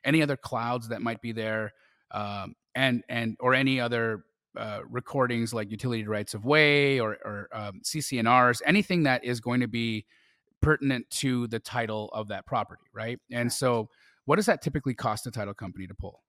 any 0.04 0.22
other 0.22 0.36
clouds 0.36 0.88
that 0.88 1.00
might 1.00 1.22
be 1.22 1.32
there, 1.32 1.72
um, 2.10 2.54
and 2.74 3.02
and 3.08 3.36
or 3.40 3.54
any 3.54 3.80
other 3.80 4.24
uh, 4.56 4.80
recordings 4.88 5.54
like 5.54 5.70
utility 5.70 6.06
rights 6.06 6.34
of 6.34 6.44
way 6.44 7.00
or, 7.00 7.16
or 7.24 7.48
um, 7.52 7.80
CC&Rs, 7.84 8.62
anything 8.66 9.04
that 9.04 9.24
is 9.24 9.40
going 9.40 9.60
to 9.60 9.68
be 9.68 10.04
pertinent 10.60 11.08
to 11.10 11.46
the 11.48 11.58
title 11.58 12.10
of 12.12 12.28
that 12.28 12.46
property, 12.46 12.82
right? 12.92 13.18
And 13.30 13.44
Correct. 13.44 13.52
so, 13.54 13.88
what 14.24 14.36
does 14.36 14.46
that 14.46 14.62
typically 14.62 14.94
cost 14.94 15.26
a 15.26 15.30
title 15.30 15.54
company 15.54 15.86
to 15.86 15.94
pull? 15.94 16.22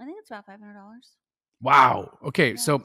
I 0.00 0.04
think 0.04 0.18
it's 0.20 0.30
about 0.30 0.46
five 0.46 0.60
hundred 0.60 0.74
dollars. 0.74 1.16
Wow. 1.60 2.18
Okay. 2.24 2.50
Yeah. 2.50 2.56
So 2.56 2.84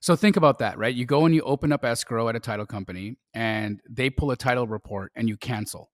so 0.00 0.14
think 0.14 0.36
about 0.36 0.58
that, 0.60 0.78
right? 0.78 0.94
You 0.94 1.04
go 1.04 1.24
and 1.26 1.34
you 1.34 1.42
open 1.42 1.72
up 1.72 1.84
escrow 1.84 2.28
at 2.28 2.36
a 2.36 2.40
title 2.40 2.66
company 2.66 3.16
and 3.34 3.80
they 3.88 4.10
pull 4.10 4.30
a 4.30 4.36
title 4.36 4.66
report 4.66 5.12
and 5.16 5.28
you 5.28 5.36
cancel. 5.36 5.90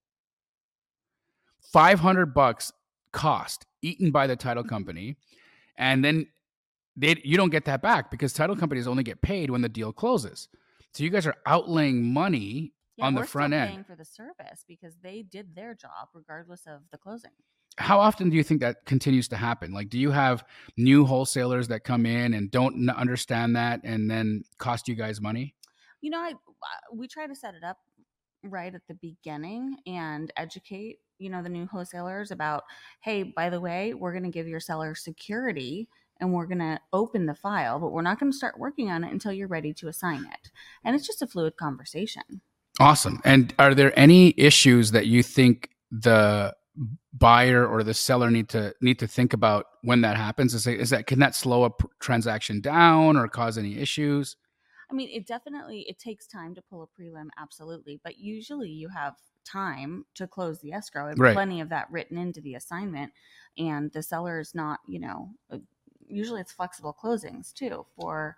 500 1.72 2.34
bucks 2.34 2.72
cost 3.12 3.66
eaten 3.82 4.10
by 4.10 4.26
the 4.26 4.36
title 4.36 4.62
company, 4.62 5.16
and 5.76 6.04
then 6.04 6.26
they 6.96 7.20
you 7.24 7.36
don't 7.36 7.50
get 7.50 7.64
that 7.66 7.82
back 7.82 8.10
because 8.10 8.32
title 8.32 8.56
companies 8.56 8.86
only 8.86 9.02
get 9.02 9.20
paid 9.22 9.50
when 9.50 9.62
the 9.62 9.68
deal 9.68 9.92
closes. 9.92 10.48
So 10.92 11.02
you 11.02 11.10
guys 11.10 11.26
are 11.26 11.34
outlaying 11.46 12.02
money 12.02 12.72
Yeah, 12.96 13.06
on 13.06 13.14
the 13.14 13.24
front 13.24 13.52
end. 13.52 13.70
paying 13.70 13.84
for 13.84 13.96
the 13.96 14.04
service 14.04 14.64
because 14.68 14.94
they 15.02 15.22
did 15.22 15.54
their 15.56 15.74
job 15.74 16.08
regardless 16.14 16.62
of 16.66 16.82
the 16.92 16.98
closing. 16.98 17.32
How 17.76 17.98
often 17.98 18.30
do 18.30 18.36
you 18.36 18.44
think 18.44 18.60
that 18.60 18.84
continues 18.86 19.26
to 19.28 19.36
happen? 19.36 19.72
Like, 19.72 19.88
do 19.88 19.98
you 19.98 20.12
have 20.12 20.44
new 20.76 21.04
wholesalers 21.04 21.66
that 21.68 21.82
come 21.82 22.06
in 22.06 22.32
and 22.34 22.48
don't 22.48 22.88
understand 22.88 23.56
that 23.56 23.80
and 23.82 24.08
then 24.08 24.44
cost 24.58 24.86
you 24.86 24.94
guys 24.94 25.20
money? 25.20 25.56
You 26.00 26.10
know, 26.10 26.20
I 26.20 26.30
uh, 26.30 26.34
we 26.92 27.08
try 27.08 27.26
to 27.26 27.34
set 27.34 27.54
it 27.54 27.64
up 27.64 27.78
right 28.44 28.74
at 28.74 28.86
the 28.88 28.94
beginning 28.94 29.76
and 29.86 30.32
educate 30.36 30.98
you 31.18 31.30
know 31.30 31.42
the 31.42 31.48
new 31.48 31.66
wholesalers 31.66 32.30
about 32.30 32.64
hey 33.00 33.22
by 33.22 33.48
the 33.48 33.60
way 33.60 33.94
we're 33.94 34.12
going 34.12 34.24
to 34.24 34.30
give 34.30 34.48
your 34.48 34.60
seller 34.60 34.94
security 34.94 35.88
and 36.20 36.32
we're 36.32 36.46
going 36.46 36.58
to 36.58 36.78
open 36.92 37.26
the 37.26 37.34
file 37.34 37.78
but 37.78 37.92
we're 37.92 38.02
not 38.02 38.18
going 38.18 38.30
to 38.30 38.36
start 38.36 38.58
working 38.58 38.90
on 38.90 39.04
it 39.04 39.12
until 39.12 39.32
you're 39.32 39.48
ready 39.48 39.72
to 39.72 39.88
assign 39.88 40.24
it 40.32 40.50
and 40.84 40.94
it's 40.94 41.06
just 41.06 41.22
a 41.22 41.26
fluid 41.26 41.56
conversation 41.56 42.40
Awesome. 42.80 43.20
And 43.24 43.54
are 43.58 43.74
there 43.74 43.96
any 43.98 44.34
issues 44.36 44.90
that 44.92 45.06
you 45.06 45.22
think 45.22 45.70
the 45.90 46.54
buyer 47.12 47.64
or 47.64 47.84
the 47.84 47.94
seller 47.94 48.30
need 48.30 48.48
to 48.48 48.74
need 48.80 48.98
to 48.98 49.06
think 49.06 49.32
about 49.32 49.66
when 49.82 50.00
that 50.00 50.16
happens? 50.16 50.54
Is, 50.54 50.90
that 50.90 51.06
can 51.06 51.20
that 51.20 51.36
slow 51.36 51.64
a 51.64 51.70
transaction 52.00 52.60
down 52.60 53.16
or 53.16 53.28
cause 53.28 53.58
any 53.58 53.78
issues? 53.78 54.36
I 54.94 54.96
mean, 54.96 55.10
it 55.10 55.26
definitely 55.26 55.80
it 55.88 55.98
takes 55.98 56.26
time 56.28 56.54
to 56.54 56.62
pull 56.62 56.82
a 56.84 56.86
prelim, 56.86 57.28
absolutely, 57.36 58.00
but 58.04 58.16
usually 58.16 58.70
you 58.70 58.88
have 58.90 59.16
time 59.44 60.04
to 60.14 60.28
close 60.28 60.60
the 60.60 60.72
escrow 60.72 61.08
and 61.08 61.20
Right. 61.20 61.34
plenty 61.34 61.60
of 61.60 61.68
that 61.70 61.90
written 61.90 62.16
into 62.16 62.40
the 62.40 62.54
assignment, 62.54 63.12
and 63.58 63.90
the 63.92 64.04
seller 64.04 64.38
is 64.38 64.54
not, 64.54 64.78
you 64.86 65.00
know, 65.00 65.30
uh, 65.50 65.58
usually 66.06 66.40
it's 66.40 66.52
flexible 66.52 66.96
closings 67.02 67.52
too 67.52 67.84
for 67.96 68.36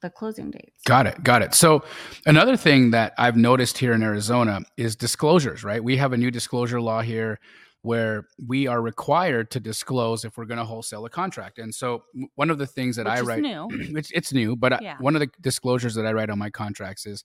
the 0.00 0.08
closing 0.10 0.50
dates. 0.50 0.82
Got 0.86 1.06
it. 1.06 1.22
Got 1.24 1.42
it. 1.42 1.52
So, 1.54 1.84
another 2.26 2.56
thing 2.56 2.92
that 2.92 3.12
I've 3.18 3.36
noticed 3.36 3.78
here 3.78 3.92
in 3.92 4.02
Arizona 4.02 4.60
is 4.76 4.94
disclosures, 4.96 5.64
right? 5.64 5.82
We 5.82 5.96
have 5.96 6.12
a 6.12 6.16
new 6.16 6.30
disclosure 6.30 6.80
law 6.80 7.02
here 7.02 7.40
where 7.86 8.26
we 8.44 8.66
are 8.66 8.82
required 8.82 9.48
to 9.52 9.60
disclose 9.60 10.24
if 10.24 10.36
we're 10.36 10.44
going 10.44 10.58
to 10.58 10.64
wholesale 10.64 11.06
a 11.06 11.10
contract. 11.10 11.58
And 11.60 11.72
so, 11.72 12.02
one 12.34 12.50
of 12.50 12.58
the 12.58 12.66
things 12.66 12.96
that 12.96 13.06
Which 13.06 13.18
I 13.18 13.20
write, 13.20 13.42
new. 13.42 13.68
it's, 13.96 14.10
it's 14.10 14.32
new, 14.32 14.56
but 14.56 14.72
I- 14.72 14.78
one 14.98 15.14
of 15.14 15.20
the 15.20 15.30
disclosures 15.40 15.94
that 15.94 16.04
I 16.04 16.12
write 16.12 16.28
on 16.28 16.38
my 16.38 16.50
contracts 16.50 17.06
is 17.06 17.22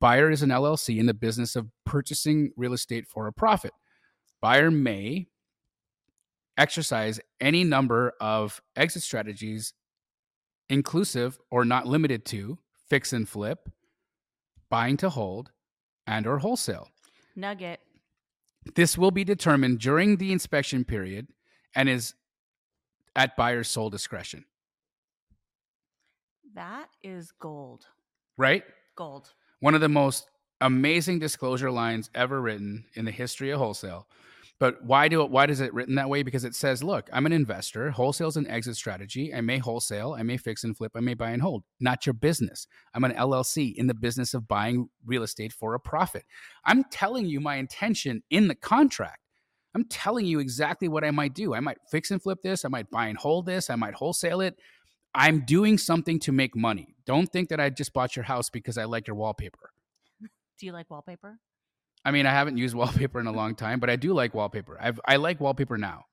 buyer 0.00 0.30
is 0.30 0.42
an 0.42 0.48
LLC 0.48 0.98
in 0.98 1.04
the 1.04 1.12
business 1.12 1.54
of 1.54 1.68
purchasing 1.84 2.50
real 2.56 2.72
estate 2.72 3.06
for 3.06 3.26
a 3.26 3.32
profit. 3.32 3.72
Buyer 4.40 4.70
may 4.70 5.26
exercise 6.56 7.20
any 7.38 7.62
number 7.62 8.14
of 8.22 8.62
exit 8.76 9.02
strategies 9.02 9.74
inclusive 10.70 11.38
or 11.50 11.66
not 11.66 11.86
limited 11.86 12.24
to 12.24 12.58
fix 12.88 13.12
and 13.12 13.28
flip, 13.28 13.68
buying 14.70 14.96
to 14.96 15.10
hold, 15.10 15.50
and 16.06 16.26
or 16.26 16.38
wholesale. 16.38 16.88
Nugget. 17.36 17.80
This 18.74 18.96
will 18.96 19.10
be 19.10 19.24
determined 19.24 19.78
during 19.80 20.16
the 20.16 20.32
inspection 20.32 20.84
period 20.84 21.28
and 21.74 21.88
is 21.88 22.14
at 23.16 23.36
buyer's 23.36 23.68
sole 23.68 23.90
discretion, 23.90 24.44
That 26.54 26.88
is 27.02 27.32
gold. 27.40 27.86
right? 28.36 28.64
Gold. 28.96 29.32
One 29.60 29.74
of 29.74 29.80
the 29.80 29.88
most 29.88 30.28
amazing 30.60 31.18
disclosure 31.18 31.70
lines 31.70 32.10
ever 32.14 32.40
written 32.40 32.84
in 32.94 33.04
the 33.04 33.10
history 33.10 33.50
of 33.50 33.58
wholesale. 33.58 34.06
But 34.60 34.84
why 34.84 35.08
do 35.08 35.22
it? 35.22 35.30
Why 35.30 35.46
does 35.46 35.60
it 35.60 35.72
written 35.72 35.94
that 35.94 36.10
way? 36.10 36.22
Because 36.22 36.44
it 36.44 36.54
says, 36.54 36.84
"Look, 36.84 37.08
I'm 37.14 37.24
an 37.24 37.32
investor. 37.32 37.90
Wholesale's 37.90 38.36
an 38.36 38.46
exit 38.46 38.76
strategy. 38.76 39.34
I 39.34 39.40
may 39.40 39.56
wholesale. 39.56 40.12
I 40.12 40.22
may 40.22 40.36
fix 40.36 40.62
and 40.62 40.76
flip. 40.76 40.92
I 40.94 41.00
may 41.00 41.14
buy 41.14 41.30
and 41.30 41.40
hold. 41.40 41.64
Not 41.80 42.04
your 42.04 42.12
business. 42.12 42.66
I'm 42.94 43.02
an 43.02 43.12
LLC 43.12 43.74
in 43.74 43.86
the 43.86 43.94
business 43.94 44.34
of 44.34 44.46
buying 44.46 44.90
real 45.04 45.22
estate 45.22 45.54
for 45.54 45.74
a 45.74 45.80
profit. 45.80 46.26
I'm 46.66 46.84
telling 46.84 47.24
you 47.24 47.40
my 47.40 47.56
intention 47.56 48.22
in 48.28 48.48
the 48.48 48.54
contract. 48.54 49.22
I'm 49.74 49.84
telling 49.84 50.26
you 50.26 50.40
exactly 50.40 50.88
what 50.88 51.04
I 51.04 51.10
might 51.10 51.34
do. 51.34 51.54
I 51.54 51.60
might 51.60 51.78
fix 51.90 52.10
and 52.10 52.22
flip 52.22 52.42
this. 52.42 52.64
I 52.64 52.68
might 52.68 52.90
buy 52.90 53.06
and 53.06 53.16
hold 53.16 53.46
this. 53.46 53.70
I 53.70 53.76
might 53.76 53.94
wholesale 53.94 54.42
it. 54.42 54.56
I'm 55.14 55.40
doing 55.46 55.78
something 55.78 56.20
to 56.20 56.32
make 56.32 56.54
money. 56.54 56.94
Don't 57.06 57.32
think 57.32 57.48
that 57.48 57.60
I 57.60 57.70
just 57.70 57.94
bought 57.94 58.14
your 58.14 58.24
house 58.24 58.50
because 58.50 58.76
I 58.76 58.84
like 58.84 59.06
your 59.06 59.16
wallpaper. 59.16 59.70
Do 60.58 60.66
you 60.66 60.72
like 60.72 60.90
wallpaper? 60.90 61.38
I 62.04 62.10
mean, 62.10 62.26
I 62.26 62.30
haven't 62.30 62.56
used 62.56 62.74
wallpaper 63.10 63.20
in 63.20 63.26
a 63.26 63.32
long 63.32 63.54
time, 63.54 63.80
but 63.80 63.90
I 63.90 63.96
do 63.96 64.12
like 64.12 64.34
wallpaper. 64.34 64.78
I've 64.80 65.00
I 65.06 65.16
like 65.16 65.40
wallpaper 65.40 65.76
now. 65.78 66.04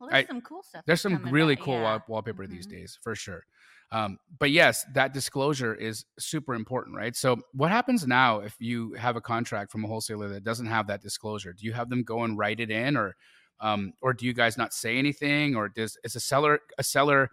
Well, 0.00 0.10
there's 0.10 0.24
I- 0.24 0.28
some 0.28 0.40
cool 0.42 0.62
stuff. 0.62 0.84
There's 0.86 1.00
some 1.00 1.16
really 1.30 1.56
back, 1.56 1.64
cool 1.64 1.74
yeah. 1.74 1.82
wall- 1.82 2.04
wallpaper 2.08 2.46
these 2.46 2.66
Mhm. 2.66 2.70
days, 2.70 2.98
for 3.02 3.14
sure. 3.14 3.42
Um, 3.90 4.18
but 4.38 4.50
yes, 4.50 4.84
that 4.92 5.14
disclosure 5.14 5.74
is 5.74 6.04
super 6.18 6.54
important, 6.54 6.94
right? 6.94 7.16
So, 7.16 7.40
what 7.52 7.70
happens 7.70 8.06
now 8.06 8.40
if 8.40 8.54
you 8.60 8.92
have 8.94 9.16
a 9.16 9.20
contract 9.20 9.72
from 9.72 9.82
a 9.84 9.88
wholesaler 9.88 10.28
that 10.28 10.44
doesn't 10.44 10.66
have 10.66 10.86
that 10.88 11.00
disclosure? 11.00 11.54
Do 11.54 11.64
you 11.64 11.72
have 11.72 11.88
them 11.88 12.02
go 12.02 12.22
and 12.24 12.36
write 12.38 12.60
it 12.60 12.70
in, 12.70 12.96
or 12.96 13.16
um, 13.60 13.92
or 14.02 14.12
do 14.12 14.24
you 14.26 14.34
guys 14.34 14.56
not 14.58 14.72
say 14.74 14.98
anything, 14.98 15.56
or 15.56 15.68
does 15.70 15.96
is 16.04 16.14
a 16.16 16.20
seller 16.20 16.60
a 16.76 16.84
seller 16.84 17.30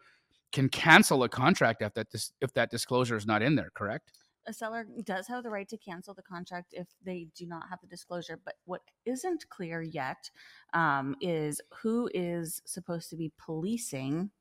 can 0.54 0.70
cancel 0.70 1.24
a 1.24 1.30
contract 1.30 1.82
if 1.82 1.94
that 1.96 2.10
dis, 2.10 2.32
if 2.42 2.54
that 2.54 2.72
disclosure 2.72 3.18
is 3.18 3.26
not 3.28 3.42
in 3.44 3.56
there? 3.56 3.70
Correct. 3.76 4.12
A 4.48 4.54
seller 4.54 4.86
does 5.04 5.28
have 5.28 5.44
the 5.44 5.50
right 5.50 5.68
to 5.70 5.78
cancel 5.78 6.14
the 6.14 6.22
contract 6.22 6.74
if 6.74 6.88
they 7.04 7.28
do 7.36 7.46
not 7.46 7.64
have 7.70 7.80
the 7.82 7.88
disclosure. 7.88 8.40
But 8.44 8.56
what 8.66 8.82
isn't 9.06 9.50
clear 9.50 9.82
yet 9.82 10.30
um, 10.74 11.16
is 11.22 11.62
who 11.82 12.10
is 12.14 12.62
supposed 12.66 13.10
to 13.10 13.16
be 13.16 13.32
policing 13.38 14.32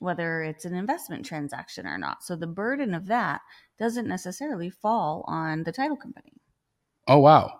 whether 0.00 0.42
it's 0.42 0.64
an 0.64 0.76
investment 0.76 1.26
transaction 1.26 1.84
or 1.84 1.98
not. 1.98 2.22
So 2.22 2.36
the 2.36 2.46
burden 2.46 2.94
of 2.94 3.06
that 3.06 3.40
doesn't 3.80 4.06
necessarily 4.06 4.70
fall 4.70 5.24
on 5.26 5.64
the 5.64 5.72
title 5.72 5.96
company, 5.96 6.38
Oh 7.08 7.18
wow. 7.18 7.58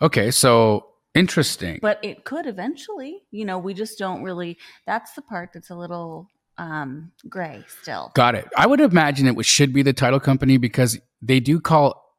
Okay, 0.00 0.30
so 0.30 0.86
interesting. 1.14 1.80
but 1.82 1.98
it 2.02 2.24
could 2.24 2.46
eventually. 2.46 3.22
You 3.32 3.44
know, 3.44 3.58
we 3.58 3.74
just 3.74 3.98
don't 3.98 4.22
really. 4.22 4.56
That's 4.86 5.12
the 5.14 5.22
part 5.22 5.50
that's 5.52 5.70
a 5.70 5.74
little 5.74 6.28
um, 6.56 7.10
gray 7.28 7.64
still. 7.82 8.12
Got 8.14 8.36
it. 8.36 8.46
I 8.56 8.66
would 8.68 8.80
imagine 8.80 9.26
it 9.26 9.34
was, 9.34 9.46
should 9.46 9.72
be 9.72 9.82
the 9.82 9.92
title 9.92 10.20
company 10.20 10.56
because 10.58 10.98
they 11.20 11.40
do 11.40 11.60
call 11.60 12.16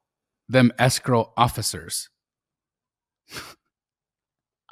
them 0.47 0.71
escrow 0.77 1.31
officers. 1.37 2.09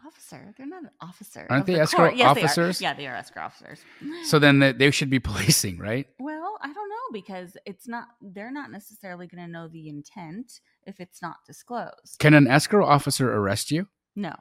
Officer, 0.06 0.54
they're 0.58 0.68
not 0.68 0.84
an 0.84 0.90
officer. 1.02 1.48
Aren't 1.50 1.66
they 1.66 1.74
the 1.74 1.82
escrow. 1.82 2.10
Yes, 2.10 2.36
they 2.36 2.44
officers? 2.44 2.82
Yeah, 2.82 2.94
they 2.94 3.08
are 3.08 3.16
escrow 3.16 3.44
officers. 3.44 3.80
So 4.26 4.40
then 4.40 4.60
they, 4.60 4.72
they 4.72 4.92
should 4.92 5.10
be 5.10 5.20
policing, 5.20 5.78
right? 5.80 6.08
Well, 6.20 6.58
I 6.62 6.72
don't 6.74 6.90
know 6.90 6.96
because 7.12 7.58
it's 7.66 7.88
not 7.88 8.08
they're 8.22 8.52
not 8.52 8.72
necessarily 8.72 9.28
going 9.28 9.46
to 9.46 9.52
know 9.52 9.68
the 9.68 9.90
intent 9.90 10.60
if 10.86 11.00
it's 11.00 11.22
not 11.22 11.38
disclosed. 11.46 12.20
Can 12.20 12.34
an 12.34 12.48
escrow 12.48 12.86
officer 12.86 13.34
arrest 13.34 13.72
you? 13.72 13.88
No. 14.16 14.34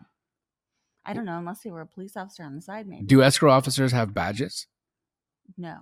I 1.04 1.12
don't 1.12 1.24
know 1.24 1.38
unless 1.38 1.60
they 1.62 1.70
were 1.70 1.82
a 1.82 1.86
police 1.86 2.16
officer 2.16 2.42
on 2.42 2.56
the 2.56 2.62
side 2.62 2.86
maybe. 2.86 3.06
Do 3.06 3.22
escrow 3.22 3.52
officers 3.52 3.92
have 3.92 4.14
badges? 4.14 4.66
no. 5.56 5.76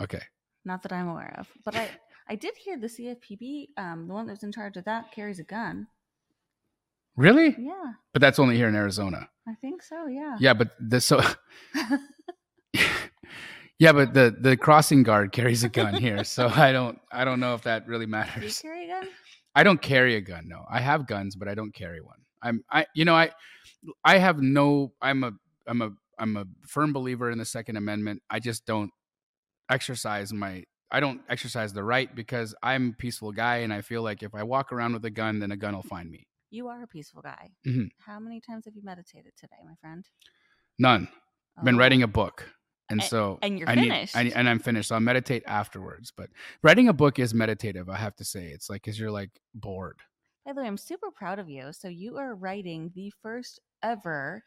Okay. 0.00 0.22
Not 0.64 0.82
that 0.82 0.92
I'm 0.92 1.08
aware 1.08 1.34
of. 1.38 1.48
But 1.64 1.76
I 1.76 1.88
I 2.28 2.36
did 2.36 2.54
hear 2.56 2.78
the 2.78 2.86
CFPB 2.86 3.68
um 3.76 4.08
the 4.08 4.14
one 4.14 4.26
that's 4.26 4.42
in 4.42 4.52
charge 4.52 4.76
of 4.76 4.84
that 4.84 5.12
carries 5.12 5.38
a 5.38 5.44
gun. 5.44 5.88
Really? 7.16 7.54
Yeah, 7.58 7.92
But 8.12 8.20
that's 8.20 8.40
only 8.40 8.56
here 8.56 8.66
in 8.66 8.74
Arizona. 8.74 9.28
I 9.46 9.54
think 9.60 9.82
so, 9.82 10.06
yeah. 10.08 10.36
Yeah, 10.40 10.52
but 10.54 10.70
the 10.80 11.00
so 11.00 11.20
Yeah, 13.78 13.92
but 13.92 14.14
the 14.14 14.34
the 14.40 14.56
crossing 14.56 15.02
guard 15.02 15.32
carries 15.32 15.64
a 15.64 15.68
gun 15.68 15.94
here. 15.94 16.22
So 16.24 16.48
I 16.54 16.72
don't 16.72 16.98
I 17.12 17.24
don't 17.24 17.40
know 17.40 17.54
if 17.54 17.62
that 17.62 17.86
really 17.86 18.06
Do 18.06 18.10
you 18.10 18.16
matters. 18.16 18.60
carry 18.60 18.84
a 18.84 18.88
gun? 19.00 19.08
I 19.54 19.62
don't 19.64 19.82
carry 19.82 20.16
a 20.16 20.20
gun. 20.20 20.48
No, 20.48 20.64
I 20.70 20.80
have 20.80 21.06
guns, 21.06 21.36
but 21.36 21.48
I 21.48 21.54
don't 21.54 21.74
carry 21.74 22.00
one. 22.00 22.18
I'm 22.42 22.64
I 22.70 22.86
you 22.94 23.04
know 23.04 23.14
I 23.14 23.30
I 24.04 24.18
have 24.18 24.40
no. 24.40 24.92
I'm 25.02 25.24
a 25.24 25.32
I'm 25.66 25.82
a 25.82 25.90
I'm 26.18 26.36
a 26.36 26.44
firm 26.66 26.92
believer 26.92 27.30
in 27.30 27.38
the 27.38 27.44
Second 27.44 27.76
Amendment. 27.76 28.22
I 28.30 28.38
just 28.40 28.64
don't 28.64 28.90
exercise 29.70 30.32
my. 30.32 30.64
I 30.94 31.00
don't 31.00 31.20
exercise 31.28 31.72
the 31.72 31.82
right 31.82 32.14
because 32.14 32.54
I'm 32.62 32.90
a 32.90 32.92
peaceful 32.92 33.32
guy, 33.32 33.56
and 33.58 33.72
I 33.72 33.80
feel 33.82 34.02
like 34.02 34.22
if 34.22 34.34
I 34.34 34.44
walk 34.44 34.72
around 34.72 34.92
with 34.94 35.04
a 35.04 35.10
gun, 35.10 35.40
then 35.40 35.50
a 35.50 35.56
gun 35.56 35.74
will 35.74 35.82
find 35.82 36.08
me. 36.10 36.26
You 36.50 36.68
are 36.68 36.84
a 36.84 36.86
peaceful 36.86 37.20
guy. 37.20 37.50
Mhm. 37.66 37.88
How 37.98 38.20
many 38.20 38.40
times 38.40 38.64
have 38.66 38.76
you 38.76 38.82
meditated 38.84 39.32
today, 39.36 39.56
my 39.66 39.74
friend? 39.80 40.08
None. 40.78 41.08
I've 41.56 41.64
been 41.64 41.74
Oh. 41.74 41.78
writing 41.78 42.02
a 42.04 42.06
book, 42.06 42.48
and 42.90 43.02
so 43.02 43.38
and 43.42 43.58
you're 43.58 43.68
I 43.68 43.74
need, 43.74 43.90
finished. 43.90 44.16
I, 44.16 44.22
and 44.36 44.48
I'm 44.48 44.60
finished. 44.60 44.88
So 44.90 44.94
I'll 44.94 45.00
meditate 45.00 45.42
afterwards. 45.46 46.12
But 46.16 46.30
writing 46.62 46.88
a 46.88 46.92
book 46.92 47.18
is 47.18 47.34
meditative. 47.34 47.88
I 47.88 47.96
have 47.96 48.14
to 48.16 48.24
say, 48.24 48.46
it's 48.52 48.70
like 48.70 48.82
because 48.82 48.98
you're 48.98 49.10
like 49.10 49.40
bored. 49.52 49.98
By 50.44 50.52
the 50.52 50.60
way, 50.60 50.66
I'm 50.68 50.76
super 50.76 51.10
proud 51.10 51.38
of 51.40 51.48
you. 51.48 51.72
So 51.72 51.88
you 51.88 52.18
are 52.18 52.34
writing 52.36 52.92
the 52.94 53.10
first 53.22 53.58
ever 53.82 54.44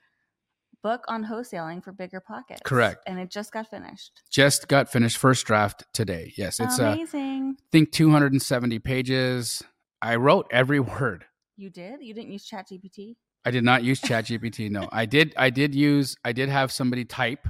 book 0.83 1.03
on 1.07 1.25
wholesaling 1.25 1.83
for 1.83 1.91
bigger 1.91 2.19
pockets. 2.19 2.61
Correct. 2.63 3.03
And 3.07 3.19
it 3.19 3.29
just 3.29 3.51
got 3.51 3.69
finished. 3.69 4.21
Just 4.29 4.67
got 4.67 4.89
finished 4.91 5.17
first 5.17 5.45
draft 5.45 5.83
today. 5.93 6.33
Yes, 6.37 6.59
it's 6.59 6.79
uh, 6.79 6.85
amazing. 6.85 7.57
think 7.71 7.91
270 7.91 8.79
pages. 8.79 9.63
I 10.01 10.15
wrote 10.15 10.47
every 10.51 10.79
word. 10.99 11.25
you 11.55 11.69
did? 11.69 12.01
You 12.01 12.13
didn't 12.13 12.31
use 12.31 12.49
ChatGPT? 12.49 13.15
I 13.45 13.51
did 13.51 13.63
not 13.63 13.83
use 13.83 14.01
ChatGPT. 14.01 14.69
No, 14.69 14.89
I 14.91 15.05
did. 15.05 15.33
I 15.37 15.49
did 15.49 15.73
use. 15.73 16.15
I 16.25 16.33
did 16.33 16.49
have 16.49 16.71
somebody 16.71 17.05
type 17.05 17.47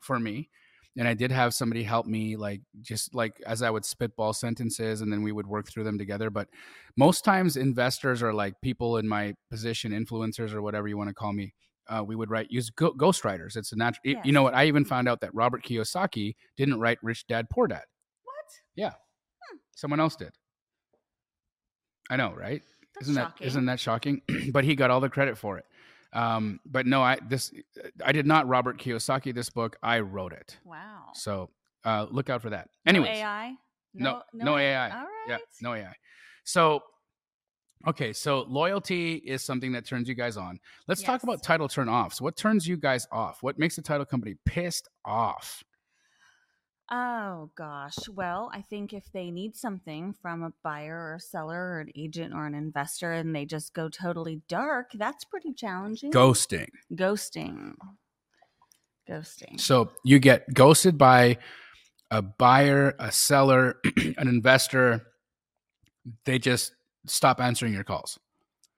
for 0.00 0.20
me, 0.20 0.48
and 0.96 1.08
I 1.08 1.14
did 1.14 1.32
have 1.32 1.54
somebody 1.54 1.82
help 1.82 2.06
me, 2.06 2.36
like 2.36 2.60
just 2.80 3.14
like 3.16 3.40
as 3.44 3.60
I 3.60 3.70
would 3.70 3.84
spitball 3.84 4.32
sentences, 4.32 5.00
and 5.00 5.12
then 5.12 5.22
we 5.22 5.32
would 5.32 5.46
work 5.48 5.68
through 5.68 5.84
them 5.84 5.98
together. 5.98 6.30
But 6.30 6.48
most 6.96 7.24
times, 7.24 7.56
investors 7.56 8.22
are 8.22 8.32
like 8.32 8.60
people 8.62 8.96
in 8.98 9.08
my 9.08 9.34
position, 9.50 9.90
influencers 9.90 10.54
or 10.54 10.62
whatever 10.62 10.86
you 10.86 10.96
want 10.96 11.08
to 11.08 11.14
call 11.14 11.32
me. 11.32 11.52
Uh, 11.88 12.02
we 12.04 12.16
would 12.16 12.30
write 12.30 12.50
use 12.50 12.70
go- 12.70 12.92
ghostwriters. 12.94 13.56
It's 13.56 13.72
a 13.72 13.76
natural. 13.76 14.00
Yes. 14.04 14.24
You 14.24 14.32
know 14.32 14.42
what? 14.42 14.54
I 14.54 14.66
even 14.66 14.84
found 14.84 15.08
out 15.08 15.20
that 15.20 15.34
Robert 15.34 15.62
Kiyosaki 15.64 16.34
didn't 16.56 16.80
write 16.80 16.98
Rich 17.02 17.26
Dad 17.26 17.48
Poor 17.50 17.66
Dad. 17.66 17.84
What? 18.24 18.44
Yeah, 18.74 18.90
Hmm. 18.90 19.58
someone 19.74 20.00
else 20.00 20.16
did. 20.16 20.32
I 22.10 22.16
know, 22.16 22.32
right? 22.32 22.62
That's 22.94 23.08
isn't 23.08 23.14
shocking. 23.22 23.44
that 23.44 23.46
isn't 23.46 23.66
that 23.66 23.80
shocking? 23.80 24.22
but 24.52 24.64
he 24.64 24.74
got 24.74 24.90
all 24.90 25.00
the 25.00 25.08
credit 25.08 25.36
for 25.38 25.58
it. 25.58 25.64
Um, 26.12 26.60
but 26.64 26.86
no, 26.86 27.02
I 27.02 27.18
this 27.28 27.52
I 28.04 28.12
did 28.12 28.26
not 28.26 28.46
Robert 28.46 28.78
Kiyosaki 28.78 29.34
this 29.34 29.50
book. 29.50 29.76
I 29.82 30.00
wrote 30.00 30.32
it. 30.32 30.58
Wow. 30.64 31.06
So 31.14 31.50
uh, 31.84 32.06
look 32.10 32.30
out 32.30 32.40
for 32.42 32.50
that. 32.50 32.68
No 32.86 32.90
Anyways, 32.90 33.18
AI. 33.18 33.54
no, 33.94 34.22
no, 34.32 34.56
AI. 34.56 34.90
All 34.90 34.96
right. 35.02 35.08
Yeah, 35.28 35.38
no 35.60 35.74
AI. 35.74 35.94
So 36.44 36.82
okay, 37.86 38.12
so 38.12 38.44
loyalty 38.48 39.14
is 39.14 39.42
something 39.42 39.72
that 39.72 39.86
turns 39.86 40.08
you 40.08 40.14
guys 40.14 40.36
on. 40.36 40.58
Let's 40.88 41.02
talk 41.02 41.22
about 41.22 41.42
title 41.42 41.68
turn 41.68 41.88
offs. 41.88 42.20
What 42.20 42.36
turns 42.36 42.66
you 42.66 42.76
guys 42.76 43.06
off? 43.10 43.42
What 43.42 43.58
makes 43.58 43.76
the 43.76 43.82
title 43.82 44.06
company 44.06 44.36
pissed 44.44 44.88
off? 45.04 45.62
Oh 46.90 47.50
gosh. 47.56 47.96
Well, 48.12 48.50
I 48.52 48.60
think 48.62 48.92
if 48.92 49.04
they 49.12 49.30
need 49.30 49.56
something 49.56 50.14
from 50.20 50.42
a 50.42 50.52
buyer 50.62 50.96
or 50.96 51.14
a 51.14 51.20
seller 51.20 51.58
or 51.58 51.80
an 51.80 51.90
agent 51.96 52.34
or 52.34 52.46
an 52.46 52.54
investor 52.54 53.12
and 53.12 53.34
they 53.34 53.46
just 53.46 53.72
go 53.72 53.88
totally 53.88 54.42
dark, 54.48 54.90
that's 54.94 55.24
pretty 55.24 55.54
challenging. 55.54 56.12
Ghosting. 56.12 56.68
Ghosting. 56.92 57.72
Ghosting. 59.08 59.58
So 59.58 59.92
you 60.04 60.18
get 60.18 60.52
ghosted 60.52 60.98
by 60.98 61.38
a 62.10 62.20
buyer, 62.20 62.94
a 62.98 63.10
seller, 63.10 63.76
an 63.96 64.28
investor. 64.28 65.06
They 66.26 66.38
just 66.38 66.72
stop 67.06 67.40
answering 67.40 67.72
your 67.72 67.84
calls. 67.84 68.18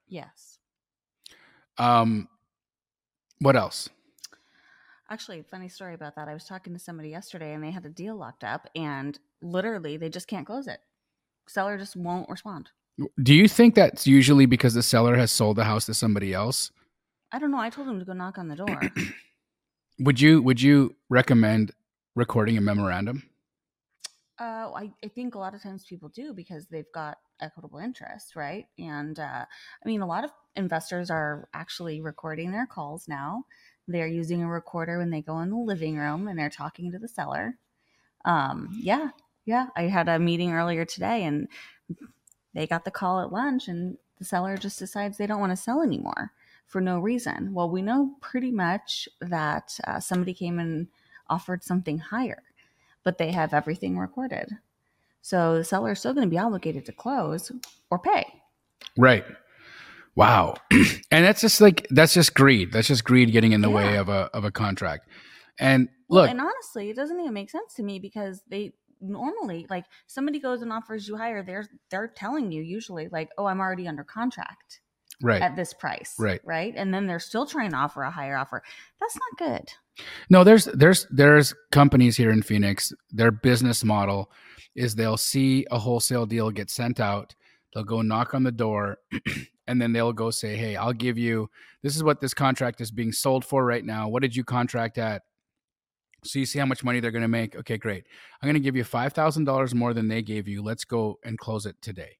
yes. 0.09 0.59
Um, 1.79 2.29
what 3.41 3.55
else? 3.55 3.91
Actually, 5.11 5.43
funny 5.43 5.68
story 5.68 5.95
about 5.95 6.16
that. 6.16 6.27
I 6.27 6.35
was 6.35 6.45
talking 6.45 6.72
to 6.72 6.79
somebody 6.79 7.11
yesterday 7.11 7.53
and 7.53 7.62
they 7.62 7.70
had 7.70 7.85
a 7.85 7.91
deal 7.91 8.16
locked 8.16 8.43
up 8.43 8.68
and 8.74 9.18
literally 9.43 9.97
they 9.97 10.09
just 10.09 10.27
can't 10.27 10.47
close 10.47 10.66
it. 10.66 10.81
Seller 11.47 11.79
just 11.79 11.95
won't 11.95 12.29
respond. 12.29 12.70
Do 13.22 13.35
you 13.35 13.47
think 13.47 13.74
that's 13.74 14.07
usually 14.07 14.47
because 14.47 14.74
the 14.74 14.83
seller 14.83 15.16
has 15.16 15.31
sold 15.31 15.57
the 15.57 15.64
house 15.64 15.87
to 15.87 15.95
somebody 15.95 16.33
else? 16.33 16.72
I 17.31 17.39
don't 17.39 17.51
know. 17.51 17.59
I 17.59 17.70
told 17.70 17.89
him 17.89 17.99
to 17.99 18.05
go 18.05 18.14
knock 18.14 18.39
on 18.39 18.49
the 18.49 18.57
door. 18.57 18.81
Would 20.01 20.20
you 20.20 20.43
Would 20.43 20.61
you 20.61 20.97
recommend 21.09 21.72
recording 22.14 22.57
a 22.57 22.61
memorandum? 22.61 23.22
Uh, 24.39 24.70
I, 24.74 24.93
I 25.03 25.09
think 25.09 25.34
a 25.34 25.39
lot 25.39 25.55
of 25.55 25.62
times 25.62 25.84
people 25.84 26.11
do 26.11 26.34
because 26.34 26.66
they've 26.66 26.91
got 26.93 27.18
equitable 27.41 27.78
interest, 27.78 28.37
right? 28.37 28.66
And 28.78 29.18
uh, 29.18 29.45
I 29.47 29.89
mean, 29.89 30.03
a 30.03 30.07
lot 30.07 30.24
of 30.24 30.30
investors 30.57 31.11
are 31.11 31.49
actually 31.55 32.01
recording 32.01 32.53
their 32.53 32.66
calls 32.66 33.09
now. 33.09 33.45
They're 33.89 34.07
using 34.07 34.43
a 34.43 34.49
recorder 34.49 34.99
when 34.99 35.11
they 35.11 35.22
go 35.22 35.41
in 35.41 35.51
the 35.51 35.57
living 35.57 35.97
room 35.97 36.28
and 36.28 36.39
they're 36.39 36.51
talking 36.51 36.93
to 36.93 36.99
the 36.99 37.09
seller. 37.09 37.57
Um, 38.24 38.76
yeah, 38.78 39.11
yeah. 39.45 39.68
I 39.76 39.84
had 39.84 40.09
a 40.09 40.18
meeting 40.18 40.53
earlier 40.53 40.84
today 40.84 41.24
and 41.24 41.49
they 42.53 42.66
got 42.66 42.84
the 42.84 42.91
call 42.91 43.20
at 43.20 43.32
lunch, 43.32 43.68
and 43.68 43.99
the 44.18 44.24
seller 44.24 44.57
just 44.57 44.78
decides 44.78 45.18
they 45.18 45.26
don't 45.26 45.41
want 45.41 45.53
to 45.53 45.57
sell 45.57 45.82
anymore 45.82 46.32
for 46.66 46.80
no 46.80 46.99
reason. 46.99 47.53
Well, 47.53 47.68
we 47.68 47.82
know 47.82 48.14
pretty 48.20 48.51
much 48.51 49.09
that 49.20 49.78
uh, 49.87 50.01
somebody 50.01 50.32
came 50.32 50.59
and 50.59 50.89
offered 51.28 51.62
something 51.62 51.99
higher 51.99 52.43
but 53.07 53.18
they 53.18 53.30
have 53.30 53.54
everything 53.54 53.96
recorded. 53.96 54.50
So 55.22 55.57
the 55.57 55.64
seller 55.64 55.92
is 55.92 56.00
still 56.00 56.12
going 56.12 56.26
to 56.26 56.30
be 56.30 56.38
obligated 56.38 56.84
to 56.86 56.92
close 56.92 57.52
or 57.88 58.00
pay. 58.00 58.26
Right. 58.98 59.24
Wow. 60.16 60.57
and 60.72 61.24
that's 61.24 61.40
just 61.40 61.61
like 61.61 61.86
that's 61.90 62.14
just 62.14 62.34
greed. 62.34 62.72
That's 62.72 62.88
just 62.88 63.04
greed 63.04 63.30
getting 63.30 63.52
in 63.52 63.61
the 63.61 63.70
way 63.70 63.96
of 63.96 64.09
a 64.09 64.28
of 64.34 64.44
a 64.44 64.50
contract. 64.50 65.09
And 65.61 65.88
Well, 66.09 66.22
look, 66.22 66.30
and 66.30 66.40
honestly, 66.40 66.90
it 66.90 66.96
doesn't 66.96 67.20
even 67.20 67.32
make 67.32 67.48
sense 67.48 67.74
to 67.74 67.84
me 67.84 68.00
because 68.00 68.42
they 68.50 68.72
normally 69.00 69.66
like 69.70 69.84
somebody 70.09 70.40
goes 70.40 70.62
and 70.62 70.72
offers 70.72 71.07
you 71.07 71.16
higher, 71.16 71.44
they're 71.44 71.66
they're 71.90 72.09
telling 72.09 72.50
you 72.50 72.61
usually 72.61 73.09
like, 73.09 73.30
"Oh, 73.38 73.46
I'm 73.46 73.61
already 73.61 73.86
under 73.86 74.02
contract 74.02 74.80
right. 75.22 75.42
at 75.42 75.56
this 75.56 75.72
price." 75.72 76.14
Right. 76.18 76.40
Right? 76.44 76.74
And 76.76 76.92
then 76.92 77.06
they're 77.06 77.18
still 77.18 77.46
trying 77.46 77.70
to 77.70 77.76
offer 77.76 78.02
a 78.02 78.10
higher 78.10 78.36
offer. 78.36 78.62
That's 79.00 79.16
not 79.16 79.48
good. 79.48 79.68
No, 80.30 80.44
there's 80.44 80.66
there's 80.66 81.06
there's 81.10 81.54
companies 81.72 82.16
here 82.16 82.30
in 82.30 82.42
Phoenix. 82.42 82.92
Their 83.10 83.30
business 83.30 83.84
model 83.84 84.30
is 84.74 84.94
they'll 84.94 85.16
see 85.16 85.66
a 85.70 85.78
wholesale 85.78 86.26
deal 86.26 86.50
get 86.50 86.70
sent 86.70 87.00
out. 87.00 87.34
They'll 87.74 87.84
go 87.84 88.02
knock 88.02 88.34
on 88.34 88.42
the 88.42 88.52
door, 88.52 88.98
and 89.66 89.80
then 89.80 89.92
they'll 89.92 90.12
go 90.12 90.30
say, 90.30 90.56
"Hey, 90.56 90.76
I'll 90.76 90.92
give 90.92 91.18
you. 91.18 91.50
This 91.82 91.96
is 91.96 92.04
what 92.04 92.20
this 92.20 92.34
contract 92.34 92.80
is 92.80 92.90
being 92.90 93.12
sold 93.12 93.44
for 93.44 93.64
right 93.64 93.84
now. 93.84 94.08
What 94.08 94.22
did 94.22 94.36
you 94.36 94.44
contract 94.44 94.98
at?" 94.98 95.22
So 96.24 96.38
you 96.38 96.46
see 96.46 96.58
how 96.58 96.66
much 96.66 96.82
money 96.82 97.00
they're 97.00 97.10
going 97.10 97.22
to 97.22 97.28
make. 97.28 97.54
Okay, 97.56 97.78
great. 97.78 98.04
I'm 98.40 98.46
going 98.46 98.54
to 98.54 98.60
give 98.60 98.76
you 98.76 98.84
five 98.84 99.12
thousand 99.12 99.44
dollars 99.44 99.74
more 99.74 99.94
than 99.94 100.08
they 100.08 100.22
gave 100.22 100.48
you. 100.48 100.62
Let's 100.62 100.84
go 100.84 101.18
and 101.24 101.38
close 101.38 101.66
it 101.66 101.76
today. 101.80 102.18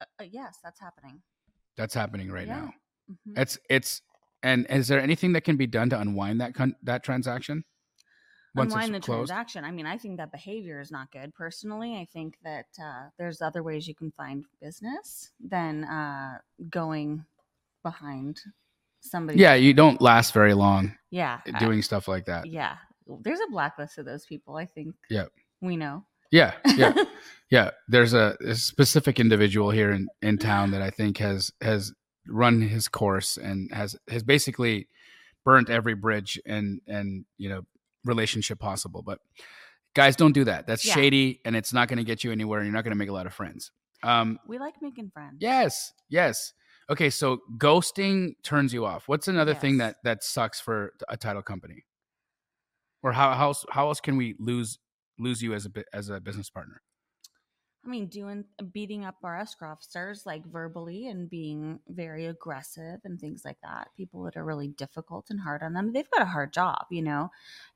Uh, 0.00 0.04
uh, 0.20 0.26
yes, 0.30 0.58
that's 0.62 0.80
happening. 0.80 1.22
That's 1.76 1.94
happening 1.94 2.30
right 2.30 2.46
Yeah. 2.46 2.56
now. 2.60 2.74
Mhm. 3.10 3.38
It's 3.38 3.58
it's 3.70 4.02
and 4.42 4.66
is 4.70 4.88
there 4.88 5.00
anything 5.00 5.32
that 5.32 5.42
can 5.42 5.56
be 5.56 5.66
done 5.66 5.90
to 5.90 6.00
unwind 6.00 6.40
that 6.40 6.54
con- 6.54 6.76
that 6.82 7.02
transaction? 7.04 7.64
Once 8.54 8.72
unwind 8.72 8.94
the 8.94 9.00
closed? 9.00 9.28
transaction. 9.28 9.64
I 9.64 9.70
mean, 9.70 9.84
I 9.86 9.98
think 9.98 10.16
that 10.16 10.32
behavior 10.32 10.80
is 10.80 10.90
not 10.90 11.10
good. 11.12 11.34
Personally, 11.34 11.96
I 11.96 12.06
think 12.06 12.38
that 12.42 12.66
uh, 12.82 13.10
there's 13.18 13.42
other 13.42 13.62
ways 13.62 13.86
you 13.86 13.94
can 13.94 14.10
find 14.12 14.44
business 14.62 15.32
than 15.40 15.84
uh, 15.84 16.38
going 16.70 17.26
behind 17.82 18.40
somebody. 19.00 19.38
Yeah, 19.38 19.54
you 19.54 19.74
don't 19.74 20.00
last 20.00 20.32
very 20.32 20.54
long 20.54 20.96
yeah, 21.10 21.40
I- 21.52 21.58
doing 21.58 21.82
stuff 21.82 22.08
like 22.08 22.24
that. 22.26 22.46
yeah. 22.46 22.76
There's 23.20 23.40
a 23.40 23.50
blacklist 23.50 23.98
of 23.98 24.04
those 24.06 24.24
people. 24.26 24.56
I 24.56 24.64
think. 24.66 24.96
Yep. 25.10 25.30
we 25.60 25.76
know. 25.76 26.04
Yeah, 26.30 26.52
yeah, 26.76 26.94
yeah. 27.50 27.70
There's 27.88 28.12
a, 28.14 28.36
a 28.44 28.54
specific 28.54 29.20
individual 29.20 29.70
here 29.70 29.90
in, 29.92 30.08
in 30.22 30.38
town 30.38 30.70
that 30.72 30.82
I 30.82 30.90
think 30.90 31.18
has 31.18 31.52
has 31.60 31.92
run 32.28 32.60
his 32.60 32.88
course 32.88 33.36
and 33.36 33.70
has 33.72 33.96
has 34.08 34.22
basically 34.22 34.88
burnt 35.44 35.70
every 35.70 35.94
bridge 35.94 36.40
and 36.46 36.80
and 36.86 37.24
you 37.38 37.48
know 37.48 37.62
relationship 38.04 38.58
possible. 38.58 39.02
But 39.02 39.20
guys, 39.94 40.16
don't 40.16 40.32
do 40.32 40.44
that. 40.44 40.66
That's 40.66 40.84
Yeah. 40.84 40.94
shady, 40.94 41.40
and 41.44 41.54
it's 41.56 41.72
not 41.72 41.88
going 41.88 41.98
to 41.98 42.04
get 42.04 42.24
you 42.24 42.32
anywhere. 42.32 42.60
And 42.60 42.66
you're 42.66 42.74
not 42.74 42.84
going 42.84 42.92
to 42.92 42.98
make 42.98 43.08
a 43.08 43.12
lot 43.12 43.26
of 43.26 43.32
friends. 43.34 43.70
Um, 44.02 44.38
we 44.46 44.58
like 44.58 44.74
making 44.82 45.10
friends. 45.10 45.36
Yes, 45.40 45.92
yes. 46.08 46.52
Okay, 46.88 47.10
so 47.10 47.38
ghosting 47.58 48.34
turns 48.44 48.72
you 48.72 48.84
off. 48.86 49.08
What's 49.08 49.26
another 49.26 49.54
thing 49.54 49.78
that 49.78 49.96
that 50.04 50.22
sucks 50.22 50.60
for 50.60 50.92
a 51.08 51.16
title 51.16 51.42
company? 51.42 51.84
Or 53.02 53.12
how 53.12 53.34
how 53.34 53.54
how 53.70 53.88
else 53.88 54.00
can 54.00 54.16
we 54.16 54.34
lose 54.38 54.78
lose 55.18 55.42
you 55.42 55.54
as 55.54 55.66
a 55.66 55.70
as 55.92 56.08
a 56.08 56.20
business 56.20 56.50
partner? 56.50 56.82
I 57.86 57.88
mean, 57.88 58.06
doing 58.06 58.44
beating 58.72 59.04
up 59.04 59.16
our 59.22 59.38
escrow 59.38 59.70
officers 59.70 60.26
like 60.26 60.44
verbally 60.44 61.06
and 61.06 61.30
being 61.30 61.78
very 61.88 62.26
aggressive 62.26 62.98
and 63.04 63.20
things 63.20 63.42
like 63.44 63.58
that. 63.62 63.88
People 63.96 64.24
that 64.24 64.36
are 64.36 64.44
really 64.44 64.68
difficult 64.68 65.26
and 65.30 65.38
hard 65.38 65.62
on 65.62 65.72
them. 65.72 65.92
They've 65.92 66.10
got 66.10 66.22
a 66.22 66.26
hard 66.26 66.52
job, 66.52 66.86
you 66.90 67.02
know, 67.02 67.30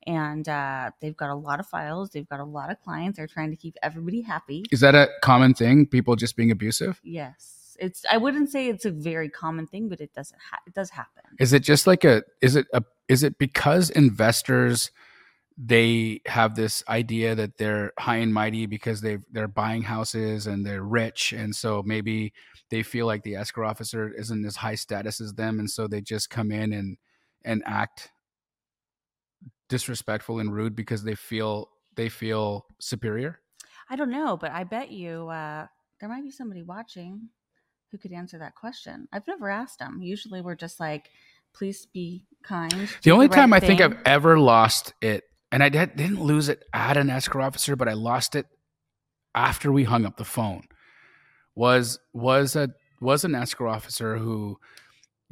and 0.05 0.47
uh, 0.49 0.91
they've 0.99 1.15
got 1.15 1.29
a 1.29 1.35
lot 1.35 1.61
of 1.61 1.67
files. 1.67 2.09
They've 2.09 2.27
got 2.27 2.41
a 2.41 2.45
lot 2.45 2.69
of 2.69 2.81
clients. 2.81 3.17
They're 3.17 3.27
trying 3.27 3.51
to 3.51 3.55
keep 3.55 3.77
everybody 3.81 4.21
happy. 4.21 4.65
Is 4.69 4.81
that 4.81 4.95
a 4.95 5.07
common 5.21 5.53
thing? 5.53 5.85
People 5.85 6.17
just 6.17 6.35
being 6.35 6.51
abusive? 6.51 6.99
Yes, 7.03 7.77
it's. 7.79 8.03
I 8.11 8.17
wouldn't 8.17 8.49
say 8.49 8.67
it's 8.67 8.85
a 8.85 8.91
very 8.91 9.29
common 9.29 9.65
thing, 9.65 9.87
but 9.87 10.01
it 10.01 10.13
doesn't. 10.13 10.39
Ha- 10.51 10.61
it 10.67 10.73
does 10.73 10.89
happen. 10.89 11.23
Is 11.39 11.53
it 11.53 11.61
just 11.61 11.87
like 11.87 12.03
a 12.03 12.23
is 12.41 12.57
it 12.57 12.67
a 12.73 12.83
is 13.07 13.23
it 13.23 13.37
because 13.37 13.89
investors 13.89 14.91
they 15.63 16.21
have 16.25 16.55
this 16.55 16.83
idea 16.87 17.35
that 17.35 17.57
they're 17.57 17.91
high 17.99 18.17
and 18.17 18.33
mighty 18.33 18.65
because 18.65 19.01
they 19.01 19.17
they're 19.31 19.47
buying 19.47 19.83
houses 19.83 20.47
and 20.47 20.65
they're 20.65 20.83
rich 20.83 21.33
and 21.33 21.55
so 21.55 21.83
maybe 21.85 22.33
they 22.69 22.81
feel 22.81 23.05
like 23.05 23.21
the 23.23 23.35
escrow 23.35 23.69
officer 23.69 24.09
isn't 24.09 24.43
as 24.45 24.55
high 24.55 24.75
status 24.75 25.21
as 25.21 25.33
them 25.33 25.59
and 25.59 25.69
so 25.69 25.87
they 25.87 26.01
just 26.01 26.29
come 26.29 26.51
in 26.51 26.73
and 26.73 26.97
and 27.43 27.61
act 27.65 28.11
disrespectful 29.69 30.39
and 30.39 30.53
rude 30.53 30.75
because 30.75 31.03
they 31.03 31.15
feel 31.15 31.69
they 31.95 32.09
feel 32.09 32.65
superior 32.79 33.39
I 33.91 33.97
don't 33.97 34.09
know, 34.09 34.37
but 34.37 34.51
I 34.51 34.63
bet 34.63 34.89
you 34.89 35.27
uh, 35.27 35.67
there 35.99 36.07
might 36.07 36.23
be 36.23 36.31
somebody 36.31 36.63
watching 36.63 37.27
who 37.91 37.97
could 37.97 38.13
answer 38.13 38.37
that 38.37 38.55
question. 38.55 39.09
I've 39.11 39.27
never 39.27 39.49
asked 39.49 39.79
them. 39.79 39.99
Usually, 40.01 40.39
we're 40.39 40.55
just 40.55 40.79
like, 40.79 41.09
"Please 41.53 41.85
be 41.87 42.25
kind." 42.41 42.89
the 43.03 43.11
only 43.11 43.27
right 43.27 43.35
time 43.35 43.53
i 43.53 43.59
think 43.59 43.81
i've 43.81 43.97
ever 44.03 44.39
lost 44.39 44.93
it 45.01 45.25
and 45.51 45.63
i 45.63 45.69
did, 45.69 45.95
didn't 45.95 46.21
lose 46.21 46.49
it 46.49 46.63
at 46.73 46.97
an 46.97 47.09
escrow 47.09 47.45
officer 47.45 47.75
but 47.75 47.87
i 47.87 47.93
lost 47.93 48.35
it 48.35 48.45
after 49.35 49.71
we 49.71 49.83
hung 49.83 50.05
up 50.05 50.17
the 50.17 50.25
phone. 50.25 50.63
Was 51.55 51.99
was 52.13 52.55
a 52.55 52.69
was 52.99 53.23
an 53.23 53.35
escrow 53.35 53.71
officer 53.71 54.17
who 54.17 54.57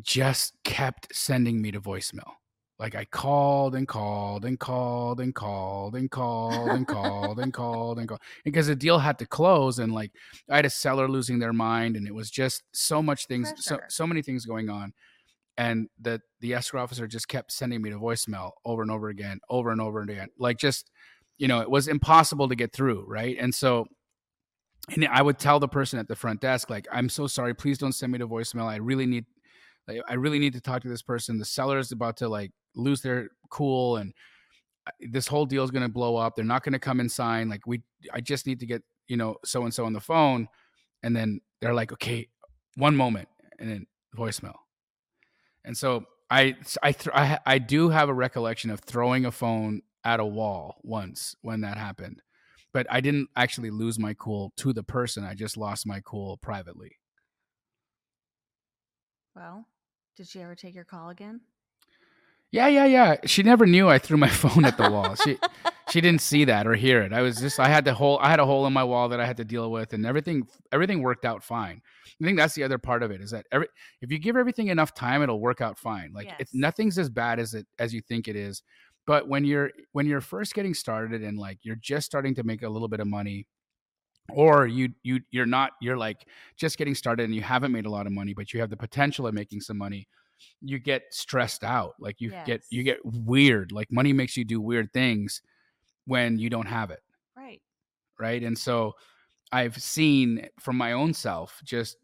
just 0.01 0.53
kept 0.63 1.13
sending 1.15 1.61
me 1.61 1.71
to 1.71 1.79
voicemail. 1.79 2.31
Like 2.77 2.95
I 2.95 3.05
called 3.05 3.75
and 3.75 3.87
called 3.87 4.45
and 4.45 4.57
called 4.57 5.19
and 5.19 5.35
called 5.35 5.95
and 5.95 6.09
called 6.09 6.69
and 6.69 6.87
called 6.87 7.39
and 7.39 7.53
called 7.53 7.99
and 7.99 8.07
called 8.07 8.21
because 8.45 8.67
the 8.67 8.75
deal 8.75 8.99
had 8.99 9.19
to 9.19 9.25
close 9.25 9.79
and 9.79 9.93
like 9.93 10.11
I 10.49 10.57
had 10.57 10.65
a 10.65 10.69
seller 10.69 11.09
losing 11.09 11.39
their 11.39 11.53
mind 11.53 11.97
and 11.97 12.07
it 12.07 12.13
was 12.15 12.31
just 12.31 12.63
so 12.71 13.01
much 13.03 13.27
things 13.27 13.51
so 13.57 13.79
so 13.89 14.07
many 14.07 14.21
things 14.21 14.45
going 14.45 14.69
on 14.69 14.93
and 15.59 15.89
that 15.99 16.21
the 16.39 16.53
escrow 16.53 16.81
officer 16.81 17.05
just 17.05 17.27
kept 17.27 17.51
sending 17.51 17.81
me 17.81 17.89
to 17.89 17.97
voicemail 17.97 18.51
over 18.63 18.81
and 18.81 18.89
over 18.89 19.09
again 19.09 19.41
over 19.49 19.71
and 19.71 19.81
over 19.81 19.99
and 19.99 20.09
again 20.09 20.29
like 20.39 20.57
just 20.57 20.89
you 21.37 21.49
know 21.49 21.59
it 21.59 21.69
was 21.69 21.89
impossible 21.89 22.47
to 22.47 22.55
get 22.55 22.73
through 22.73 23.05
right? 23.07 23.37
And 23.37 23.53
so 23.53 23.85
and 24.89 25.05
I 25.07 25.21
would 25.21 25.37
tell 25.37 25.59
the 25.59 25.67
person 25.67 25.99
at 25.99 26.07
the 26.07 26.15
front 26.15 26.39
desk 26.39 26.69
like 26.69 26.87
I'm 26.91 27.09
so 27.09 27.27
sorry 27.27 27.53
please 27.53 27.77
don't 27.77 27.91
send 27.91 28.11
me 28.11 28.17
to 28.19 28.27
voicemail. 28.27 28.65
I 28.65 28.77
really 28.77 29.05
need 29.05 29.25
like, 29.87 30.01
I 30.07 30.13
really 30.13 30.39
need 30.39 30.53
to 30.53 30.61
talk 30.61 30.81
to 30.83 30.87
this 30.87 31.01
person. 31.01 31.37
The 31.37 31.45
seller 31.45 31.77
is 31.77 31.91
about 31.91 32.17
to 32.17 32.29
like 32.29 32.51
lose 32.75 33.01
their 33.01 33.29
cool 33.49 33.97
and 33.97 34.13
uh, 34.87 34.91
this 35.11 35.27
whole 35.27 35.45
deal 35.45 35.63
is 35.63 35.71
going 35.71 35.83
to 35.83 35.89
blow 35.89 36.15
up. 36.15 36.35
They're 36.35 36.45
not 36.45 36.63
going 36.63 36.73
to 36.73 36.79
come 36.79 37.01
and 37.01 37.11
sign. 37.11 37.49
Like 37.49 37.67
we 37.67 37.81
I 38.13 38.21
just 38.21 38.47
need 38.47 38.61
to 38.61 38.65
get 38.65 38.81
you 39.09 39.17
know 39.17 39.35
so 39.43 39.63
and 39.63 39.73
so 39.73 39.85
on 39.85 39.91
the 39.91 39.99
phone. 39.99 40.47
And 41.03 41.13
then 41.13 41.41
they're 41.59 41.73
like 41.73 41.91
okay 41.91 42.29
one 42.75 42.95
moment 42.95 43.27
and 43.59 43.69
then 43.69 43.87
voicemail 44.15 44.55
and 45.65 45.77
so 45.77 46.05
I 46.29 46.55
I 46.83 46.91
th- 46.91 47.15
I, 47.15 47.39
I 47.45 47.57
do 47.59 47.89
have 47.89 48.09
a 48.09 48.13
recollection 48.13 48.69
of 48.69 48.81
throwing 48.81 49.25
a 49.25 49.31
phone 49.31 49.81
at 50.03 50.19
a 50.19 50.25
wall 50.25 50.79
once 50.83 51.35
when 51.41 51.61
that 51.61 51.77
happened, 51.77 52.21
but 52.73 52.87
I 52.89 53.01
didn't 53.01 53.29
actually 53.35 53.71
lose 53.71 53.99
my 53.99 54.13
cool 54.13 54.53
to 54.57 54.73
the 54.73 54.83
person. 54.83 55.23
I 55.23 55.33
just 55.33 55.57
lost 55.57 55.87
my 55.87 56.01
cool 56.01 56.37
privately. 56.37 56.97
Well, 59.35 59.65
did 60.17 60.27
she 60.27 60.41
ever 60.41 60.55
take 60.55 60.75
your 60.75 60.85
call 60.85 61.09
again? 61.09 61.41
Yeah, 62.51 62.67
yeah, 62.67 62.85
yeah. 62.85 63.15
She 63.25 63.43
never 63.43 63.65
knew 63.65 63.87
I 63.87 63.99
threw 63.99 64.17
my 64.17 64.27
phone 64.29 64.65
at 64.65 64.77
the 64.77 64.89
wall. 64.89 65.15
She 65.15 65.37
she 65.91 66.01
didn't 66.01 66.21
see 66.21 66.45
that 66.45 66.67
or 66.67 66.75
hear 66.75 67.01
it. 67.01 67.13
I 67.13 67.21
was 67.21 67.39
just 67.39 67.59
I 67.59 67.67
had 67.67 67.85
the 67.85 67.93
hole 67.93 68.19
I 68.21 68.29
had 68.29 68.39
a 68.39 68.45
hole 68.45 68.65
in 68.67 68.73
my 68.73 68.83
wall 68.83 69.09
that 69.09 69.19
I 69.19 69.25
had 69.25 69.37
to 69.37 69.45
deal 69.45 69.71
with 69.71 69.93
and 69.93 70.05
everything 70.05 70.47
everything 70.71 71.01
worked 71.01 71.25
out 71.25 71.43
fine. 71.43 71.81
I 72.21 72.25
think 72.25 72.37
that's 72.37 72.53
the 72.53 72.63
other 72.63 72.77
part 72.77 73.03
of 73.03 73.11
it 73.11 73.21
is 73.21 73.31
that 73.31 73.45
every 73.51 73.67
if 74.01 74.11
you 74.11 74.19
give 74.19 74.35
everything 74.35 74.67
enough 74.67 74.93
time 74.93 75.21
it'll 75.21 75.39
work 75.39 75.61
out 75.61 75.77
fine. 75.77 76.11
Like 76.13 76.29
it's 76.37 76.53
nothing's 76.53 76.97
as 76.99 77.09
bad 77.09 77.39
as 77.39 77.53
it 77.53 77.65
as 77.79 77.93
you 77.93 78.01
think 78.01 78.27
it 78.27 78.35
is. 78.35 78.61
But 79.07 79.27
when 79.27 79.45
you're 79.45 79.71
when 79.91 80.05
you're 80.05 80.21
first 80.21 80.53
getting 80.53 80.73
started 80.73 81.23
and 81.23 81.37
like 81.37 81.59
you're 81.63 81.77
just 81.77 82.05
starting 82.05 82.35
to 82.35 82.43
make 82.43 82.61
a 82.61 82.69
little 82.69 82.87
bit 82.87 82.99
of 82.99 83.07
money 83.07 83.47
or 84.31 84.67
you 84.67 84.89
you 85.03 85.21
you're 85.31 85.45
not 85.45 85.71
you're 85.81 85.97
like 85.97 86.27
just 86.55 86.77
getting 86.77 86.95
started 86.95 87.23
and 87.23 87.35
you 87.35 87.41
haven't 87.41 87.71
made 87.71 87.85
a 87.85 87.89
lot 87.89 88.05
of 88.05 88.11
money 88.11 88.33
but 88.33 88.53
you 88.53 88.59
have 88.59 88.69
the 88.69 88.77
potential 88.77 89.25
of 89.25 89.33
making 89.33 89.59
some 89.59 89.77
money 89.77 90.07
you 90.61 90.79
get 90.79 91.03
stressed 91.11 91.63
out 91.63 91.95
like 91.99 92.21
you 92.21 92.31
get 92.45 92.61
you 92.69 92.83
get 92.83 92.99
weird 93.03 93.71
like 93.71 93.91
money 93.91 94.13
makes 94.13 94.37
you 94.37 94.45
do 94.45 94.61
weird 94.61 94.91
things 94.93 95.41
when 96.09 96.37
you 96.39 96.49
don't 96.49 96.65
have 96.67 96.89
it 96.91 97.01
Right. 97.37 97.61
right? 98.19 98.43
And 98.43 98.57
so 98.57 98.93
i've 99.51 99.77
seen 99.81 100.47
from 100.59 100.75
my 100.77 100.91
own 100.91 101.11
self 101.13 101.59
just 101.63 101.97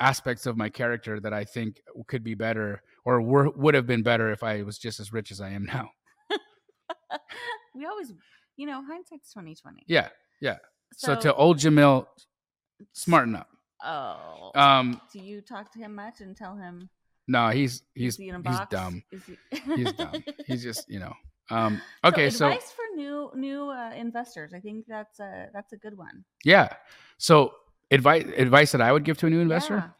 aspects 0.00 0.46
of 0.46 0.56
my 0.56 0.70
character 0.70 1.20
that 1.20 1.34
i 1.34 1.44
think 1.44 1.82
could 2.08 2.24
be 2.24 2.34
better 2.34 2.80
or 3.04 3.20
were, 3.20 3.50
would 3.50 3.74
have 3.74 3.86
been 3.86 4.02
better 4.02 4.32
if 4.32 4.42
i 4.42 4.62
was 4.62 4.78
just 4.78 5.00
as 5.00 5.12
rich 5.12 5.30
as 5.30 5.40
i 5.42 5.50
am 5.50 5.64
now. 5.66 5.90
We 7.74 7.84
always, 7.86 8.12
you 8.56 8.66
know, 8.66 8.82
hindsight's 8.84 9.32
twenty 9.32 9.54
twenty. 9.54 9.82
yeah 9.86 10.08
yeah. 10.40 10.56
So, 10.96 11.14
to 11.14 11.34
old 11.34 11.58
jamil 11.58 12.06
smarten 12.92 13.36
up. 13.36 13.48
Oh, 13.84 14.50
um 14.54 15.00
do 15.12 15.20
you 15.20 15.40
talk 15.40 15.72
to 15.74 15.78
him 15.78 15.94
much 15.94 16.20
and 16.20 16.36
tell 16.36 16.56
him 16.56 16.88
no 17.28 17.48
he's 17.50 17.82
he's 17.94 18.16
he 18.16 18.32
he's 18.46 18.60
dumb. 18.70 19.02
he... 19.10 19.36
he's 19.76 19.92
dumb. 19.92 20.24
He's 20.46 20.62
just 20.62 20.88
you 20.88 20.98
know 21.00 21.12
um 21.50 21.80
okay 22.04 22.30
so, 22.30 22.46
advice 22.48 22.72
for 22.72 22.84
new 22.96 23.30
new 23.34 23.70
uh, 23.70 23.92
investors. 23.96 24.52
I 24.54 24.60
think 24.60 24.86
that's 24.86 25.20
a 25.20 25.48
that's 25.52 25.72
a 25.72 25.76
good 25.76 25.96
one. 25.96 26.24
yeah 26.44 26.68
so 27.18 27.52
advice 27.90 28.24
advice 28.36 28.72
that 28.72 28.80
i 28.80 28.90
would 28.92 29.04
give 29.04 29.18
to 29.18 29.26
a 29.26 29.30
new 29.30 29.40
investor 29.40 29.76
Yeah. 29.76 29.90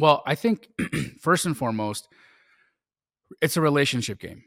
Well, 0.00 0.22
I 0.26 0.34
think 0.34 0.68
first 1.20 1.46
and 1.46 1.56
foremost, 1.56 2.08
it's 3.40 3.56
a 3.56 3.60
relationship 3.60 4.18
game. 4.18 4.42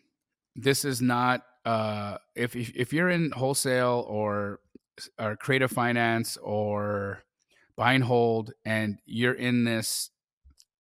This 0.56 0.84
is 0.84 1.02
not 1.02 1.44
uh, 1.66 2.18
if, 2.36 2.56
if 2.56 2.76
if 2.76 2.94
you're 2.94 3.10
in 3.10 3.32
wholesale 3.32 4.06
or 4.10 4.60
or 5.20 5.36
creative 5.38 5.72
finance 5.72 6.36
or 6.38 7.24
buy 7.78 7.94
and 7.94 8.04
hold, 8.04 8.52
and 8.66 9.00
you're 9.06 9.34
in 9.36 9.64
this 9.64 10.10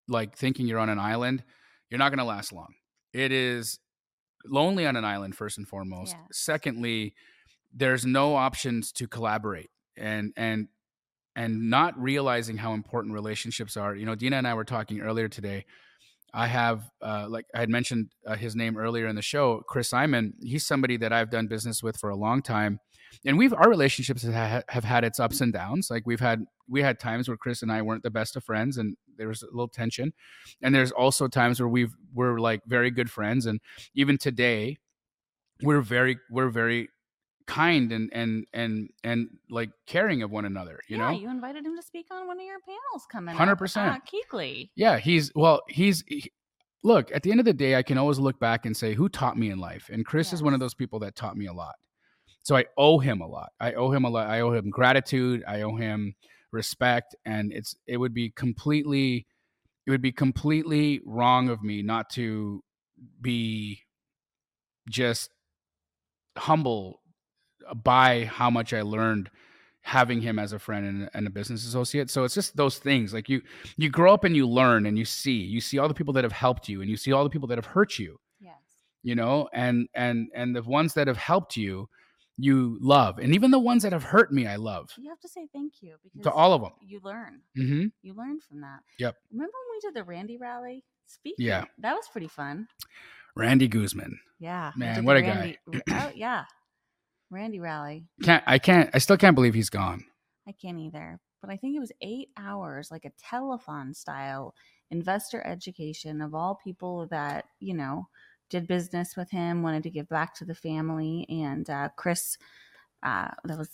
like 0.10 0.36
thinking 0.36 0.68
you're 0.68 0.80
on 0.80 0.90
an 0.90 1.00
island, 1.00 1.44
you're 1.90 2.00
not 2.00 2.10
going 2.10 2.20
to 2.20 2.26
last 2.26 2.52
long. 2.52 2.74
It 3.14 3.32
is 3.32 3.80
lonely 4.50 4.86
on 4.86 4.96
an 4.96 5.06
island 5.06 5.36
first 5.36 5.58
and 5.58 5.68
foremost. 5.68 6.16
Yes. 6.18 6.38
Secondly, 6.40 7.14
there's 7.74 8.06
no 8.06 8.36
options 8.36 8.92
to 8.94 9.08
collaborate 9.08 9.70
and 9.96 10.34
and 10.36 10.68
and 11.36 11.70
not 11.70 12.00
realizing 12.02 12.58
how 12.58 12.74
important 12.74 13.14
relationships 13.14 13.78
are. 13.78 13.96
You 13.96 14.06
know, 14.06 14.16
Dena 14.16 14.38
and 14.38 14.48
I 14.48 14.56
were 14.56 14.66
talking 14.66 15.02
earlier 15.02 15.30
today. 15.30 15.66
I 16.34 16.48
have, 16.48 16.90
uh, 17.02 17.28
like 17.30 17.46
I 17.56 17.60
had 17.60 17.70
mentioned 17.70 18.12
uh, 18.26 18.36
his 18.36 18.56
name 18.56 18.76
earlier 18.76 19.08
in 19.08 19.16
the 19.16 19.22
show, 19.22 19.64
Chris 19.68 19.90
Simon. 19.90 20.34
He's 20.42 20.66
somebody 20.66 20.98
that 20.98 21.14
I've 21.14 21.30
done 21.30 21.48
business 21.48 21.82
with 21.82 21.96
for 21.98 22.10
a 22.10 22.16
long 22.16 22.42
time, 22.42 22.80
and 23.26 23.38
we've 23.38 23.54
our 23.54 23.70
relationships 23.70 24.24
have, 24.24 24.64
have 24.68 24.84
had 24.84 25.04
its 25.04 25.20
ups 25.20 25.42
and 25.42 25.54
downs. 25.54 25.90
Like 25.90 26.04
we've 26.06 26.20
had 26.20 26.46
we 26.68 26.82
had 26.82 27.00
times 27.00 27.28
where 27.28 27.38
Chris 27.38 27.62
and 27.62 27.72
I 27.72 27.82
weren't 27.82 28.04
the 28.04 28.12
best 28.12 28.36
of 28.36 28.44
friends, 28.44 28.78
and 28.78 28.98
there 29.18 29.28
was 29.28 29.44
a 29.44 29.48
little 29.48 29.68
tension. 29.68 30.14
And 30.62 30.74
there's 30.74 30.92
also 30.92 31.28
times 31.28 31.60
where 31.60 31.70
we've 31.70 31.94
we're 32.14 32.40
like 32.40 32.62
very 32.66 32.92
good 32.92 33.10
friends, 33.10 33.46
and 33.46 33.60
even 33.94 34.18
today, 34.18 34.78
we're 35.62 35.82
very 35.82 36.18
we're 36.30 36.50
very 36.50 36.90
kind 37.48 37.92
and 37.92 38.10
and 38.14 38.46
and 38.54 38.90
and 39.04 39.30
like 39.50 39.70
caring 39.86 40.22
of 40.22 40.32
one 40.32 40.46
another. 40.46 40.80
You 40.88 40.98
yeah, 40.98 41.12
know, 41.12 41.18
you 41.18 41.30
invited 41.30 41.66
him 41.66 41.76
to 41.76 41.82
speak 41.82 42.08
on 42.12 42.28
one 42.28 42.40
of 42.40 42.46
your 42.46 42.60
panels 42.60 43.08
coming. 43.12 43.36
100%. 43.36 43.78
Uh, 43.78 44.00
KeyGlee. 44.00 44.70
Yeah, 44.76 44.98
he's 45.00 45.32
well, 45.34 45.62
he's 45.70 46.04
he- 46.08 46.32
look, 46.84 47.12
at 47.14 47.24
the 47.24 47.32
end 47.32 47.40
of 47.40 47.46
the 47.46 47.54
day, 47.54 47.76
I 47.76 47.84
can 47.84 47.98
always 47.98 48.20
look 48.20 48.40
back 48.40 48.66
and 48.66 48.76
say 48.76 48.94
who 48.94 49.10
taught 49.10 49.38
me 49.38 49.50
in 49.50 49.60
life. 49.60 49.90
And 49.92 50.06
Chris 50.06 50.34
is 50.34 50.44
one 50.44 50.54
of 50.54 50.60
those 50.60 50.74
people 50.74 51.00
that 51.00 51.16
taught 51.16 51.38
me 51.38 51.48
a 51.48 51.54
lot. 51.54 51.76
So 52.44 52.56
I 52.56 52.66
owe 52.78 53.00
him 53.00 53.22
a 53.22 53.28
lot. 53.28 53.50
I 53.60 53.74
owe 53.74 53.92
him 53.92 54.06
a 54.06 54.10
lot. 54.10 54.30
I 54.30 54.42
owe 54.42 54.54
him 54.54 54.70
gratitude. 54.70 55.44
I 55.48 55.62
owe 55.64 55.76
him 55.76 56.16
respect. 56.52 57.16
And 57.26 57.52
it's 57.52 57.76
it 57.86 57.98
would 57.98 58.14
be 58.14 58.30
completely 58.30 59.26
it 59.86 59.92
would 59.92 60.02
be 60.02 60.12
completely 60.12 61.02
wrong 61.06 61.50
of 61.50 61.64
me 61.64 61.82
not 61.82 62.10
to 62.12 62.64
be 63.22 63.82
just 64.90 65.30
humble 66.38 67.02
by 67.84 68.26
how 68.26 68.50
much 68.50 68.74
I 68.74 68.82
learned 68.82 69.30
having 69.82 70.22
him 70.22 70.38
as 70.38 70.52
a 70.52 70.60
friend 70.60 70.86
and, 70.86 71.10
and 71.14 71.28
a 71.28 71.30
business 71.30 71.66
associate. 71.66 72.10
So 72.10 72.26
it's 72.26 72.34
just 72.34 72.58
those 72.58 72.78
things 72.78 73.14
like 73.14 73.30
you 73.30 73.42
you 73.78 73.90
grow 73.90 74.14
up 74.14 74.26
and 74.26 74.36
you 74.36 74.48
learn 74.48 74.86
and 74.86 74.98
you 74.98 75.06
see 75.06 75.32
you 75.38 75.62
see 75.62 75.78
all 75.78 75.88
the 75.88 75.94
people 75.94 76.14
that 76.14 76.26
have 76.26 76.34
helped 76.34 76.68
you 76.68 76.82
and 76.82 76.90
you 76.90 76.98
see 76.98 77.14
all 77.14 77.24
the 77.24 77.30
people 77.30 77.48
that 77.48 77.58
have 77.58 77.66
hurt 77.66 77.98
you 77.98 78.20
Yes. 78.42 78.56
you 79.04 79.16
know 79.16 79.48
and 79.54 79.88
and 79.94 80.28
and 80.36 80.56
the 80.56 80.64
ones 80.64 80.94
that 80.96 81.08
have 81.08 81.18
helped 81.18 81.56
you 81.56 81.88
you 82.38 82.78
love 82.82 83.18
and 83.18 83.34
even 83.34 83.50
the 83.52 83.60
ones 83.60 83.82
that 83.84 83.94
have 83.94 84.04
hurt 84.04 84.32
me 84.32 84.46
i 84.46 84.56
love 84.56 84.90
You 84.98 85.10
have 85.10 85.20
to 85.22 85.28
say 85.28 85.48
thank 85.54 85.82
you 85.82 85.96
because 86.04 86.22
to 86.24 86.32
all 86.32 86.54
of 86.54 86.62
them 86.62 86.72
you 86.82 87.00
learn. 87.04 87.42
hmm 87.56 87.86
You 88.04 88.14
learn 88.14 88.40
from 88.40 88.62
that. 88.62 88.80
Yep. 89.00 89.16
Remember 89.32 89.52
when 89.52 89.76
we 89.76 89.80
did 89.82 89.94
the 89.96 90.04
Randy 90.04 90.38
rally? 90.38 90.84
Speaking. 91.08 91.46
Yeah. 91.46 91.66
That 91.80 91.94
was 91.96 92.08
pretty 92.12 92.28
fun. 92.28 92.68
randy 93.36 93.68
guzman 93.68 94.20
Yeah. 94.40 94.72
Man, 94.76 95.04
what 95.06 95.18
a 95.18 95.22
guy. 95.22 95.58
Oh 95.92 96.12
yeah. 96.16 96.44
Randy 97.32 97.60
rally. 97.60 98.06
can't 98.24 98.44
i 98.48 98.58
can't 98.60 98.90
i 98.94 99.00
still 99.00 99.18
can't 99.18 99.36
believe 99.36 99.54
he's 99.54 99.70
gone 99.70 100.04
I 100.48 100.54
can't 100.54 100.80
either. 100.80 101.20
But 101.42 101.50
I 101.52 101.58
think 101.58 101.76
it 101.76 101.80
was 101.80 101.92
eight 102.02 102.30
hours, 102.38 102.90
like 102.90 103.04
a 103.06 103.12
telethon 103.36 103.96
style 103.96 104.56
investor 104.92 105.46
education 105.46 106.22
of 106.22 106.34
all 106.34 106.58
people 106.64 107.06
that, 107.08 107.46
you 107.60 107.74
know, 107.76 108.08
did 108.50 108.68
business 108.68 109.16
with 109.16 109.30
him, 109.32 109.64
wanted 109.64 109.84
to 109.84 109.90
give 109.90 110.08
back 110.10 110.34
to 110.36 110.46
the 110.46 110.56
family. 110.56 111.26
And 111.30 111.70
uh, 111.70 111.90
Chris, 111.96 112.38
uh, 113.04 113.30
that 113.46 113.58
was 113.58 113.70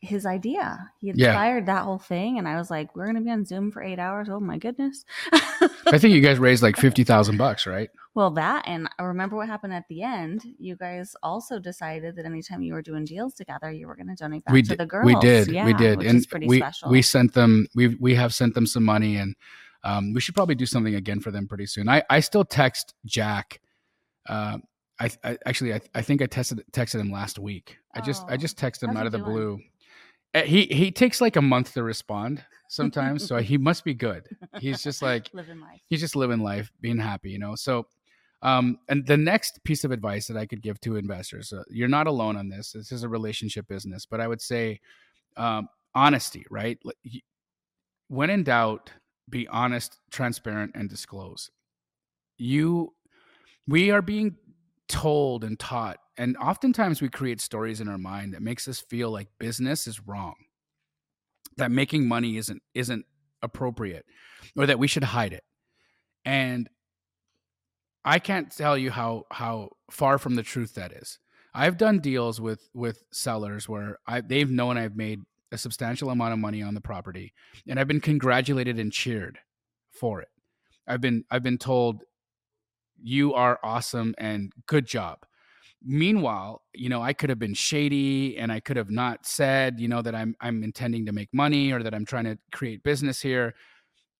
his 0.00 0.24
idea. 0.24 0.90
He 1.00 1.08
Yeah. 1.08 1.30
inspired 1.30 1.66
that 1.66 1.82
whole 1.82 1.98
thing. 1.98 2.38
And 2.38 2.46
I 2.46 2.56
was 2.56 2.70
like, 2.70 2.94
we're 2.94 3.04
going 3.06 3.16
to 3.16 3.22
be 3.22 3.30
on 3.30 3.44
Zoom 3.44 3.70
for 3.72 3.82
eight 3.82 3.98
hours. 3.98 4.28
Oh 4.30 4.38
my 4.40 4.56
goodness. 4.58 5.04
i 5.32 5.98
think 5.98 6.14
you 6.14 6.20
guys 6.20 6.38
raised 6.38 6.62
like 6.62 6.76
50000 6.80 7.36
bucks 7.36 7.66
right 7.66 7.90
well, 8.16 8.30
that, 8.30 8.62
and 8.68 8.88
I 9.00 9.02
remember 9.02 9.34
what 9.34 9.48
happened 9.48 9.72
at 9.74 9.88
the 9.88 10.02
end. 10.04 10.44
You 10.60 10.76
guys 10.76 11.16
also 11.24 11.58
decided 11.58 12.14
that 12.14 12.24
anytime 12.24 12.62
you 12.62 12.72
were 12.74 12.80
doing 12.80 13.04
deals 13.04 13.34
together, 13.34 13.72
you 13.72 13.88
were 13.88 13.96
going 13.96 14.06
to 14.06 14.14
donate 14.14 14.44
back 14.44 14.52
we 14.52 14.62
to 14.62 14.68
did 14.68 14.78
the 14.78 14.86
girls. 14.86 15.04
we 15.04 15.16
did 15.16 15.48
Yeah, 15.48 15.66
we 15.66 15.74
did 15.74 15.98
which 15.98 16.06
and 16.06 16.18
is 16.18 16.26
pretty 16.28 16.46
we 16.46 16.58
special. 16.58 16.90
we 16.90 17.02
sent 17.02 17.34
them 17.34 17.66
we 17.74 17.96
we 17.96 18.14
have 18.14 18.32
sent 18.32 18.54
them 18.54 18.66
some 18.68 18.84
money 18.84 19.16
and 19.16 19.34
um, 19.82 20.12
we 20.14 20.20
should 20.20 20.36
probably 20.36 20.54
do 20.54 20.64
something 20.64 20.94
again 20.94 21.18
for 21.18 21.32
them 21.32 21.48
pretty 21.48 21.66
soon 21.66 21.88
i 21.88 22.04
i 22.08 22.20
still 22.20 22.44
text 22.44 22.94
jack 23.04 23.58
uh, 24.28 24.58
I, 25.00 25.10
I 25.24 25.38
actually 25.46 25.74
I, 25.74 25.80
I 25.94 26.02
think 26.02 26.22
I 26.22 26.26
tested 26.26 26.62
texted 26.72 27.00
him 27.00 27.10
last 27.10 27.38
week. 27.38 27.78
I 27.94 28.00
just 28.00 28.24
I 28.28 28.34
Oh, 28.34 28.36
just 28.36 28.56
texted 28.58 28.84
him 28.84 28.96
out 28.96 29.06
of 29.06 29.12
the 29.12 29.18
blue. 29.18 29.60
Uh, 30.34 30.42
He 30.42 30.66
he 30.66 30.90
takes 30.90 31.20
like 31.20 31.36
a 31.36 31.42
month 31.42 31.74
to 31.74 31.82
respond. 31.82 32.44
sometimes, 32.68 33.24
so 33.24 33.36
he 33.38 33.56
must 33.58 33.84
be 33.84 33.94
good. 33.94 34.28
He's 34.60 34.82
just 34.82 35.02
like 35.02 35.30
living 35.34 35.60
life. 35.60 35.80
he's 35.88 36.00
just 36.00 36.16
living 36.16 36.40
life, 36.40 36.70
being 36.80 36.98
happy, 36.98 37.30
you 37.30 37.38
know. 37.38 37.54
So, 37.54 37.86
um, 38.42 38.78
and 38.88 39.06
the 39.06 39.16
next 39.16 39.62
piece 39.64 39.84
of 39.84 39.90
advice 39.92 40.26
that 40.28 40.36
I 40.36 40.46
could 40.46 40.62
give 40.62 40.80
to 40.80 40.96
investors, 40.96 41.52
uh, 41.52 41.62
you're 41.70 41.88
not 41.88 42.06
alone 42.06 42.36
on 42.36 42.48
this. 42.48 42.72
This 42.72 42.90
is 42.92 43.02
a 43.04 43.08
relationship 43.08 43.68
business, 43.68 44.06
but 44.06 44.20
I 44.20 44.26
would 44.28 44.40
say, 44.42 44.80
um, 45.36 45.68
honesty, 45.94 46.44
right? 46.50 46.78
When 48.08 48.30
in 48.30 48.44
doubt, 48.44 48.90
be 49.28 49.46
honest, 49.48 49.98
transparent, 50.10 50.72
and 50.74 50.88
disclose. 50.88 51.50
You, 52.36 52.94
we 53.66 53.90
are 53.90 54.02
being 54.02 54.36
told 54.88 55.44
and 55.44 55.58
taught, 55.58 55.98
and 56.16 56.36
oftentimes 56.36 57.00
we 57.00 57.08
create 57.08 57.40
stories 57.40 57.80
in 57.80 57.88
our 57.88 57.98
mind 57.98 58.34
that 58.34 58.42
makes 58.42 58.68
us 58.68 58.80
feel 58.80 59.10
like 59.10 59.28
business 59.38 59.86
is 59.86 60.06
wrong, 60.06 60.34
that 61.56 61.70
making 61.70 62.06
money 62.06 62.36
isn't 62.36 62.62
isn't 62.74 63.04
appropriate, 63.42 64.06
or 64.56 64.66
that 64.66 64.78
we 64.78 64.88
should 64.88 65.04
hide 65.04 65.32
it. 65.32 65.44
And 66.24 66.68
I 68.04 68.18
can't 68.18 68.54
tell 68.54 68.76
you 68.76 68.90
how 68.90 69.24
how 69.30 69.70
far 69.90 70.18
from 70.18 70.34
the 70.34 70.42
truth 70.42 70.74
that 70.74 70.92
is. 70.92 71.18
I've 71.54 71.78
done 71.78 72.00
deals 72.00 72.40
with 72.40 72.68
with 72.74 73.02
sellers 73.12 73.68
where 73.68 73.98
I 74.06 74.20
they've 74.20 74.50
known 74.50 74.76
I've 74.76 74.96
made 74.96 75.20
a 75.52 75.58
substantial 75.58 76.10
amount 76.10 76.32
of 76.32 76.38
money 76.40 76.62
on 76.62 76.74
the 76.74 76.80
property 76.80 77.32
and 77.68 77.78
I've 77.78 77.86
been 77.86 78.00
congratulated 78.00 78.78
and 78.78 78.92
cheered 78.92 79.38
for 79.92 80.20
it. 80.20 80.28
I've 80.86 81.00
been 81.00 81.24
I've 81.30 81.44
been 81.44 81.58
told 81.58 82.02
you 83.04 83.34
are 83.34 83.58
awesome 83.62 84.14
and 84.18 84.52
good 84.66 84.86
job. 84.86 85.18
Meanwhile, 85.86 86.62
you 86.74 86.88
know, 86.88 87.02
I 87.02 87.12
could 87.12 87.28
have 87.28 87.38
been 87.38 87.52
shady 87.54 88.38
and 88.38 88.50
I 88.50 88.60
could 88.60 88.78
have 88.78 88.90
not 88.90 89.26
said, 89.26 89.78
you 89.78 89.86
know, 89.88 90.00
that 90.02 90.14
I'm 90.14 90.34
I'm 90.40 90.64
intending 90.64 91.06
to 91.06 91.12
make 91.12 91.28
money 91.32 91.72
or 91.72 91.82
that 91.82 91.94
I'm 91.94 92.06
trying 92.06 92.24
to 92.24 92.38
create 92.52 92.82
business 92.82 93.20
here 93.20 93.54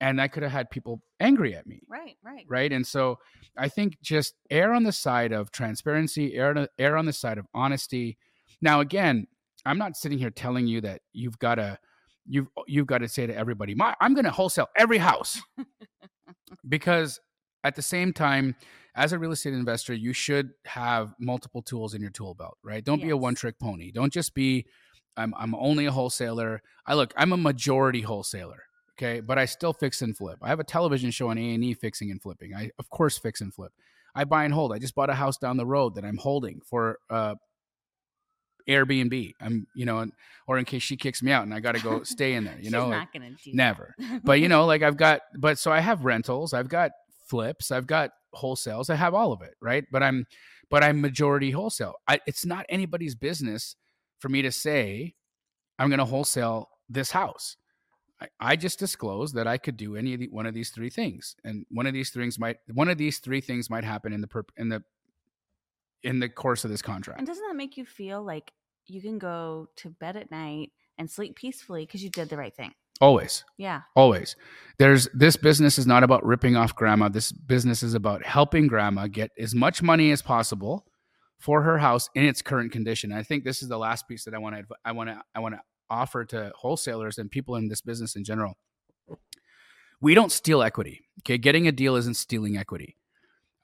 and 0.01 0.21
I 0.21 0.29
could 0.29 0.43
have 0.43 0.53
had 0.53 0.71
people 0.71 1.01
angry 1.21 1.55
at 1.55 1.67
me 1.67 1.81
Right, 1.89 2.17
right. 2.23 2.45
right 2.49 2.73
and 2.73 2.87
so 2.87 3.19
i 3.57 3.69
think 3.69 3.97
just 4.03 4.35
err 4.51 4.75
on 4.75 4.83
the 4.83 4.93
side 4.93 5.33
of 5.33 5.51
transparency 5.51 6.35
err, 6.35 6.69
err 6.79 6.97
on 6.99 7.07
the 7.07 7.13
side 7.13 7.39
of 7.39 7.47
honesty 7.55 8.19
now 8.61 8.81
again 8.81 9.27
i'm 9.65 9.79
not 9.79 9.97
sitting 9.97 10.19
here 10.19 10.31
telling 10.31 10.67
you 10.67 10.81
that 10.83 11.01
you've 11.13 11.39
got 11.39 11.55
to 11.55 11.79
you've 12.27 12.49
you've 12.67 12.87
got 12.87 12.99
to 12.99 13.09
say 13.09 13.27
to 13.27 13.35
everybody 13.35 13.75
My, 13.75 13.95
i'm 14.01 14.13
going 14.13 14.25
to 14.27 14.31
wholesale 14.31 14.69
every 14.77 14.99
house 14.99 15.41
because 16.69 17.21
at 17.65 17.75
the 17.75 17.83
same 17.83 18.13
time 18.13 18.55
as 18.95 19.13
a 19.13 19.19
real 19.19 19.33
estate 19.33 19.55
investor 19.55 19.93
you 19.93 20.13
should 20.13 20.51
have 20.67 21.15
multiple 21.19 21.63
tools 21.63 21.95
in 21.95 22.01
your 22.03 22.11
tool 22.11 22.35
belt 22.35 22.57
right? 22.63 22.85
Don't 22.85 23.03
be 23.03 23.11
a 23.11 23.17
one 23.17 23.35
trick 23.35 23.59
pony. 23.59 23.91
Don't 23.91 24.13
just 24.13 24.35
be 24.35 24.67
I'm, 25.17 25.33
I'm 25.39 25.55
only 25.55 25.87
a 25.87 25.91
wholesaler. 25.93 26.63
I 26.87 26.95
look 26.95 27.13
i'm 27.17 27.33
a 27.33 27.37
majority 27.37 28.03
wholesaler 28.03 28.63
okay? 28.97 29.21
But 29.21 29.39
i 29.39 29.47
still 29.47 29.73
fix 29.73 30.03
and 30.03 30.17
flip. 30.17 30.39
I 30.43 30.49
have 30.49 30.61
a 30.61 30.65
television 30.65 31.11
show 31.11 31.29
on 31.31 31.39
a&e 31.39 31.75
fixing 31.75 32.11
and 32.11 32.23
flipping. 32.23 32.55
I 32.55 32.71
of 32.79 32.89
course 32.91 33.19
fix 33.19 33.41
and 33.41 33.53
flip. 33.53 33.73
I 34.15 34.25
buy 34.25 34.45
and 34.45 34.55
hold. 34.55 34.73
I 34.73 34.79
just 34.79 34.95
bought 34.95 35.11
a 35.11 35.15
house 35.15 35.39
down 35.39 35.57
the 35.57 35.67
road 35.67 35.97
that 35.97 36.05
i'm 36.05 36.19
holding 36.19 36.61
for 36.65 36.99
uh 37.11 37.35
airbnb. 38.69 39.33
I'm 39.41 39.67
you 39.75 39.85
know 39.87 40.07
or 40.47 40.59
in 40.59 40.65
case 40.65 40.83
she 40.83 40.97
kicks 40.97 41.23
me 41.23 41.33
out 41.33 41.43
and 41.43 41.53
i 41.53 41.61
gotta 41.61 41.81
go 41.81 42.03
stay 42.17 42.35
in 42.35 42.45
there 42.45 42.59
you 42.61 42.71
know? 42.71 42.89
Like, 42.89 42.99
not 42.99 43.13
gonna 43.13 43.31
do 43.31 43.51
that. 43.51 43.55
never. 43.55 43.95
But 44.23 44.41
you 44.41 44.49
know 44.49 44.67
like 44.67 44.83
i've 44.83 44.97
got 44.97 45.21
but 45.37 45.59
so 45.59 45.73
i 45.73 45.81
have 45.81 46.05
rentals. 46.05 46.53
I've 46.53 46.69
got 46.69 46.93
flips 47.35 47.73
i've 47.73 47.87
got 47.87 48.11
wholesales 48.33 48.91
i 48.91 48.95
have 48.95 49.13
all 49.13 49.33
of 49.33 49.43
it 49.43 49.55
right? 49.61 49.85
But 49.91 50.03
i'm 50.03 50.27
but 50.71 50.85
i'm 50.85 51.01
majority 51.01 51.51
wholesale. 51.51 51.95
I, 52.07 52.21
it's 52.27 52.47
not 52.47 52.65
anybody's 52.69 53.15
business 53.15 53.77
for 54.21 54.29
me 54.29 54.43
to 54.43 54.53
say 54.53 55.15
i'm 55.79 55.89
going 55.89 55.99
to 55.99 56.05
wholesale 56.05 56.69
this 56.89 57.11
house. 57.11 57.57
I, 58.21 58.29
I 58.39 58.57
just 58.57 58.79
disclosed 58.79 59.35
that 59.35 59.49
i 59.49 59.59
could 59.59 59.77
do 59.77 59.97
any 59.97 60.15
of 60.15 60.21
the, 60.21 60.29
one 60.29 60.47
of 60.47 60.55
these 60.55 60.71
three 60.71 60.91
things 60.91 61.35
and 61.45 61.67
one 61.71 61.87
of 61.87 61.93
these 61.93 62.11
things 62.11 62.39
might 62.39 62.59
one 62.73 62.89
of 62.89 62.99
these 62.99 63.19
three 63.19 63.41
things 63.41 63.69
might 63.69 63.85
happen 63.85 64.13
in 64.13 64.21
the 64.21 64.29
perp, 64.29 64.49
in 64.57 64.69
the 64.69 64.85
in 66.05 66.21
the 66.21 66.29
course 66.29 66.65
of 66.65 66.71
this 66.71 66.83
contract. 66.83 67.19
And 67.19 67.27
doesn't 67.27 67.45
that 67.49 67.57
make 67.57 67.77
you 67.77 67.85
feel 67.85 68.23
like 68.23 68.53
you 68.87 69.01
can 69.01 69.19
go 69.19 69.69
to 69.77 69.91
bed 69.91 70.17
at 70.17 70.31
night 70.31 70.71
and 70.99 71.11
sleep 71.11 71.35
peacefully 71.35 71.85
because 71.87 72.05
you 72.05 72.11
did 72.11 72.29
the 72.29 72.37
right 72.37 72.55
thing? 72.55 72.75
Always. 73.01 73.45
Yeah. 73.57 73.83
always. 73.95 74.37
There's 74.79 75.09
this 75.15 75.37
business 75.37 75.79
is 75.79 75.87
not 75.87 76.03
about 76.03 76.25
ripping 76.25 76.57
off 76.57 76.75
grandma. 76.75 77.09
This 77.09 77.31
business 77.31 77.83
is 77.83 77.95
about 77.95 78.25
helping 78.25 78.67
grandma 78.67 79.07
get 79.07 79.31
as 79.39 79.55
much 79.55 79.83
money 79.83 80.11
as 80.11 80.21
possible 80.21 80.87
for 81.39 81.63
her 81.63 81.79
house 81.79 82.09
in 82.15 82.25
its 82.25 82.43
current 82.43 82.73
condition. 82.73 83.13
I 83.13 83.23
think 83.23 83.45
this 83.45 83.63
is 83.63 83.69
the 83.69 83.79
last 83.79 84.09
piece 84.09 84.25
that 84.25 84.35
i 84.35 84.39
want 84.39 84.57
to 84.57 84.65
i 84.85 84.93
want 84.93 85.11
to 85.11 85.21
i 85.35 85.41
want 85.41 85.55
to 85.55 85.61
offer 85.91 86.25
to 86.25 86.51
wholesalers 86.57 87.19
and 87.19 87.31
people 87.31 87.57
in 87.57 87.69
this 87.69 87.83
business 87.83 88.17
in 88.17 88.25
general. 88.25 88.57
We 90.01 90.15
don't 90.15 90.33
steal 90.33 90.63
equity 90.63 91.05
okay? 91.21 91.39
Getting 91.39 91.67
a 91.67 91.73
deal 91.73 91.97
isn't 91.97 92.15
stealing 92.15 92.57
equity. 92.57 92.97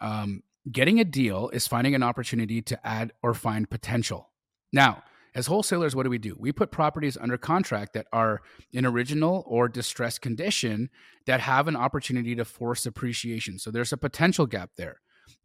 Um, 0.01 0.43
getting 0.71 1.01
a 1.01 1.05
deal 1.05 1.51
is 1.53 1.67
finding 1.67 1.95
an 1.95 2.03
opportunity 2.03 2.63
to 2.63 2.87
add 2.87 3.13
or 3.23 3.35
find 3.35 3.69
potential. 3.69 4.31
Now 4.73 5.03
as 5.35 5.47
wholesalers 5.47 5.95
what 5.95 6.05
do 6.05 6.11
we 6.11 6.19
do 6.19 6.37
we 6.39 6.53
put 6.53 6.71
properties 6.71 7.17
under 7.17 7.39
contract 7.39 7.93
that 7.93 8.07
are 8.13 8.41
in 8.73 8.85
original 8.85 9.45
or 9.47 9.69
distressed 9.69 10.21
condition 10.21 10.91
that 11.27 11.41
have 11.41 11.69
an 11.69 11.77
opportunity 11.77 12.35
to 12.35 12.45
force 12.45 12.87
appreciation. 12.87 13.59
So 13.59 13.71
there's 13.71 13.93
a 13.93 13.97
potential 13.97 14.47
gap 14.47 14.71
there. 14.77 15.01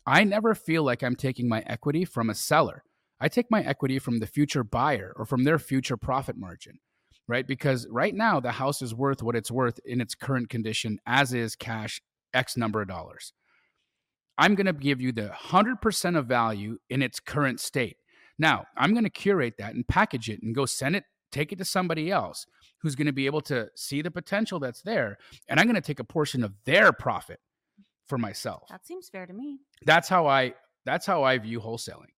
I 0.05 0.23
never 0.23 0.55
feel 0.55 0.83
like 0.83 1.03
I'm 1.03 1.15
taking 1.15 1.47
my 1.47 1.63
equity 1.65 2.05
from 2.05 2.29
a 2.29 2.35
seller. 2.35 2.83
I 3.19 3.27
take 3.27 3.51
my 3.51 3.61
equity 3.61 3.99
from 3.99 4.19
the 4.19 4.27
future 4.27 4.63
buyer 4.63 5.13
or 5.15 5.25
from 5.25 5.43
their 5.43 5.59
future 5.59 5.97
profit 5.97 6.37
margin, 6.37 6.79
right? 7.27 7.47
Because 7.47 7.87
right 7.89 8.13
now 8.13 8.39
the 8.39 8.53
house 8.53 8.81
is 8.81 8.93
worth 8.93 9.23
what 9.23 9.35
it's 9.35 9.51
worth 9.51 9.79
in 9.85 10.01
its 10.01 10.15
current 10.15 10.49
condition, 10.49 10.99
as 11.05 11.33
is 11.33 11.55
cash 11.55 12.01
X 12.33 12.57
number 12.57 12.81
of 12.81 12.87
dollars. 12.87 13.33
I'm 14.37 14.55
going 14.55 14.65
to 14.65 14.73
give 14.73 14.99
you 14.99 15.11
the 15.11 15.29
100% 15.29 16.17
of 16.17 16.25
value 16.25 16.77
in 16.89 17.01
its 17.01 17.19
current 17.19 17.59
state. 17.59 17.97
Now, 18.37 18.65
I'm 18.77 18.91
going 18.91 19.03
to 19.03 19.09
curate 19.09 19.55
that 19.59 19.75
and 19.75 19.87
package 19.87 20.29
it 20.29 20.41
and 20.43 20.53
go 20.53 20.65
send 20.65 20.95
it, 20.95 21.05
take 21.31 21.51
it 21.51 21.57
to 21.57 21.65
somebody 21.65 22.11
else 22.11 22.45
who's 22.81 22.95
going 22.95 23.07
to 23.07 23.13
be 23.13 23.25
able 23.25 23.41
to 23.41 23.67
see 23.75 24.01
the 24.01 24.11
potential 24.11 24.59
that's 24.59 24.81
there. 24.81 25.17
And 25.47 25.59
I'm 25.59 25.65
going 25.65 25.75
to 25.75 25.81
take 25.81 25.99
a 25.99 26.03
portion 26.03 26.43
of 26.43 26.53
their 26.65 26.91
profit 26.91 27.39
for 28.07 28.17
myself. 28.17 28.63
That 28.69 28.85
seems 28.85 29.09
fair 29.09 29.25
to 29.25 29.33
me. 29.33 29.59
That's 29.85 30.07
how 30.09 30.27
I 30.27 30.53
that's 30.85 31.05
how 31.05 31.23
I 31.23 31.37
view 31.39 31.59
wholesaling. 31.59 32.13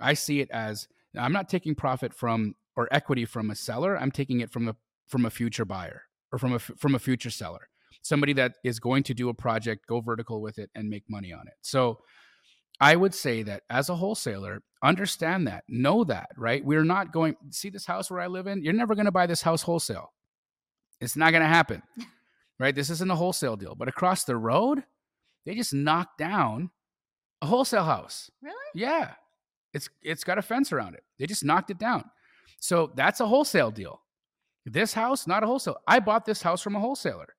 I 0.00 0.14
see 0.14 0.40
it 0.40 0.50
as 0.50 0.88
I'm 1.16 1.32
not 1.32 1.48
taking 1.48 1.74
profit 1.74 2.12
from 2.12 2.54
or 2.76 2.88
equity 2.90 3.24
from 3.24 3.50
a 3.50 3.54
seller. 3.54 3.96
I'm 3.98 4.10
taking 4.10 4.40
it 4.40 4.50
from 4.50 4.68
a 4.68 4.76
from 5.06 5.24
a 5.24 5.30
future 5.30 5.64
buyer 5.64 6.02
or 6.32 6.38
from 6.38 6.54
a 6.54 6.58
from 6.58 6.94
a 6.94 6.98
future 6.98 7.30
seller. 7.30 7.68
Somebody 8.02 8.32
that 8.34 8.54
is 8.64 8.80
going 8.80 9.02
to 9.04 9.14
do 9.14 9.28
a 9.28 9.34
project, 9.34 9.86
go 9.86 10.00
vertical 10.00 10.40
with 10.40 10.58
it 10.58 10.70
and 10.74 10.88
make 10.88 11.04
money 11.08 11.32
on 11.32 11.46
it. 11.46 11.54
So 11.60 11.98
I 12.80 12.96
would 12.96 13.14
say 13.14 13.42
that 13.42 13.62
as 13.70 13.88
a 13.88 13.96
wholesaler, 13.96 14.62
understand 14.82 15.46
that, 15.46 15.64
know 15.68 16.04
that, 16.04 16.30
right? 16.36 16.64
We're 16.64 16.84
not 16.84 17.12
going 17.12 17.36
see 17.50 17.70
this 17.70 17.86
house 17.86 18.10
where 18.10 18.20
I 18.20 18.26
live 18.26 18.46
in. 18.46 18.62
You're 18.62 18.72
never 18.72 18.94
going 18.94 19.06
to 19.06 19.12
buy 19.12 19.26
this 19.26 19.42
house 19.42 19.62
wholesale. 19.62 20.12
It's 21.00 21.16
not 21.16 21.30
going 21.30 21.42
to 21.42 21.48
happen, 21.48 21.82
right? 22.58 22.74
This 22.74 22.90
isn't 22.90 23.10
a 23.10 23.16
wholesale 23.16 23.56
deal. 23.56 23.74
But 23.74 23.88
across 23.88 24.24
the 24.24 24.36
road, 24.36 24.84
they 25.46 25.54
just 25.54 25.74
knocked 25.74 26.18
down 26.18 26.70
a 27.40 27.46
wholesale 27.46 27.84
house. 27.84 28.30
Really? 28.42 28.54
Yeah, 28.74 29.12
it's 29.72 29.88
it's 30.02 30.24
got 30.24 30.38
a 30.38 30.42
fence 30.42 30.72
around 30.72 30.94
it. 30.94 31.04
They 31.18 31.26
just 31.26 31.44
knocked 31.44 31.70
it 31.70 31.78
down. 31.78 32.04
So 32.60 32.92
that's 32.96 33.20
a 33.20 33.26
wholesale 33.26 33.70
deal. 33.70 34.00
This 34.66 34.92
house, 34.92 35.26
not 35.26 35.42
a 35.42 35.46
wholesale. 35.46 35.78
I 35.86 36.00
bought 36.00 36.26
this 36.26 36.42
house 36.42 36.60
from 36.60 36.76
a 36.76 36.80
wholesaler. 36.80 37.34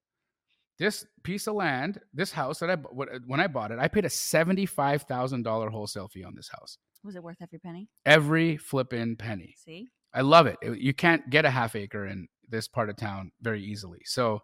This 0.80 1.06
piece 1.24 1.48
of 1.48 1.56
land, 1.56 2.00
this 2.14 2.32
house 2.32 2.60
that 2.60 2.70
I 2.70 2.76
when 2.76 3.40
I 3.42 3.48
bought 3.48 3.72
it, 3.72 3.80
I 3.80 3.90
paid 3.90 4.06
a 4.06 4.10
seventy-five 4.10 5.04
thousand 5.04 5.44
dollar 5.44 5.70
wholesale 5.70 6.08
fee 6.08 6.24
on 6.24 6.36
this 6.36 6.50
house. 6.50 6.78
Was 7.04 7.16
it 7.16 7.24
worth 7.24 7.38
every 7.42 7.60
penny? 7.60 7.88
Every 8.06 8.58
flippin' 8.58 9.16
penny. 9.16 9.56
See? 9.58 9.88
I 10.14 10.22
love 10.22 10.48
it. 10.48 10.58
It- 10.62 10.80
You 10.80 10.94
can't 10.94 11.30
get 11.30 11.46
a 11.46 11.50
half 11.50 11.76
acre 11.76 12.06
in 12.06 12.28
this 12.48 12.68
part 12.68 12.90
of 12.90 12.96
town 12.98 13.32
very 13.42 13.64
easily. 13.64 14.00
So, 14.06 14.42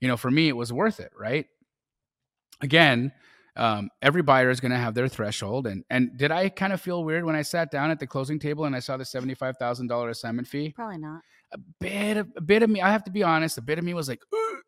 you 0.00 0.08
know, 0.08 0.16
for 0.16 0.30
me, 0.30 0.48
it 0.48 0.56
was 0.56 0.72
worth 0.72 1.00
it, 1.00 1.10
right? 1.18 1.46
Again, 2.60 3.12
um, 3.56 3.88
every 4.02 4.22
buyer 4.22 4.50
is 4.50 4.60
going 4.60 4.72
to 4.72 4.78
have 4.78 4.94
their 4.94 5.08
threshold. 5.08 5.66
And 5.66 5.84
and 5.90 6.16
did 6.18 6.30
I 6.30 6.48
kind 6.50 6.72
of 6.72 6.80
feel 6.80 7.04
weird 7.04 7.24
when 7.24 7.34
I 7.34 7.42
sat 7.42 7.70
down 7.70 7.90
at 7.90 7.98
the 7.98 8.06
closing 8.06 8.38
table 8.38 8.64
and 8.66 8.76
I 8.76 8.80
saw 8.80 8.96
the 8.96 9.04
seventy 9.04 9.34
five 9.34 9.56
thousand 9.58 9.86
dollar 9.88 10.10
assignment 10.10 10.48
fee? 10.48 10.72
Probably 10.74 10.98
not. 10.98 11.22
A 11.52 11.58
bit 11.80 12.16
of 12.18 12.28
a 12.36 12.40
bit 12.40 12.62
of 12.62 12.70
me. 12.70 12.80
I 12.82 12.90
have 12.90 13.04
to 13.04 13.10
be 13.10 13.22
honest. 13.22 13.56
A 13.58 13.62
bit 13.62 13.78
of 13.78 13.84
me 13.84 13.94
was 13.94 14.08
like, 14.08 14.20
"Ugh." 14.32 14.58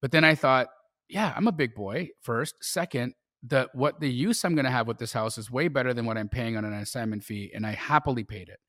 but 0.00 0.10
then 0.12 0.24
I 0.24 0.34
thought, 0.34 0.68
yeah, 1.08 1.32
I'm 1.36 1.46
a 1.48 1.52
big 1.52 1.74
boy. 1.74 2.08
First, 2.22 2.54
second, 2.62 3.14
the 3.48 3.68
what 3.72 4.00
the 4.00 4.10
use 4.10 4.44
I'm 4.44 4.54
going 4.54 4.64
to 4.64 4.70
have 4.70 4.86
with 4.86 4.98
this 4.98 5.12
house 5.12 5.38
is 5.38 5.50
way 5.50 5.68
better 5.68 5.94
than 5.94 6.06
what 6.06 6.18
I'm 6.18 6.28
paying 6.28 6.56
on 6.56 6.64
an 6.64 6.72
assignment 6.72 7.24
fee, 7.24 7.52
and 7.54 7.66
I 7.66 7.72
happily 7.72 8.24
paid 8.24 8.48
it. 8.48 8.60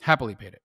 Happily 0.00 0.34
paid 0.34 0.54
it. 0.54 0.62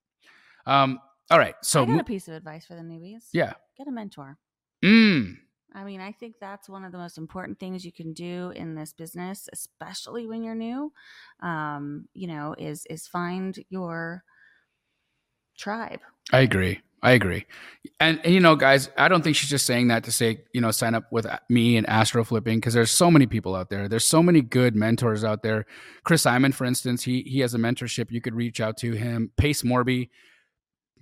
Um. 0.65 0.99
All 1.31 1.37
right. 1.37 1.55
So 1.61 1.83
I 1.83 1.85
got 1.85 2.01
a 2.01 2.03
piece 2.03 2.27
of 2.27 2.33
advice 2.33 2.65
for 2.65 2.75
the 2.75 2.81
newbies. 2.81 3.25
yeah. 3.33 3.53
Get 3.77 3.87
a 3.87 3.91
mentor. 3.91 4.37
Mm. 4.83 5.37
I 5.73 5.83
mean, 5.83 6.01
I 6.01 6.11
think 6.11 6.35
that's 6.41 6.67
one 6.67 6.83
of 6.83 6.91
the 6.91 6.97
most 6.97 7.17
important 7.17 7.59
things 7.59 7.85
you 7.85 7.91
can 7.91 8.13
do 8.13 8.51
in 8.55 8.73
this 8.73 8.91
business, 8.91 9.47
especially 9.53 10.25
when 10.25 10.41
you're 10.43 10.55
new. 10.55 10.91
Um, 11.41 12.07
you 12.13 12.27
know, 12.27 12.55
is 12.57 12.85
is 12.89 13.07
find 13.07 13.57
your 13.69 14.23
tribe. 15.57 15.99
I 16.31 16.39
agree. 16.39 16.81
I 17.01 17.11
agree. 17.11 17.45
And, 17.99 18.19
and, 18.23 18.33
you 18.33 18.39
know, 18.39 18.55
guys, 18.55 18.89
I 18.97 19.07
don't 19.07 19.23
think 19.23 19.35
she's 19.35 19.49
just 19.49 19.65
saying 19.65 19.87
that 19.87 20.03
to 20.03 20.11
say, 20.11 20.43
you 20.53 20.59
know, 20.59 20.71
sign 20.71 20.95
up 20.95 21.11
with 21.11 21.25
me 21.49 21.77
and 21.77 21.87
Astro 21.87 22.23
Flipping 22.23 22.57
because 22.57 22.73
there's 22.73 22.91
so 22.91 23.09
many 23.09 23.25
people 23.25 23.55
out 23.55 23.69
there. 23.69 23.87
There's 23.87 24.05
so 24.05 24.21
many 24.21 24.41
good 24.41 24.75
mentors 24.75 25.23
out 25.23 25.41
there. 25.41 25.65
Chris 26.03 26.23
Simon, 26.23 26.51
for 26.51 26.65
instance, 26.65 27.03
he 27.03 27.21
he 27.21 27.39
has 27.39 27.53
a 27.53 27.57
mentorship. 27.57 28.11
You 28.11 28.21
could 28.21 28.35
reach 28.35 28.59
out 28.59 28.77
to 28.77 28.93
him. 28.93 29.31
Pace 29.37 29.61
Morby, 29.61 30.09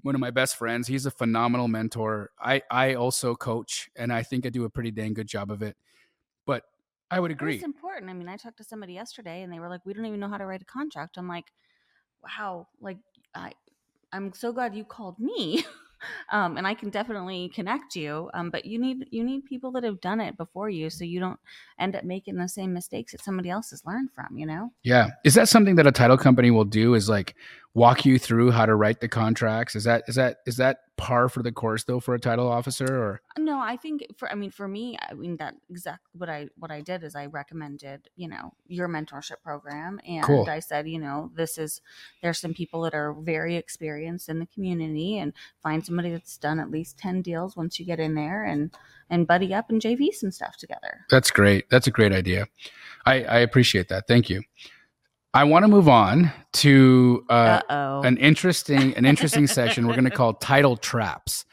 one 0.01 0.13
of 0.13 0.21
my 0.21 0.29
best 0.29 0.55
friends. 0.55 0.87
He's 0.87 1.05
a 1.05 1.11
phenomenal 1.11 1.67
mentor. 1.67 2.29
I 2.39 2.61
I 2.69 2.93
also 2.93 3.35
coach, 3.35 3.89
and 3.95 4.13
I 4.13 4.21
think 4.21 4.45
I 4.45 4.49
do 4.49 4.65
a 4.65 4.69
pretty 4.69 4.91
dang 4.91 5.13
good 5.13 5.27
job 5.27 5.51
of 5.51 5.63
it. 5.63 5.75
But 6.45 6.63
I 7.09 7.19
would 7.19 7.31
agree. 7.31 7.55
It's 7.55 7.63
important. 7.63 8.11
I 8.11 8.13
mean, 8.13 8.29
I 8.29 8.37
talked 8.37 8.57
to 8.57 8.63
somebody 8.63 8.93
yesterday, 8.93 9.41
and 9.41 9.51
they 9.51 9.59
were 9.59 9.69
like, 9.69 9.81
"We 9.83 9.93
don't 9.93 10.05
even 10.05 10.19
know 10.19 10.29
how 10.29 10.37
to 10.37 10.45
write 10.45 10.61
a 10.61 10.65
contract." 10.65 11.17
I'm 11.17 11.27
like, 11.27 11.45
"Wow!" 12.21 12.67
Like 12.79 12.97
I, 13.33 13.53
I'm 14.13 14.31
so 14.33 14.51
glad 14.51 14.75
you 14.75 14.83
called 14.83 15.19
me. 15.19 15.65
um, 16.31 16.57
and 16.57 16.67
I 16.67 16.73
can 16.73 16.89
definitely 16.89 17.49
connect 17.49 17.95
you. 17.95 18.29
Um, 18.33 18.49
but 18.49 18.65
you 18.65 18.79
need 18.79 19.07
you 19.11 19.23
need 19.23 19.45
people 19.45 19.71
that 19.71 19.83
have 19.83 20.01
done 20.01 20.19
it 20.19 20.37
before 20.37 20.69
you, 20.69 20.89
so 20.89 21.03
you 21.03 21.19
don't 21.19 21.39
end 21.79 21.95
up 21.95 22.03
making 22.03 22.35
the 22.35 22.47
same 22.47 22.73
mistakes 22.73 23.11
that 23.11 23.23
somebody 23.23 23.49
else 23.49 23.71
has 23.71 23.85
learned 23.85 24.09
from. 24.13 24.37
You 24.37 24.45
know? 24.45 24.71
Yeah. 24.83 25.09
Is 25.23 25.33
that 25.35 25.49
something 25.49 25.75
that 25.75 25.87
a 25.87 25.91
title 25.91 26.17
company 26.17 26.51
will 26.51 26.65
do? 26.65 26.93
Is 26.93 27.09
like 27.09 27.35
walk 27.73 28.05
you 28.05 28.17
through 28.19 28.51
how 28.51 28.65
to 28.65 28.75
write 28.75 28.99
the 28.99 29.07
contracts? 29.07 29.75
Is 29.75 29.83
that 29.83 30.03
is 30.07 30.15
that 30.15 30.37
is 30.45 30.57
that 30.57 30.79
par 30.97 31.29
for 31.29 31.43
the 31.43 31.51
course 31.51 31.83
though 31.83 31.99
for 31.99 32.15
a 32.15 32.19
title 32.19 32.47
officer 32.47 32.87
or? 32.87 33.21
No 33.37 33.59
i 33.59 33.77
think 33.77 34.05
for 34.17 34.29
i 34.31 34.35
mean 34.35 34.51
for 34.51 34.67
me 34.67 34.97
i 35.07 35.13
mean 35.13 35.37
that 35.37 35.55
exactly 35.69 36.09
what 36.13 36.29
i 36.29 36.47
what 36.57 36.71
i 36.71 36.81
did 36.81 37.03
is 37.03 37.15
i 37.15 37.27
recommended 37.27 38.09
you 38.15 38.27
know 38.27 38.53
your 38.67 38.89
mentorship 38.89 39.41
program 39.43 39.99
and 40.07 40.23
cool. 40.23 40.47
i 40.49 40.59
said 40.59 40.87
you 40.87 40.99
know 40.99 41.31
this 41.35 41.57
is 41.57 41.81
there's 42.21 42.39
some 42.39 42.53
people 42.53 42.81
that 42.81 42.95
are 42.95 43.13
very 43.13 43.55
experienced 43.55 44.27
in 44.27 44.39
the 44.39 44.47
community 44.47 45.19
and 45.19 45.33
find 45.61 45.85
somebody 45.85 46.11
that's 46.11 46.37
done 46.37 46.59
at 46.59 46.71
least 46.71 46.97
10 46.97 47.21
deals 47.21 47.55
once 47.55 47.79
you 47.79 47.85
get 47.85 47.99
in 47.99 48.15
there 48.15 48.43
and 48.43 48.71
and 49.09 49.27
buddy 49.27 49.53
up 49.53 49.69
and 49.69 49.81
jv 49.81 50.13
some 50.13 50.31
stuff 50.31 50.57
together. 50.57 51.05
That's 51.09 51.31
great. 51.31 51.69
That's 51.69 51.87
a 51.87 51.91
great 51.91 52.11
idea. 52.11 52.47
I 53.05 53.23
i 53.23 53.37
appreciate 53.39 53.87
that. 53.89 54.07
Thank 54.07 54.29
you 54.29 54.41
I 55.33 55.43
want 55.43 55.63
to 55.63 55.67
move 55.67 55.87
on 55.87 56.31
to 56.53 57.23
uh, 57.29 57.61
an 58.03 58.17
interesting 58.17 58.95
an 58.95 59.05
interesting 59.05 59.47
section 59.47 59.85
we're 59.85 59.93
going 59.93 60.05
to 60.05 60.09
call 60.09 60.33
title 60.41 60.77
traps, 60.77 61.45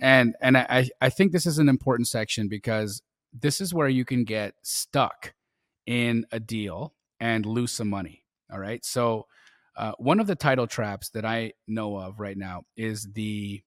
and 0.00 0.34
and 0.40 0.56
I 0.56 0.88
I 1.00 1.10
think 1.10 1.32
this 1.32 1.46
is 1.46 1.58
an 1.58 1.68
important 1.68 2.08
section 2.08 2.48
because 2.48 3.02
this 3.32 3.60
is 3.60 3.74
where 3.74 3.88
you 3.88 4.04
can 4.04 4.24
get 4.24 4.54
stuck 4.62 5.34
in 5.86 6.26
a 6.32 6.40
deal 6.40 6.94
and 7.20 7.44
lose 7.44 7.72
some 7.72 7.88
money. 7.88 8.24
All 8.50 8.58
right, 8.58 8.84
so 8.84 9.26
uh, 9.76 9.92
one 9.98 10.20
of 10.20 10.26
the 10.26 10.36
title 10.36 10.66
traps 10.66 11.10
that 11.10 11.24
I 11.24 11.52
know 11.66 11.96
of 11.96 12.20
right 12.20 12.36
now 12.36 12.62
is 12.76 13.08
the 13.12 13.60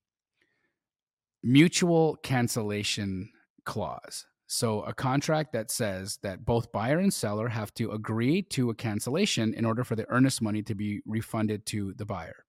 mutual 1.44 2.18
cancellation 2.24 3.30
clause. 3.66 4.26
So, 4.52 4.82
a 4.82 4.96
contract 4.96 5.54
that 5.54 5.70
says 5.70 6.18
that 6.24 6.44
both 6.44 6.72
buyer 6.72 6.98
and 6.98 7.14
seller 7.14 7.50
have 7.50 7.72
to 7.76 7.92
agree 7.92 8.42
to 8.42 8.72
a 8.72 8.74
cancellation 8.74 9.54
in 9.54 9.64
order 9.64 9.84
for 9.84 9.96
the 9.96 10.10
earnest 10.10 10.42
money 10.42 10.64
to 10.64 10.74
be 10.74 11.02
refunded 11.06 11.68
to 11.68 11.94
the 11.94 12.06
buyer. 12.06 12.46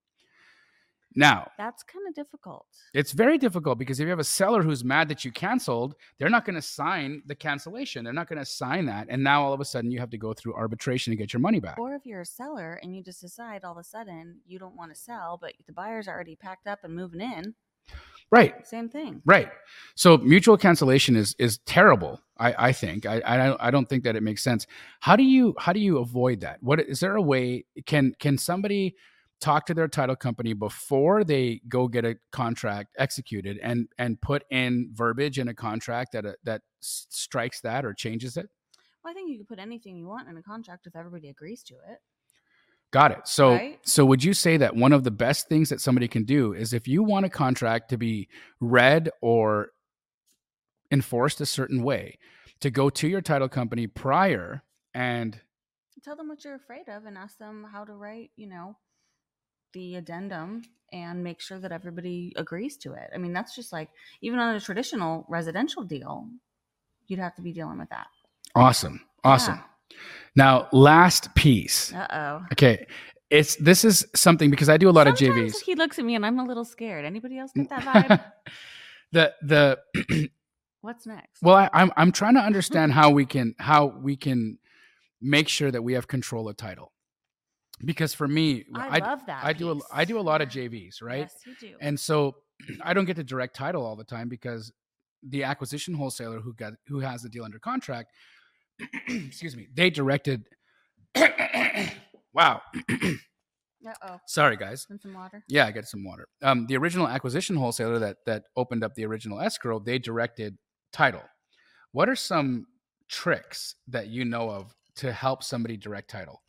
Now, 1.15 1.51
that's 1.59 1.83
kind 1.83 2.09
of 2.09 2.15
difficult. 2.15 2.65
It's 2.95 3.13
very 3.13 3.37
difficult 3.37 3.79
because 3.79 4.01
if 4.01 4.05
you 4.05 4.11
have 4.11 4.19
a 4.19 4.25
seller 4.25 4.63
who's 4.63 4.83
mad 4.83 5.11
that 5.11 5.27
you 5.27 5.31
canceled, 5.31 5.95
they're 6.19 6.31
not 6.31 6.47
going 6.47 6.55
to 6.55 6.63
sign 6.63 7.21
the 7.27 7.35
cancellation. 7.35 8.03
They're 8.03 8.15
not 8.15 8.31
going 8.31 8.39
to 8.39 8.47
sign 8.47 8.87
that. 8.87 9.09
And 9.11 9.23
now 9.23 9.43
all 9.43 9.53
of 9.53 9.61
a 9.61 9.65
sudden 9.67 9.91
you 9.91 9.99
have 9.99 10.11
to 10.11 10.19
go 10.19 10.33
through 10.33 10.55
arbitration 10.55 11.11
to 11.11 11.19
get 11.19 11.35
your 11.35 11.41
money 11.41 11.61
back. 11.61 11.79
Or 11.79 11.95
if 11.95 12.07
you're 12.07 12.23
a 12.23 12.27
seller 12.27 12.81
and 12.83 12.97
you 12.97 13.03
just 13.03 13.21
decide 13.21 13.63
all 13.63 13.73
of 13.73 13.79
a 13.79 13.85
sudden 13.85 14.37
you 14.47 14.59
don't 14.59 14.77
want 14.77 14.95
to 14.95 14.99
sell, 14.99 15.37
but 15.39 15.53
the 15.67 15.73
buyer's 15.75 16.09
already 16.09 16.35
packed 16.35 16.67
up 16.67 16.79
and 16.83 16.95
moving 16.95 17.21
in, 17.21 17.55
Right. 18.31 18.67
Same 18.67 18.89
thing. 18.89 19.23
Right. 19.25 19.49
So 19.97 20.17
mutual 20.19 20.57
cancellation 20.57 21.17
is 21.17 21.35
is 21.39 21.59
terrible. 21.67 22.21
I, 22.39 22.55
I 22.69 22.73
think 22.73 23.05
I, 23.05 23.21
I 23.21 23.69
I 23.69 23.71
don't 23.71 23.89
think 23.89 24.05
that 24.05 24.17
it 24.17 24.23
makes 24.23 24.43
sense. 24.43 24.67
How 25.01 25.17
do 25.17 25.25
you 25.25 25.55
how 25.59 25.73
do 25.73 25.81
you 25.81 25.99
avoid 25.99 26.41
that? 26.41 26.63
What 26.63 26.81
is 26.81 27.01
there 27.01 27.17
a 27.17 27.23
way? 27.23 27.65
Can 27.87 28.15
can 28.21 28.39
somebody 28.39 28.95
talk 29.41 29.67
to 29.67 29.75
their 29.75 29.89
title 29.89 30.17
company 30.17 30.53
before 30.53 31.25
they 31.25 31.61
go 31.69 31.89
get 31.89 32.05
a 32.05 32.17
contract 32.31 32.95
executed 32.99 33.59
and 33.63 33.89
and 33.99 34.21
put 34.21 34.45
in 34.51 34.91
verbiage 34.93 35.39
in 35.39 35.49
a 35.49 35.55
contract 35.55 36.13
that 36.13 36.25
uh, 36.25 36.33
that 36.45 36.63
strikes 36.81 37.61
that 37.63 37.85
or 37.85 37.93
changes 37.93 38.37
it? 38.37 38.49
Well, 39.03 39.11
I 39.11 39.15
think 39.15 39.31
you 39.31 39.39
can 39.39 39.47
put 39.47 39.59
anything 39.59 39.97
you 39.97 40.07
want 40.07 40.29
in 40.29 40.37
a 40.37 40.43
contract 40.43 40.87
if 40.87 40.95
everybody 40.95 41.31
agrees 41.31 41.63
to 41.65 41.75
it. 41.75 41.99
Got 42.93 43.13
it. 43.13 43.29
So 43.29 43.53
right? 43.53 43.79
so 43.83 44.05
would 44.05 44.25
you 44.25 44.35
say 44.35 44.57
that 44.57 44.75
one 44.75 44.93
of 44.93 45.05
the 45.05 45.11
best 45.11 45.49
things 45.49 45.69
that 45.69 45.81
somebody 45.81 46.09
can 46.09 46.25
do 46.25 46.55
is 46.55 46.73
if 46.73 46.89
you 46.89 47.03
want 47.03 47.25
a 47.25 47.29
contract 47.29 47.91
to 47.91 47.97
be 47.97 48.29
read 48.61 49.11
or 49.21 49.71
enforced 50.91 51.41
a 51.41 51.47
certain 51.47 51.83
way, 51.83 52.19
to 52.61 52.71
go 52.71 52.91
to 52.91 53.09
your 53.09 53.21
title 53.21 53.49
company 53.49 53.87
prior 53.87 54.63
and 54.93 55.41
tell 56.03 56.17
them 56.17 56.29
what 56.29 56.45
you're 56.45 56.55
afraid 56.55 56.89
of 56.89 57.05
and 57.05 57.17
ask 57.17 57.39
them 57.39 57.67
how 57.71 57.85
to 57.85 57.93
write, 57.93 58.31
you 58.37 58.47
know, 58.47 58.77
the 59.73 59.97
addendum 59.97 60.63
and 60.93 61.23
make 61.23 61.41
sure 61.41 61.59
that 61.59 61.73
everybody 61.73 62.33
agrees 62.37 62.77
to 62.79 62.95
it. 62.95 63.11
I 63.15 63.19
mean, 63.19 63.33
that's 63.33 63.55
just 63.55 63.73
like 63.73 63.91
even 64.21 64.39
on 64.39 64.55
a 64.55 64.61
traditional 64.61 65.27
residential 65.29 65.85
deal, 65.85 66.27
you'd 67.07 67.21
have 67.21 67.35
to 67.37 67.43
be 67.43 67.53
dealing 67.53 67.79
with 67.79 67.91
that. 67.91 68.07
Awesome. 68.55 69.01
Awesome. 69.23 69.57
Yeah. 69.57 69.63
Now, 70.37 70.69
last 70.73 71.35
piece. 71.35 71.93
Uh 71.93 72.07
oh. 72.11 72.47
Okay. 72.53 72.87
It's 73.31 73.57
this 73.57 73.85
is 73.85 74.05
something 74.15 74.51
because 74.51 74.69
I 74.69 74.77
do 74.77 74.89
a 74.89 74.91
lot 74.91 75.07
Sometimes 75.07 75.23
of 75.23 75.37
JVs. 75.37 75.63
He 75.63 75.75
looks 75.77 75.99
at 75.99 76.05
me 76.05 76.17
and 76.17 76.27
I'm 76.27 76.39
a 76.39 76.45
little 76.45 76.65
scared. 76.65 77.05
Anybody 77.05 77.39
else 77.39 77.53
get 77.55 77.69
that 77.69 77.83
vibe? 77.83 78.25
the 79.13 79.35
the 79.43 80.31
What's 80.83 81.07
next? 81.07 81.43
Well, 81.43 81.57
I, 81.57 81.65
am 81.65 81.71
I'm, 81.73 81.93
I'm 81.97 82.13
trying 82.13 82.35
to 82.35 82.41
understand 82.41 82.93
how 82.93 83.11
we 83.11 83.27
can 83.27 83.55
how 83.59 83.87
we 83.87 84.17
can 84.17 84.59
make 85.21 85.49
sure 85.49 85.71
that 85.71 85.83
we 85.83 85.93
have 85.93 86.09
control 86.09 86.49
of 86.49 86.57
title. 86.57 86.93
Because 87.85 88.13
for 88.13 88.29
me, 88.29 88.65
I, 88.75 88.99
I 88.99 88.99
love 88.99 89.25
that. 89.27 89.45
I 89.45 89.53
piece. 89.53 89.61
do 89.61 89.71
a, 89.73 89.81
I 89.93 90.05
do 90.05 90.19
a 90.19 90.23
lot 90.23 90.43
of 90.43 90.49
JVs, 90.49 91.03
right? 91.03 91.21
Yes, 91.21 91.35
you 91.47 91.55
do. 91.61 91.77
And 91.81 91.99
so 91.99 92.37
I 92.85 92.95
don't 92.95 93.05
get 93.05 93.17
to 93.17 93.25
direct 93.25 93.55
title 93.57 93.85
all 93.85 93.97
the 93.97 94.05
time 94.05 94.29
because 94.29 94.73
the 95.23 95.45
acquisition 95.45 95.95
wholesaler 95.95 96.41
who 96.41 96.55
got 96.55 96.73
who 96.89 97.01
has 97.01 97.23
the 97.23 97.29
deal 97.29 97.45
under 97.45 97.59
contract 97.59 98.13
excuse 99.09 99.57
me, 99.57 99.69
they 99.75 99.91
directed. 99.91 100.45
wow. 102.35 102.63
Uh 103.87 103.95
oh. 104.03 104.21
Sorry, 104.27 104.59
guys. 104.59 104.87
Some 105.01 105.15
water? 105.15 105.43
Yeah, 105.49 105.67
I 105.67 105.71
got 105.71 105.87
some 105.87 106.05
water. 106.05 106.29
Um, 106.43 106.67
the 106.67 106.77
original 106.77 107.09
acquisition 107.09 107.57
wholesaler 107.57 107.99
that 108.01 108.19
that 108.27 108.43
opened 108.55 108.85
up 108.85 108.95
the 108.95 109.07
original 109.07 109.41
escrow, 109.41 109.79
they 109.79 109.99
directed 109.99 110.59
title. 110.93 111.23
What 111.93 112.09
are 112.09 112.15
some 112.15 112.67
tricks 113.09 113.77
that 113.89 114.09
you 114.09 114.27
know 114.27 114.51
of 114.51 114.75
to 114.97 115.13
help 115.13 115.43
somebody 115.43 115.79
direct 115.79 116.11
title? 116.11 116.43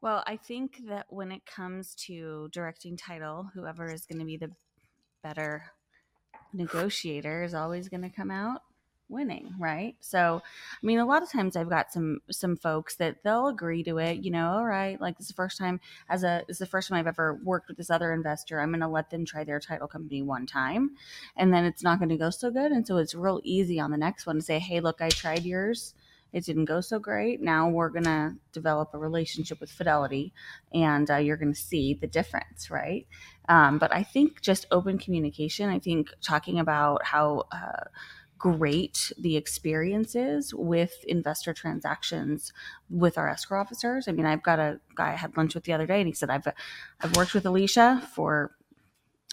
Well, 0.00 0.22
I 0.26 0.36
think 0.36 0.80
that 0.88 1.06
when 1.08 1.32
it 1.32 1.46
comes 1.46 1.94
to 2.06 2.48
directing 2.52 2.96
title, 2.96 3.48
whoever 3.54 3.90
is 3.92 4.04
going 4.04 4.18
to 4.18 4.24
be 4.24 4.36
the 4.36 4.50
better 5.22 5.64
negotiator 6.52 7.42
is 7.42 7.54
always 7.54 7.88
going 7.88 8.02
to 8.02 8.10
come 8.10 8.30
out 8.30 8.62
winning 9.08 9.54
right? 9.58 9.96
So 10.00 10.42
i 10.82 10.86
mean 10.86 10.98
a 10.98 11.06
lot 11.06 11.22
of 11.22 11.30
times 11.30 11.56
i've 11.56 11.68
got 11.68 11.92
some 11.92 12.20
some 12.30 12.56
folks 12.56 12.96
that 12.96 13.22
they'll 13.24 13.48
agree 13.48 13.82
to 13.82 13.98
it 13.98 14.18
you 14.24 14.30
know 14.30 14.50
all 14.50 14.64
right 14.64 15.00
like 15.00 15.16
this 15.16 15.24
is 15.24 15.28
the 15.28 15.34
first 15.34 15.58
time 15.58 15.80
as 16.08 16.24
a 16.24 16.42
is 16.48 16.58
the 16.58 16.66
first 16.66 16.88
time 16.88 16.98
i've 16.98 17.06
ever 17.06 17.38
worked 17.44 17.68
with 17.68 17.76
this 17.76 17.90
other 17.90 18.12
investor. 18.12 18.60
I'm 18.60 18.70
going 18.70 18.80
to 18.80 18.88
let 18.88 19.10
them 19.10 19.24
try 19.24 19.44
their 19.44 19.60
title 19.60 19.88
company 19.88 20.22
one 20.22 20.46
time. 20.46 20.90
And 21.36 21.52
then 21.52 21.64
it's 21.64 21.82
not 21.82 21.98
going 21.98 22.10
to 22.10 22.16
go 22.16 22.30
so 22.30 22.50
good 22.50 22.72
and 22.72 22.86
so 22.86 22.98
it's 22.98 23.14
real 23.14 23.40
easy 23.44 23.80
on 23.80 23.90
the 23.90 23.96
next 23.96 24.26
one 24.26 24.36
to 24.36 24.42
say 24.42 24.58
hey 24.58 24.80
look 24.80 25.00
i 25.00 25.08
tried 25.08 25.44
yours. 25.44 25.94
It 26.30 26.44
didn't 26.44 26.66
go 26.66 26.82
so 26.82 26.98
great. 26.98 27.40
Now 27.40 27.70
we're 27.70 27.88
going 27.88 28.04
to 28.04 28.34
develop 28.52 28.90
a 28.92 28.98
relationship 28.98 29.60
with 29.60 29.70
fidelity 29.70 30.34
and 30.74 31.10
uh, 31.10 31.16
you're 31.16 31.38
going 31.38 31.54
to 31.54 31.58
see 31.58 31.94
the 31.94 32.06
difference 32.06 32.70
right? 32.70 33.06
Um, 33.48 33.78
but 33.78 33.94
i 33.94 34.02
think 34.02 34.42
just 34.42 34.66
open 34.70 34.98
communication 34.98 35.70
i 35.70 35.78
think 35.78 36.10
talking 36.20 36.58
about 36.58 37.02
how 37.02 37.44
uh, 37.50 37.84
great 38.38 39.12
the 39.18 39.36
experience 39.36 40.14
is 40.14 40.54
with 40.54 40.92
investor 41.06 41.52
transactions 41.52 42.52
with 42.88 43.18
our 43.18 43.28
escrow 43.28 43.60
officers. 43.60 44.08
I 44.08 44.12
mean, 44.12 44.26
I've 44.26 44.42
got 44.42 44.58
a 44.58 44.80
guy 44.94 45.12
I 45.12 45.16
had 45.16 45.36
lunch 45.36 45.54
with 45.54 45.64
the 45.64 45.72
other 45.72 45.86
day, 45.86 46.00
and 46.00 46.06
he 46.06 46.14
said, 46.14 46.30
"I've 46.30 46.46
I've 47.00 47.16
worked 47.16 47.34
with 47.34 47.46
Alicia 47.46 48.08
for." 48.14 48.52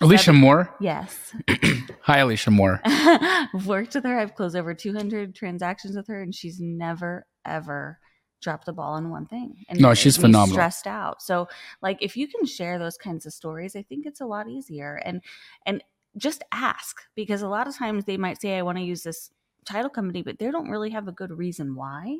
Alicia 0.01 0.26
seven, 0.26 0.41
Moore. 0.41 0.76
Yes. 0.82 1.34
Hi, 2.01 2.18
Alicia 2.18 2.51
Moore. 2.51 2.82
I've 2.84 3.66
worked 3.66 3.95
with 3.95 4.03
her. 4.03 4.20
I've 4.20 4.36
closed 4.36 4.58
over 4.58 4.74
200 4.74 5.34
transactions 5.34 5.95
with 5.95 6.08
her, 6.08 6.22
and 6.22 6.36
she's 6.36 6.60
never 6.60 7.26
ever 7.45 7.99
dropped 8.41 8.66
the 8.66 8.74
ball 8.74 8.93
on 8.93 9.10
one 9.10 9.26
thing. 9.26 9.56
And 9.70 9.80
no, 9.80 9.93
she's 9.93 10.18
phenomenal. 10.18 10.53
Stressed 10.53 10.88
out. 10.88 11.22
So, 11.22 11.47
like, 11.82 11.97
if 12.01 12.18
you 12.18 12.28
can 12.28 12.45
share 12.45 12.78
those 12.78 12.97
kinds 12.97 13.26
of 13.26 13.34
stories, 13.34 13.76
I 13.76 13.84
think 13.84 14.06
it's 14.06 14.22
a 14.22 14.26
lot 14.26 14.49
easier. 14.49 15.01
And 15.03 15.22
and 15.66 15.84
just 16.18 16.43
ask 16.51 17.01
because 17.16 17.41
a 17.41 17.47
lot 17.47 17.68
of 17.68 17.76
times 17.76 18.05
they 18.05 18.18
might 18.18 18.41
say, 18.41 18.57
I 18.57 18.61
want 18.61 18.78
to 18.78 18.84
use 18.84 19.03
this 19.03 19.32
title 19.66 19.89
company, 19.89 20.22
but 20.22 20.39
they 20.39 20.51
don't 20.51 20.70
really 20.70 20.91
have 20.91 21.07
a 21.07 21.11
good 21.11 21.32
reason 21.32 21.76
why. 21.76 22.18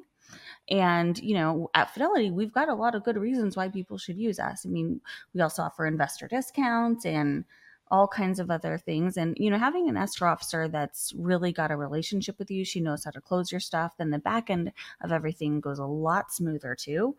And, 0.70 1.18
you 1.20 1.36
know, 1.36 1.70
at 1.76 1.94
Fidelity, 1.94 2.32
we've 2.32 2.52
got 2.52 2.70
a 2.70 2.74
lot 2.74 2.96
of 2.96 3.04
good 3.04 3.18
reasons 3.18 3.56
why 3.56 3.70
people 3.70 3.98
should 3.98 4.18
use 4.18 4.40
us. 4.40 4.66
I 4.66 4.70
mean, 4.70 5.00
we 5.34 5.42
also 5.42 5.62
offer 5.62 5.86
investor 5.86 6.28
discounts 6.28 7.06
and 7.06 7.46
all 7.92 8.08
kinds 8.08 8.40
of 8.40 8.50
other 8.50 8.80
things. 8.80 9.16
And, 9.16 9.38
you 9.38 9.52
know, 9.52 9.60
having 9.60 9.88
an 9.88 9.98
escrow 9.98 10.32
officer 10.32 10.68
that's 10.68 11.14
really 11.16 11.52
got 11.52 11.70
a 11.70 11.78
relationship 11.78 12.40
with 12.40 12.50
you, 12.50 12.66
she 12.66 12.80
knows 12.80 13.04
how 13.06 13.12
to 13.12 13.22
close 13.22 13.52
your 13.52 13.60
stuff, 13.60 13.94
then 13.98 14.10
the 14.10 14.18
back 14.18 14.50
end 14.50 14.72
of 15.02 15.12
everything 15.12 15.60
goes 15.60 15.78
a 15.78 15.86
lot 15.86 16.34
smoother 16.34 16.76
too. 16.76 17.16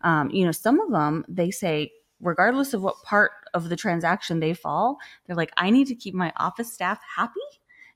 Um, 0.00 0.30
you 0.30 0.46
know, 0.46 0.52
some 0.52 0.80
of 0.80 0.90
them, 0.90 1.24
they 1.28 1.50
say, 1.50 1.92
regardless 2.20 2.74
of 2.74 2.82
what 2.82 3.02
part 3.02 3.30
of 3.54 3.68
the 3.68 3.76
transaction 3.76 4.40
they 4.40 4.54
fall, 4.54 4.98
they're 5.26 5.36
like, 5.36 5.52
I 5.56 5.70
need 5.70 5.86
to 5.88 5.94
keep 5.94 6.14
my 6.14 6.32
office 6.36 6.72
staff 6.72 7.00
happy. 7.16 7.40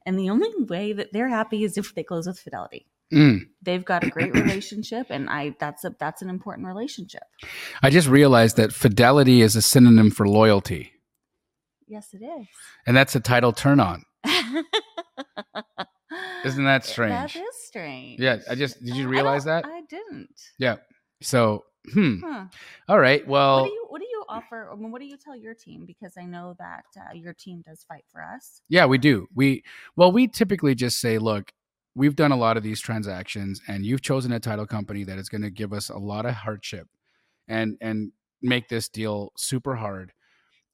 And 0.07 0.19
the 0.19 0.31
only 0.31 0.51
way 0.65 0.93
that 0.93 1.13
they're 1.13 1.29
happy 1.29 1.65
is 1.65 1.77
if 1.77 1.95
they 1.95 2.03
close 2.03 2.27
with 2.27 2.39
Fidelity. 2.39 2.87
Mm. 3.13 3.49
They've 3.61 3.85
got 3.85 4.05
a 4.05 4.09
great 4.11 4.33
relationship, 4.35 5.09
and 5.11 5.29
I 5.29 5.57
that's 5.59 5.85
a 5.85 5.93
that's 5.99 6.23
an 6.23 6.31
important 6.31 6.67
relationship. 6.69 7.25
I 7.83 7.91
just 7.91 8.07
realized 8.07 8.57
that 8.57 8.73
fidelity 8.73 9.43
is 9.43 9.57
a 9.57 9.63
synonym 9.63 10.13
for 10.13 10.29
loyalty. 10.29 10.93
Yes, 11.89 12.15
it 12.15 12.23
is. 12.25 12.47
And 12.87 12.97
that's 12.97 13.17
a 13.17 13.21
title 13.21 13.53
turn 13.53 13.81
on. 13.81 14.05
Isn't 16.45 16.65
that 16.65 16.85
strange? 16.85 17.35
That 17.35 17.41
is 17.41 17.57
strange. 17.67 18.21
Yeah, 18.21 18.39
I 18.49 18.55
just 18.55 18.83
did 18.85 18.95
you 18.97 19.09
realize 19.09 19.45
don't- 19.45 19.63
that? 19.63 19.69
I 19.71 19.83
didn't. 19.89 20.31
yeah. 20.59 20.77
So, 21.21 21.65
hmm. 21.93 22.21
Huh. 22.25 22.45
All 22.89 22.99
right. 22.99 23.27
Well, 23.27 23.63
what 23.63 23.67
do 23.69 23.73
you 23.73 23.87
what 23.89 23.99
do 24.01 24.07
you 24.10 24.10
offer? 24.31 24.71
I 24.73 24.77
mean, 24.77 24.91
what 24.91 25.01
do 25.01 25.07
you 25.07 25.17
tell 25.17 25.37
your 25.37 25.55
team? 25.55 25.85
Because 25.87 26.15
I 26.17 26.25
know 26.25 26.55
that 26.59 26.85
uh, 26.97 27.15
your 27.15 27.35
team 27.35 27.63
does 27.67 27.85
fight 27.89 28.05
for 28.11 28.23
us. 28.23 28.63
Yeah, 28.69 28.87
we 28.87 28.99
do. 28.99 29.27
We 29.35 29.65
well, 29.97 30.13
we 30.13 30.29
typically 30.29 30.75
just 30.75 31.01
say, 31.01 31.19
look, 31.19 31.53
we've 31.95 32.17
done 32.17 32.33
a 32.33 32.37
lot 32.37 32.57
of 32.57 32.63
these 32.63 32.81
transactions, 32.81 33.61
and 33.69 33.85
you've 33.85 34.03
chosen 34.03 34.33
a 34.33 34.41
title 34.41 34.67
company 34.67 35.05
that 35.05 35.19
is 35.19 35.29
going 35.29 35.43
to 35.43 35.51
give 35.51 35.73
us 35.73 35.89
a 35.89 35.99
lot 35.99 36.27
of 36.27 36.35
hardship, 36.35 36.87
and 37.49 37.77
and 37.81 38.13
make 38.43 38.69
this 38.69 38.89
deal 38.89 39.33
super 39.37 39.75
hard. 39.77 40.13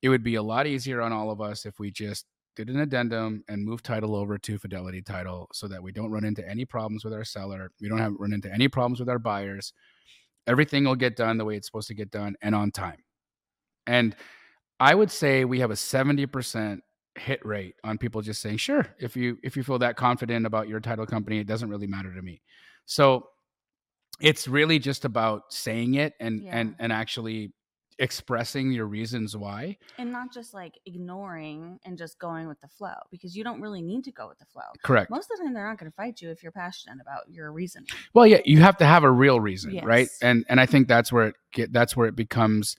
It 0.03 0.09
would 0.09 0.23
be 0.23 0.37
a 0.37 0.43
lot 0.43 0.67
easier 0.67 1.01
on 1.01 1.13
all 1.13 1.31
of 1.31 1.41
us 1.41 1.67
if 1.67 1.79
we 1.79 1.91
just 1.91 2.27
did 2.55 2.71
an 2.71 2.81
addendum 2.81 3.45
and 3.49 3.65
move 3.65 3.83
title 3.83 4.15
over 4.15 4.39
to 4.39 4.59
Fidelity 4.59 5.03
Title, 5.03 5.49
so 5.53 5.69
that 5.69 5.83
we 5.83 5.93
don't 5.93 6.11
run 6.11 6.25
into 6.25 6.49
any 6.49 6.65
problems 6.65 7.05
with 7.05 7.13
our 7.13 7.25
seller. 7.25 7.71
We 7.81 7.89
don't 7.89 7.99
have 7.99 8.15
run 8.19 8.33
into 8.33 8.53
any 8.53 8.69
problems 8.69 9.01
with 9.01 9.09
our 9.09 9.19
buyers. 9.19 9.73
Everything 10.47 10.85
will 10.85 10.95
get 10.95 11.17
done 11.17 11.39
the 11.39 11.45
way 11.45 11.57
it's 11.57 11.67
supposed 11.67 11.89
to 11.89 11.95
get 11.95 12.11
done 12.11 12.37
and 12.41 12.55
on 12.55 12.71
time. 12.71 12.99
And 13.87 14.14
I 14.80 14.95
would 14.95 15.11
say 15.11 15.45
we 15.45 15.61
have 15.61 15.70
a 15.70 15.74
70% 15.74 16.80
hit 17.14 17.45
rate 17.45 17.76
on 17.82 17.99
people 17.99 18.20
just 18.20 18.43
saying, 18.43 18.59
sure, 18.59 18.87
if 18.99 19.16
you 19.16 19.39
if 19.43 19.57
you 19.57 19.62
feel 19.62 19.78
that 19.78 19.97
confident 19.97 20.47
about 20.47 20.68
your 20.68 20.80
title 20.80 21.07
company, 21.07 21.39
it 21.39 21.47
doesn't 21.47 21.70
really 21.70 21.87
matter 21.87 22.12
to 22.14 22.22
me. 22.22 22.43
So 22.84 23.28
it's 24.20 24.49
really 24.49 24.78
just 24.78 25.05
about 25.05 25.53
saying 25.53 25.95
it 25.95 26.14
and 26.20 26.43
Yeah. 26.43 26.59
and 26.59 26.76
and 26.78 26.93
actually 26.93 27.53
expressing 27.99 28.70
your 28.72 28.84
reasons 28.84 29.34
why. 29.34 29.78
And 29.97 30.12
not 30.12 30.30
just 30.30 30.53
like 30.53 30.78
ignoring 30.84 31.80
and 31.87 31.97
just 31.97 32.18
going 32.18 32.47
with 32.47 32.61
the 32.61 32.68
flow 32.68 32.95
because 33.11 33.34
you 33.34 33.43
don't 33.43 33.61
really 33.62 33.80
need 33.80 34.05
to 34.05 34.12
go 34.12 34.28
with 34.28 34.39
the 34.39 34.45
flow. 34.45 34.68
Correct. 34.82 35.11
Most 35.11 35.30
of 35.30 35.39
the 35.39 35.45
time, 35.45 35.55
they're 35.55 35.66
not 35.66 35.78
going 35.78 35.91
to 35.91 35.97
fight 35.97 36.20
you 36.20 36.30
if 36.30 36.43
you're 36.43 36.53
passionate 36.53 36.99
about 37.01 37.22
your 37.30 37.51
reason 37.53 37.87
Well, 38.12 38.26
yeah, 38.26 38.41
you 38.45 38.61
have 38.61 38.76
to 38.78 38.87
have 38.87 39.05
a 39.05 39.11
real 39.11 39.41
reason, 39.41 39.80
right? 39.82 40.09
And 40.20 40.45
and 40.49 40.61
I 40.61 40.66
think 40.66 40.89
that's 40.89 41.11
where 41.11 41.28
it 41.28 41.37
get 41.53 41.72
that's 41.72 41.97
where 41.97 42.07
it 42.07 42.16
becomes 42.16 42.76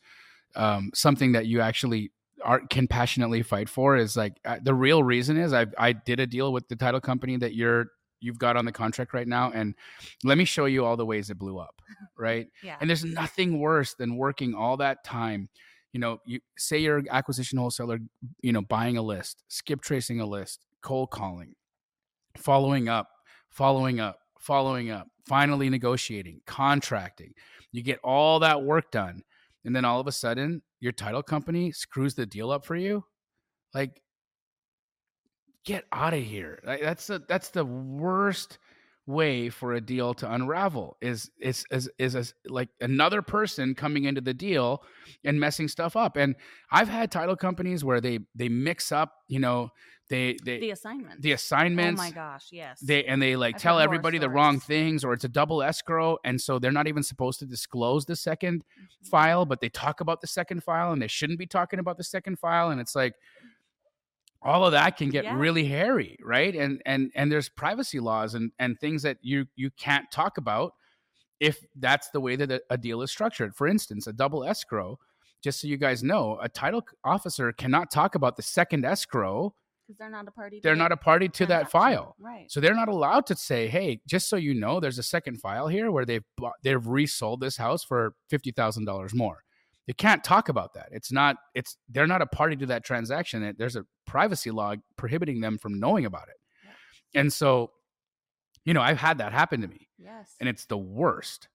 um, 0.57 0.91
something 0.93 1.31
that 1.33 1.45
you 1.45 1.61
actually 1.61 2.11
are 2.43 2.59
can 2.67 2.87
passionately 2.87 3.41
fight 3.43 3.69
for. 3.69 3.95
Is 3.95 4.17
like 4.17 4.33
uh, 4.43 4.57
the 4.61 4.73
real 4.73 5.03
reason 5.03 5.37
is 5.37 5.53
I 5.53 5.67
I 5.77 5.93
did 5.93 6.19
a 6.19 6.27
deal 6.27 6.51
with 6.51 6.67
the 6.67 6.75
title 6.75 6.99
company 6.99 7.37
that 7.37 7.55
you're 7.55 7.87
you've 8.19 8.39
got 8.39 8.57
on 8.57 8.65
the 8.65 8.71
contract 8.71 9.13
right 9.13 9.27
now, 9.27 9.51
and 9.51 9.75
let 10.23 10.37
me 10.37 10.45
show 10.45 10.65
you 10.65 10.83
all 10.83 10.97
the 10.97 11.05
ways 11.05 11.29
it 11.29 11.37
blew 11.37 11.59
up, 11.59 11.81
right? 12.17 12.47
Yeah. 12.63 12.75
And 12.81 12.89
there's 12.89 13.05
nothing 13.05 13.59
worse 13.59 13.93
than 13.93 14.17
working 14.17 14.55
all 14.55 14.77
that 14.77 15.03
time. 15.03 15.49
You 15.93 15.99
know, 15.99 16.19
you 16.25 16.41
say 16.57 16.79
you're 16.79 17.03
acquisition 17.09 17.57
wholesaler, 17.57 17.99
you 18.41 18.51
know, 18.51 18.61
buying 18.61 18.97
a 18.97 19.01
list, 19.01 19.43
skip 19.47 19.81
tracing 19.81 20.19
a 20.19 20.25
list, 20.25 20.59
cold 20.81 21.11
calling, 21.11 21.55
following 22.35 22.89
up, 22.89 23.09
following 23.49 23.99
up, 23.99 24.19
following 24.39 24.91
up, 24.91 25.07
finally 25.25 25.69
negotiating, 25.69 26.41
contracting. 26.45 27.33
You 27.71 27.83
get 27.83 27.99
all 28.03 28.39
that 28.39 28.63
work 28.63 28.91
done. 28.91 29.23
And 29.67 29.75
then 29.75 29.83
all 29.83 29.99
of 29.99 30.07
a 30.07 30.13
sudden, 30.13 30.61
your 30.79 30.93
title 30.93 31.21
company 31.21 31.73
screws 31.73 32.15
the 32.15 32.25
deal 32.25 32.51
up 32.51 32.65
for 32.65 32.77
you. 32.77 33.03
Like, 33.73 34.01
get 35.65 35.83
out 35.91 36.13
of 36.13 36.23
here. 36.23 36.61
Like, 36.65 36.81
that's 36.81 37.07
the 37.07 37.21
that's 37.27 37.49
the 37.49 37.65
worst 37.65 38.59
way 39.07 39.49
for 39.49 39.73
a 39.73 39.81
deal 39.81 40.13
to 40.13 40.31
unravel 40.31 40.97
is 41.01 41.29
is 41.39 41.65
is 41.69 41.89
is 41.99 42.15
a, 42.15 42.25
like 42.49 42.69
another 42.79 43.21
person 43.21 43.75
coming 43.75 44.05
into 44.05 44.21
the 44.21 44.33
deal 44.33 44.83
and 45.23 45.39
messing 45.39 45.69
stuff 45.69 45.95
up 45.95 46.17
and 46.17 46.35
i've 46.73 46.89
had 46.89 47.09
title 47.09 47.37
companies 47.37 47.85
where 47.85 48.01
they 48.01 48.19
they 48.35 48.49
mix 48.49 48.91
up 48.91 49.13
you 49.29 49.39
know 49.39 49.69
they 50.09 50.37
they 50.45 50.59
the 50.59 50.71
assignment. 50.71 51.21
the 51.21 51.33
assignments 51.33 51.99
Oh 52.01 52.03
my 52.05 52.11
gosh, 52.11 52.47
yes. 52.51 52.79
they 52.79 53.03
and 53.05 53.21
they 53.21 53.35
like 53.35 53.55
I've 53.55 53.61
tell 53.61 53.79
everybody 53.79 54.17
the 54.17 54.29
wrong 54.29 54.59
things 54.59 55.03
or 55.03 55.11
it's 55.13 55.23
a 55.25 55.29
double 55.29 55.61
escrow 55.61 56.17
and 56.23 56.39
so 56.39 56.59
they're 56.59 56.71
not 56.71 56.87
even 56.87 57.03
supposed 57.03 57.39
to 57.39 57.45
disclose 57.45 58.05
the 58.05 58.15
second 58.15 58.63
Mhm. 59.03 59.07
file 59.09 59.45
but 59.45 59.59
they 59.59 59.69
talk 59.69 59.99
about 60.01 60.21
the 60.21 60.27
second 60.27 60.63
file 60.63 60.91
and 60.93 61.01
they 61.01 61.07
shouldn't 61.07 61.39
be 61.39 61.45
talking 61.45 61.79
about 61.79 61.97
the 61.97 62.03
second 62.03 62.39
file 62.39 62.69
and 62.69 62.79
it's 62.79 62.95
like 62.95 63.15
all 64.41 64.65
of 64.65 64.71
that 64.71 64.97
can 64.97 65.09
get 65.09 65.23
Yeah. 65.25 65.35
really 65.35 65.65
hairy 65.65 66.17
right 66.23 66.55
and 66.55 66.81
and 66.85 67.11
and 67.15 67.31
there's 67.31 67.49
privacy 67.49 67.99
laws 67.99 68.33
and 68.35 68.51
and 68.59 68.79
things 68.79 69.01
that 69.03 69.17
you 69.21 69.45
you 69.55 69.71
can't 69.71 70.09
talk 70.11 70.37
about 70.37 70.73
if 71.39 71.59
that's 71.75 72.09
the 72.11 72.19
way 72.21 72.35
that 72.35 72.61
a 72.69 72.77
deal 72.77 73.01
is 73.01 73.11
structured 73.11 73.55
for 73.55 73.67
instance 73.67 74.07
a 74.07 74.13
double 74.13 74.43
escrow 74.45 74.97
just 75.43 75.59
so 75.61 75.67
you 75.67 75.77
guys 75.77 76.01
know 76.03 76.37
a 76.41 76.49
title 76.49 76.83
officer 77.03 77.51
cannot 77.51 77.91
talk 77.91 78.15
about 78.15 78.35
the 78.37 78.41
second 78.41 78.85
escrow 78.85 79.53
because 79.87 79.97
they're 79.97 80.09
not 80.09 80.27
a 80.27 80.31
party. 80.31 80.57
to 80.57 80.63
they're 80.63 80.75
the 80.75 80.79
not 80.79 80.91
a 80.91 80.97
party 80.97 81.29
to 81.29 81.45
that 81.45 81.71
file 81.71 82.15
right? 82.19 82.51
so 82.51 82.59
they're 82.59 82.75
not 82.75 82.89
allowed 82.89 83.25
to 83.27 83.35
say, 83.35 83.67
"Hey, 83.67 84.01
just 84.05 84.27
so 84.29 84.35
you 84.35 84.53
know, 84.53 84.79
there's 84.79 84.99
a 84.99 85.03
second 85.03 85.39
file 85.39 85.67
here 85.67 85.91
where 85.91 86.05
they've 86.05 86.23
bought, 86.37 86.53
they've 86.63 86.85
resold 86.85 87.39
this 87.39 87.55
house 87.57 87.83
for 87.83 88.13
fifty 88.29 88.51
thousand 88.51 88.85
dollars 88.85 89.13
more." 89.13 89.43
They 89.87 89.93
can't 89.93 90.21
talk 90.21 90.49
about 90.49 90.73
that. 90.73 90.89
It's 90.91 91.13
not. 91.13 91.37
It's 91.55 91.77
they're 91.89 92.07
not 92.07 92.21
a 92.21 92.25
party 92.25 92.57
to 92.57 92.65
that 92.65 92.83
transaction. 92.83 93.55
There's 93.57 93.77
a 93.77 93.85
privacy 94.05 94.51
law 94.51 94.75
prohibiting 94.97 95.39
them 95.39 95.57
from 95.57 95.79
knowing 95.79 96.05
about 96.05 96.27
it. 96.27 96.35
And 97.17 97.31
so, 97.31 97.71
you 98.65 98.73
know, 98.73 98.81
I've 98.81 98.97
had 98.97 99.19
that 99.19 99.31
happen 99.31 99.61
to 99.61 99.67
me, 99.69 99.87
Yes. 99.97 100.35
and 100.41 100.49
it's 100.49 100.65
the 100.65 100.77
worst. 100.77 101.47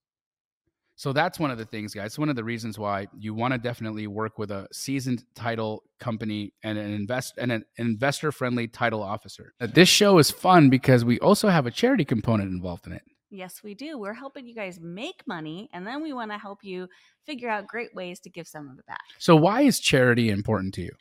So 1.03 1.13
that's 1.13 1.41
one 1.41 1.51
of 1.51 1.59
the 1.59 1.65
things, 1.65 1.95
guys. 1.95 2.17
One 2.17 2.29
of 2.29 2.37
the 2.37 2.45
reasons 2.45 2.79
why 2.79 3.09
you 3.19 3.35
want 3.35 3.51
to 3.55 3.59
definitely 3.59 4.07
work 4.07 4.39
with 4.39 4.53
a 4.53 4.69
seasoned 4.73 5.25
title 5.35 5.83
company 5.99 6.55
and 6.63 6.79
an 6.79 6.93
invest 6.93 7.35
and 7.39 7.51
an 7.51 7.65
investor 7.77 8.31
friendly 8.31 8.69
title 8.69 9.03
officer. 9.03 9.53
This 9.59 9.89
show 9.89 10.19
is 10.19 10.31
fun 10.31 10.71
because 10.71 11.05
we 11.05 11.19
also 11.19 11.49
have 11.49 11.67
a 11.67 11.73
charity 11.73 12.05
component 12.05 12.53
involved 12.53 12.87
in 12.87 12.93
it. 12.93 13.03
Yes, 13.31 13.65
we 13.65 13.75
do. 13.75 13.99
We're 13.99 14.15
helping 14.15 14.47
you 14.47 14.55
guys 14.55 14.79
make 14.81 15.27
money, 15.27 15.69
and 15.73 15.85
then 15.85 16.05
we 16.05 16.13
want 16.13 16.31
to 16.31 16.39
help 16.39 16.61
you 16.63 16.87
figure 17.27 17.51
out 17.51 17.67
great 17.67 17.93
ways 17.97 18.21
to 18.21 18.31
give 18.31 18.47
some 18.47 18.69
of 18.69 18.79
it 18.79 18.87
back. 18.87 19.03
So 19.19 19.35
why 19.35 19.63
is 19.63 19.81
charity 19.81 20.31
important 20.31 20.73
to 20.75 20.83
you? 20.83 20.93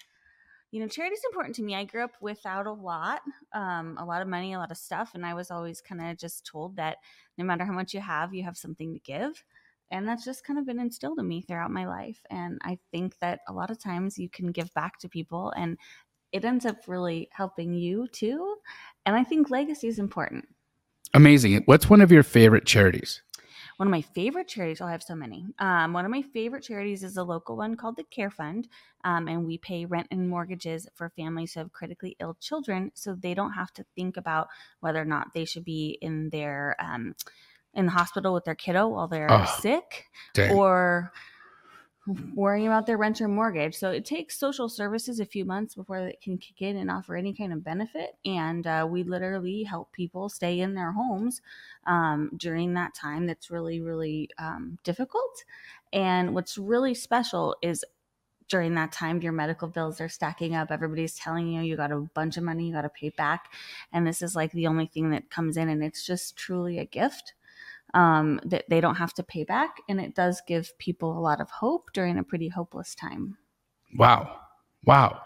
You 0.72 0.80
know, 0.80 0.88
charity 0.88 1.14
is 1.14 1.26
important 1.30 1.56
to 1.58 1.62
me. 1.62 1.76
I 1.76 1.84
grew 1.84 2.04
up 2.04 2.14
without 2.22 2.66
a 2.66 2.74
lot, 2.74 3.22
um, 3.54 4.00
a 4.00 4.06
lot 4.06 4.24
of 4.24 4.28
money, 4.28 4.54
a 4.54 4.58
lot 4.58 4.72
of 4.72 4.78
stuff, 4.78 5.12
and 5.14 5.24
I 5.24 5.36
was 5.36 5.52
always 5.52 5.80
kind 5.80 6.02
of 6.02 6.18
just 6.18 6.44
told 6.44 6.78
that 6.78 6.98
no 7.38 7.46
matter 7.46 7.66
how 7.66 7.74
much 7.74 7.94
you 7.94 8.00
have, 8.00 8.34
you 8.34 8.44
have 8.46 8.58
something 8.58 8.96
to 8.96 9.00
give. 9.00 9.44
And 9.92 10.08
that's 10.08 10.26
just 10.26 10.44
kind 10.44 10.58
of 10.58 10.66
been 10.66 10.80
instilled 10.80 11.20
in 11.20 11.28
me 11.28 11.42
throughout 11.42 11.72
my 11.72 11.88
life. 11.88 12.20
And 12.30 12.60
I 12.64 12.80
think 12.92 13.18
that 13.20 13.42
a 13.48 13.54
lot 13.54 13.72
of 13.72 13.80
times 13.80 14.18
you 14.18 14.30
can 14.30 14.52
give 14.52 14.74
back 14.74 15.00
to 15.00 15.10
people, 15.10 15.54
and 15.56 15.78
it 16.32 16.46
ends 16.46 16.66
up 16.66 16.78
really 16.88 17.30
helping 17.34 17.74
you 17.74 18.08
too. 18.08 18.56
And 19.06 19.16
I 19.16 19.24
think 19.24 19.50
legacy 19.50 19.88
is 19.88 20.00
important. 20.00 20.48
Amazing. 21.14 21.64
What's 21.66 21.90
one 21.90 22.02
of 22.02 22.12
your 22.12 22.24
favorite 22.24 22.66
charities? 22.66 23.22
One 23.78 23.88
of 23.88 23.92
my 23.92 24.02
favorite 24.02 24.48
charities, 24.48 24.80
oh, 24.80 24.86
I 24.86 24.92
have 24.92 25.02
so 25.02 25.16
many. 25.16 25.46
Um, 25.58 25.94
one 25.94 26.06
of 26.06 26.12
my 26.12 26.22
favorite 26.22 26.64
charities 26.64 27.04
is 27.04 27.18
a 27.18 27.24
local 27.24 27.58
one 27.58 27.76
called 27.76 27.96
the 27.96 28.04
Care 28.04 28.30
Fund. 28.30 28.68
Um, 29.04 29.28
and 29.28 29.46
we 29.46 29.58
pay 29.58 29.86
rent 29.86 30.08
and 30.12 30.30
mortgages 30.30 30.88
for 30.94 31.10
families 31.10 31.54
who 31.54 31.62
have 31.62 31.72
critically 31.72 32.16
ill 32.20 32.38
children 32.40 32.92
so 32.94 33.16
they 33.16 33.34
don't 33.34 33.54
have 33.54 33.74
to 33.74 33.86
think 33.96 34.18
about 34.18 34.50
whether 34.82 35.02
or 35.02 35.06
not 35.06 35.34
they 35.34 35.46
should 35.46 35.66
be 35.66 35.98
in 36.02 36.30
their 36.30 36.76
um, 36.80 37.16
in 37.74 37.86
the 37.86 37.92
hospital 37.92 38.34
with 38.34 38.46
their 38.46 38.56
kiddo 38.56 38.88
while 38.88 39.08
they're 39.08 39.32
Oh, 39.32 39.46
sick 39.62 40.08
Dang. 40.34 40.58
or 40.58 41.12
worrying 42.34 42.66
about 42.66 42.88
their 42.88 42.98
rent 42.98 43.22
or 43.22 43.28
mortgage. 43.28 43.76
So 43.76 43.92
it 43.92 44.06
takes 44.06 44.38
social 44.40 44.68
services 44.68 45.20
a 45.20 45.26
few 45.26 45.46
months 45.46 45.76
before 45.76 46.04
they 46.04 46.18
can 46.22 46.38
kick 46.38 46.62
in 46.62 46.78
and 46.78 46.90
offer 46.90 47.16
any 47.16 47.34
kind 47.34 47.54
of 47.54 47.64
benefit. 47.64 48.18
And 48.26 48.66
uh, 48.66 48.88
we 48.90 49.04
literally 49.04 49.64
help 49.64 49.92
people 49.92 50.28
stay 50.28 50.60
in 50.60 50.74
their 50.74 50.92
homes 50.92 51.42
um, 51.86 52.32
during 52.36 52.74
that 52.74 52.96
time 52.96 53.28
that's 53.28 53.52
really, 53.52 53.82
really 53.82 54.30
um, 54.40 54.80
difficult. 54.84 55.44
And 55.94 56.34
what's 56.34 56.58
really 56.58 56.96
special 56.96 57.56
is 57.62 57.86
during 58.48 58.76
that 58.76 58.92
time 58.92 59.22
your 59.22 59.32
medical 59.32 59.68
bills 59.70 60.02
are 60.02 60.10
stacking 60.10 60.56
up 60.56 60.72
everybody's 60.72 61.16
telling 61.16 61.48
you 61.48 61.62
you 61.62 61.78
got 61.78 61.92
a 61.92 62.00
bunch 62.14 62.36
of 62.36 62.44
money 62.44 62.68
you 62.68 62.74
got 62.74 62.82
to 62.82 62.90
pay 62.90 63.08
back 63.08 63.54
and 63.94 64.06
this 64.06 64.22
is 64.22 64.36
like 64.36 64.52
the 64.52 64.68
only 64.68 64.86
thing 64.88 65.10
that 65.12 65.30
comes 65.30 65.56
in 65.56 65.70
and 65.70 65.82
it's 65.82 66.06
just 66.06 66.36
truly 66.36 66.78
a 66.78 66.84
gift 66.84 67.34
um, 67.94 68.40
that 68.46 68.66
they 68.70 68.82
don't 68.82 68.96
have 68.96 69.14
to 69.16 69.24
pay 69.24 69.44
back. 69.44 69.78
And 69.90 70.00
it 70.00 70.16
does 70.16 70.42
give 70.48 70.78
people 70.78 71.18
a 71.18 71.20
lot 71.22 71.42
of 71.42 71.50
hope 71.50 71.92
during 71.94 72.18
a 72.18 72.24
pretty 72.24 72.50
hopeless 72.50 72.96
time. 72.96 73.38
Wow. 73.98 74.38
Wow. 74.86 75.22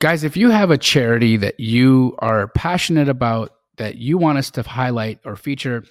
guys, 0.00 0.24
if 0.24 0.36
you 0.36 0.50
have 0.50 0.70
a 0.70 0.78
charity 0.78 1.36
that 1.36 1.60
you 1.60 2.16
are 2.18 2.48
passionate 2.48 3.08
about, 3.08 3.52
that 3.76 3.96
you 3.96 4.18
want 4.18 4.38
us 4.38 4.50
to 4.52 4.62
highlight 4.62 5.20
or 5.24 5.36
feature, 5.36 5.84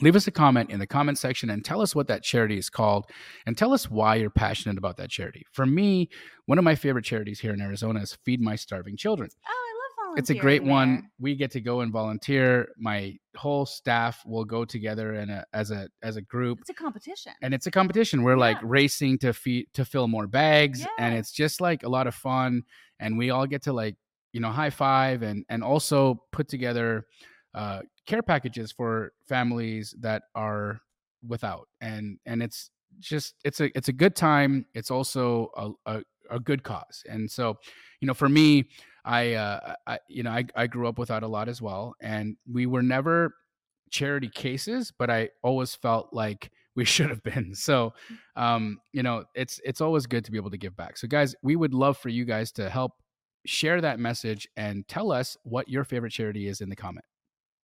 leave 0.00 0.16
us 0.16 0.26
a 0.26 0.30
comment 0.30 0.70
in 0.70 0.78
the 0.78 0.86
comment 0.86 1.18
section 1.18 1.50
and 1.50 1.64
tell 1.64 1.80
us 1.80 1.94
what 1.94 2.06
that 2.08 2.22
charity 2.22 2.56
is 2.56 2.70
called 2.70 3.06
and 3.46 3.58
tell 3.58 3.72
us 3.72 3.90
why 3.90 4.14
you're 4.14 4.30
passionate 4.30 4.78
about 4.78 4.96
that 4.96 5.10
charity. 5.10 5.44
For 5.52 5.66
me, 5.66 6.08
one 6.46 6.58
of 6.58 6.64
my 6.64 6.74
favorite 6.74 7.04
charities 7.04 7.40
here 7.40 7.52
in 7.52 7.60
Arizona 7.60 8.00
is 8.00 8.16
Feed 8.24 8.40
My 8.40 8.56
Starving 8.56 8.96
Children. 8.96 9.30
Oh, 9.46 9.69
It's 10.16 10.30
a 10.30 10.34
great 10.34 10.62
one. 10.62 10.94
there. 10.94 11.10
We 11.18 11.34
get 11.36 11.50
to 11.52 11.60
go 11.60 11.80
and 11.80 11.92
volunteer. 11.92 12.68
My 12.78 13.16
whole 13.36 13.66
staff 13.66 14.22
will 14.26 14.44
go 14.44 14.64
together 14.64 15.14
in 15.14 15.30
a, 15.30 15.44
as 15.52 15.70
a 15.70 15.88
as 16.02 16.16
a 16.16 16.22
group 16.22 16.60
It's 16.60 16.70
a 16.70 16.74
competition. 16.74 17.32
and 17.42 17.54
it's 17.54 17.66
a 17.66 17.70
competition. 17.70 18.22
We're 18.22 18.36
like 18.36 18.58
racing 18.62 19.18
to 19.18 19.32
feed 19.32 19.66
to 19.74 19.84
fill 19.84 20.08
more 20.08 20.26
bags, 20.26 20.84
and 20.98 21.14
it's 21.14 21.32
just 21.32 21.60
like 21.60 21.82
a 21.82 21.88
lot 21.88 22.06
of 22.06 22.14
fun. 22.14 22.62
And 22.98 23.16
we 23.16 23.30
all 23.30 23.46
get 23.46 23.62
to 23.62 23.72
like 23.72 23.96
you 24.32 24.40
know 24.40 24.50
high 24.50 24.70
five 24.70 25.22
and 25.22 25.44
and 25.48 25.62
also 25.62 26.22
put 26.32 26.48
together 26.48 27.06
uh, 27.54 27.80
care 28.06 28.22
packages 28.22 28.72
for 28.72 29.12
families 29.28 29.94
that 30.00 30.22
are 30.34 30.80
without, 31.26 31.68
and 31.80 32.18
and 32.26 32.42
it's 32.42 32.70
just 32.98 33.34
it's 33.44 33.60
a 33.60 33.76
it's 33.76 33.88
a 33.88 33.92
good 33.92 34.16
time. 34.16 34.66
It's 34.74 34.90
also 34.90 35.50
a 35.56 35.94
a, 35.94 36.02
a 36.30 36.40
good 36.40 36.62
cause, 36.62 37.02
and 37.08 37.30
so 37.30 37.56
you 38.00 38.06
know 38.06 38.14
for 38.14 38.28
me. 38.28 38.68
I, 39.04 39.34
uh, 39.34 39.74
I, 39.86 39.98
you 40.08 40.22
know, 40.22 40.30
I, 40.30 40.44
I 40.54 40.66
grew 40.66 40.88
up 40.88 40.98
without 40.98 41.22
a 41.22 41.28
lot 41.28 41.48
as 41.48 41.60
well, 41.62 41.94
and 42.00 42.36
we 42.50 42.66
were 42.66 42.82
never 42.82 43.34
charity 43.90 44.28
cases, 44.28 44.92
but 44.96 45.10
I 45.10 45.30
always 45.42 45.74
felt 45.74 46.08
like 46.12 46.50
we 46.76 46.84
should 46.86 47.10
have 47.10 47.22
been. 47.22 47.54
So, 47.54 47.92
um, 48.36 48.80
you 48.92 49.02
know, 49.02 49.24
it's 49.34 49.60
it's 49.64 49.80
always 49.80 50.06
good 50.06 50.24
to 50.24 50.30
be 50.30 50.38
able 50.38 50.50
to 50.50 50.58
give 50.58 50.76
back. 50.76 50.96
So, 50.96 51.08
guys, 51.08 51.34
we 51.42 51.56
would 51.56 51.74
love 51.74 51.98
for 51.98 52.08
you 52.08 52.24
guys 52.24 52.52
to 52.52 52.70
help 52.70 52.92
share 53.46 53.80
that 53.80 53.98
message 53.98 54.46
and 54.56 54.86
tell 54.86 55.12
us 55.12 55.36
what 55.44 55.68
your 55.68 55.84
favorite 55.84 56.12
charity 56.12 56.46
is 56.48 56.60
in 56.60 56.68
the 56.68 56.76
comment. 56.76 57.04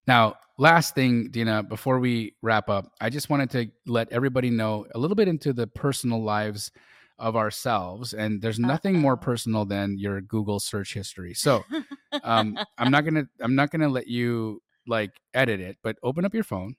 Now, 0.06 0.36
last 0.56 0.94
thing, 0.94 1.30
Dena, 1.30 1.62
before 1.64 1.98
we 1.98 2.34
wrap 2.40 2.68
up, 2.70 2.92
I 3.00 3.10
just 3.10 3.28
wanted 3.28 3.50
to 3.50 3.66
let 3.86 4.10
everybody 4.12 4.50
know 4.50 4.86
a 4.94 4.98
little 4.98 5.16
bit 5.16 5.26
into 5.26 5.52
the 5.52 5.66
personal 5.66 6.22
lives 6.22 6.70
of 7.18 7.36
ourselves, 7.36 8.12
and 8.12 8.42
there's 8.42 8.58
nothing 8.58 8.98
more 8.98 9.16
personal 9.16 9.64
than 9.64 9.98
your 9.98 10.20
Google 10.20 10.60
search 10.60 10.94
history. 10.94 11.34
So, 11.34 11.64
um, 12.22 12.58
I'm 12.78 12.90
not 12.90 13.04
gonna 13.04 13.26
I'm 13.40 13.54
not 13.54 13.70
gonna 13.70 13.88
let 13.88 14.06
you 14.06 14.62
like 14.86 15.12
edit 15.34 15.60
it, 15.60 15.78
but 15.82 15.96
open 16.02 16.24
up 16.24 16.34
your 16.34 16.44
phone 16.44 16.76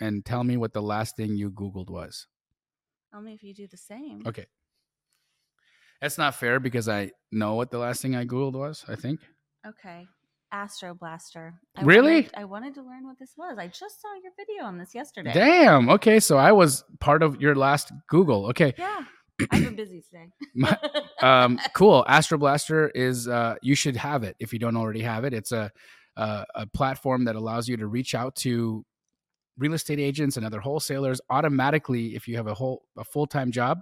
and 0.00 0.24
tell 0.24 0.44
me 0.44 0.56
what 0.56 0.72
the 0.72 0.82
last 0.82 1.16
thing 1.16 1.36
you 1.36 1.50
Googled 1.50 1.88
was. 1.88 2.26
Only 3.14 3.34
if 3.34 3.42
you 3.42 3.54
do 3.54 3.66
the 3.66 3.76
same. 3.76 4.22
Okay. 4.26 4.46
That's 6.00 6.18
not 6.18 6.34
fair 6.34 6.58
because 6.58 6.88
I 6.88 7.12
know 7.30 7.54
what 7.54 7.70
the 7.70 7.78
last 7.78 8.02
thing 8.02 8.16
I 8.16 8.24
Googled 8.24 8.54
was, 8.54 8.84
I 8.88 8.96
think. 8.96 9.20
Okay. 9.64 10.08
Astro 10.52 10.94
Blaster. 10.94 11.54
Really? 11.82 12.14
Wanted, 12.22 12.30
I 12.36 12.44
wanted 12.44 12.74
to 12.74 12.82
learn 12.82 13.06
what 13.06 13.18
this 13.18 13.32
was. 13.36 13.56
I 13.58 13.68
just 13.68 14.00
saw 14.00 14.08
your 14.22 14.32
video 14.36 14.64
on 14.64 14.78
this 14.78 14.94
yesterday. 14.94 15.32
Damn. 15.32 15.88
Okay, 15.88 16.20
so 16.20 16.36
I 16.36 16.52
was 16.52 16.84
part 17.00 17.22
of 17.22 17.40
your 17.40 17.54
last 17.56 17.90
Google. 18.08 18.46
Okay. 18.46 18.74
Yeah. 18.76 19.00
I've 19.50 19.64
been 19.64 19.74
busy 19.74 20.02
today. 20.02 20.28
My- 20.54 20.78
Um 21.20 21.58
cool. 21.74 22.04
Astro 22.06 22.36
Blaster 22.38 22.90
is 22.90 23.26
uh 23.28 23.54
you 23.62 23.74
should 23.74 23.96
have 23.96 24.22
it 24.24 24.36
if 24.38 24.52
you 24.52 24.58
don't 24.58 24.76
already 24.76 25.00
have 25.00 25.24
it. 25.24 25.32
It's 25.32 25.52
a 25.52 25.72
a, 26.16 26.44
a 26.54 26.66
platform 26.66 27.24
that 27.24 27.34
allows 27.36 27.66
you 27.68 27.76
to 27.78 27.86
reach 27.86 28.14
out 28.14 28.36
to 28.36 28.84
real 29.58 29.72
estate 29.72 29.98
agents 29.98 30.36
and 30.36 30.44
other 30.44 30.60
wholesalers 30.60 31.20
automatically 31.30 32.14
if 32.14 32.28
you 32.28 32.36
have 32.36 32.46
a 32.46 32.54
whole 32.54 32.82
a 32.98 33.04
full-time 33.04 33.50
job 33.50 33.80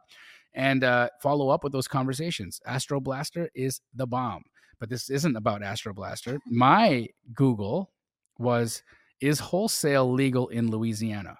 and 0.55 0.83
uh, 0.85 1.09
follow 1.21 1.49
up 1.49 1.62
with 1.64 1.73
those 1.73 1.89
conversations. 1.89 2.61
Astro 2.66 3.01
Blaster 3.01 3.51
is 3.55 3.81
the 3.95 4.07
bomb. 4.07 4.45
But 4.81 4.89
this 4.89 5.11
isn't 5.11 5.37
about 5.37 5.62
Astro 5.62 5.93
Blaster. 5.93 6.41
My 6.47 7.07
Google 7.35 7.93
was 8.39 8.83
is 9.20 9.39
wholesale 9.39 10.11
legal 10.11 10.49
in 10.49 10.70
Louisiana? 10.70 11.37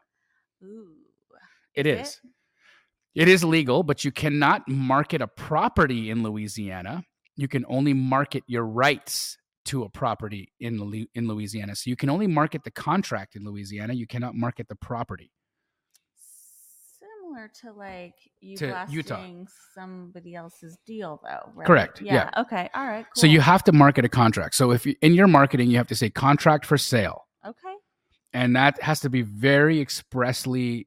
Ooh. 0.63 0.93
It 1.75 1.87
Is 1.87 2.01
is. 2.01 2.21
It 3.15 3.29
is 3.29 3.43
legal, 3.43 3.83
but 3.83 4.05
you 4.05 4.13
cannot 4.13 4.69
market 4.69 5.21
a 5.21 5.27
property 5.27 6.11
in 6.11 6.23
Louisiana. 6.23 7.03
You 7.37 7.49
can 7.49 7.65
only 7.69 7.95
market 7.95 8.45
your 8.47 8.65
rights 8.65 9.37
to 9.67 9.85
a 9.85 9.89
property 9.89 10.53
in 10.61 11.07
in 11.15 11.27
Louisiana. 11.27 11.75
So 11.75 11.91
you 11.91 11.97
can 11.97 12.11
only 12.11 12.27
market 12.27 12.63
the 12.65 12.71
contract 12.71 13.35
in 13.35 13.45
Louisiana. 13.45 13.95
You 13.95 14.07
cannot 14.07 14.35
market 14.35 14.69
the 14.69 14.77
property. 14.77 15.33
Similar 17.41 17.51
to 17.63 17.73
like 17.79 18.15
you 18.41 18.57
To 18.59 18.67
blasting 18.69 18.97
Utah. 18.97 19.51
somebody 19.75 20.35
else's 20.35 20.77
deal, 20.87 21.21
though. 21.25 21.51
Right? 21.55 21.67
Correct, 21.67 22.01
Yeah. 22.01 22.31
Okay. 22.37 22.69
All 22.75 22.87
right. 22.87 23.05
Cool. 23.05 23.21
So 23.21 23.27
you 23.27 23.41
have 23.41 23.65
to 23.65 23.73
market 23.73 24.05
a 24.05 24.09
contract. 24.09 24.55
So 24.55 24.73
if 24.73 24.85
you, 24.85 24.95
in 25.01 25.15
your 25.15 25.27
marketing 25.29 25.71
you 25.71 25.77
have 25.79 25.87
to 25.89 25.95
say 25.95 26.11
contract 26.11 26.67
for 26.67 26.77
sale, 26.77 27.27
Okay. 27.47 27.75
and 28.33 28.55
that 28.57 28.81
has 28.83 29.01
to 29.01 29.11
be 29.11 29.23
very 29.23 29.81
expressly 29.81 30.87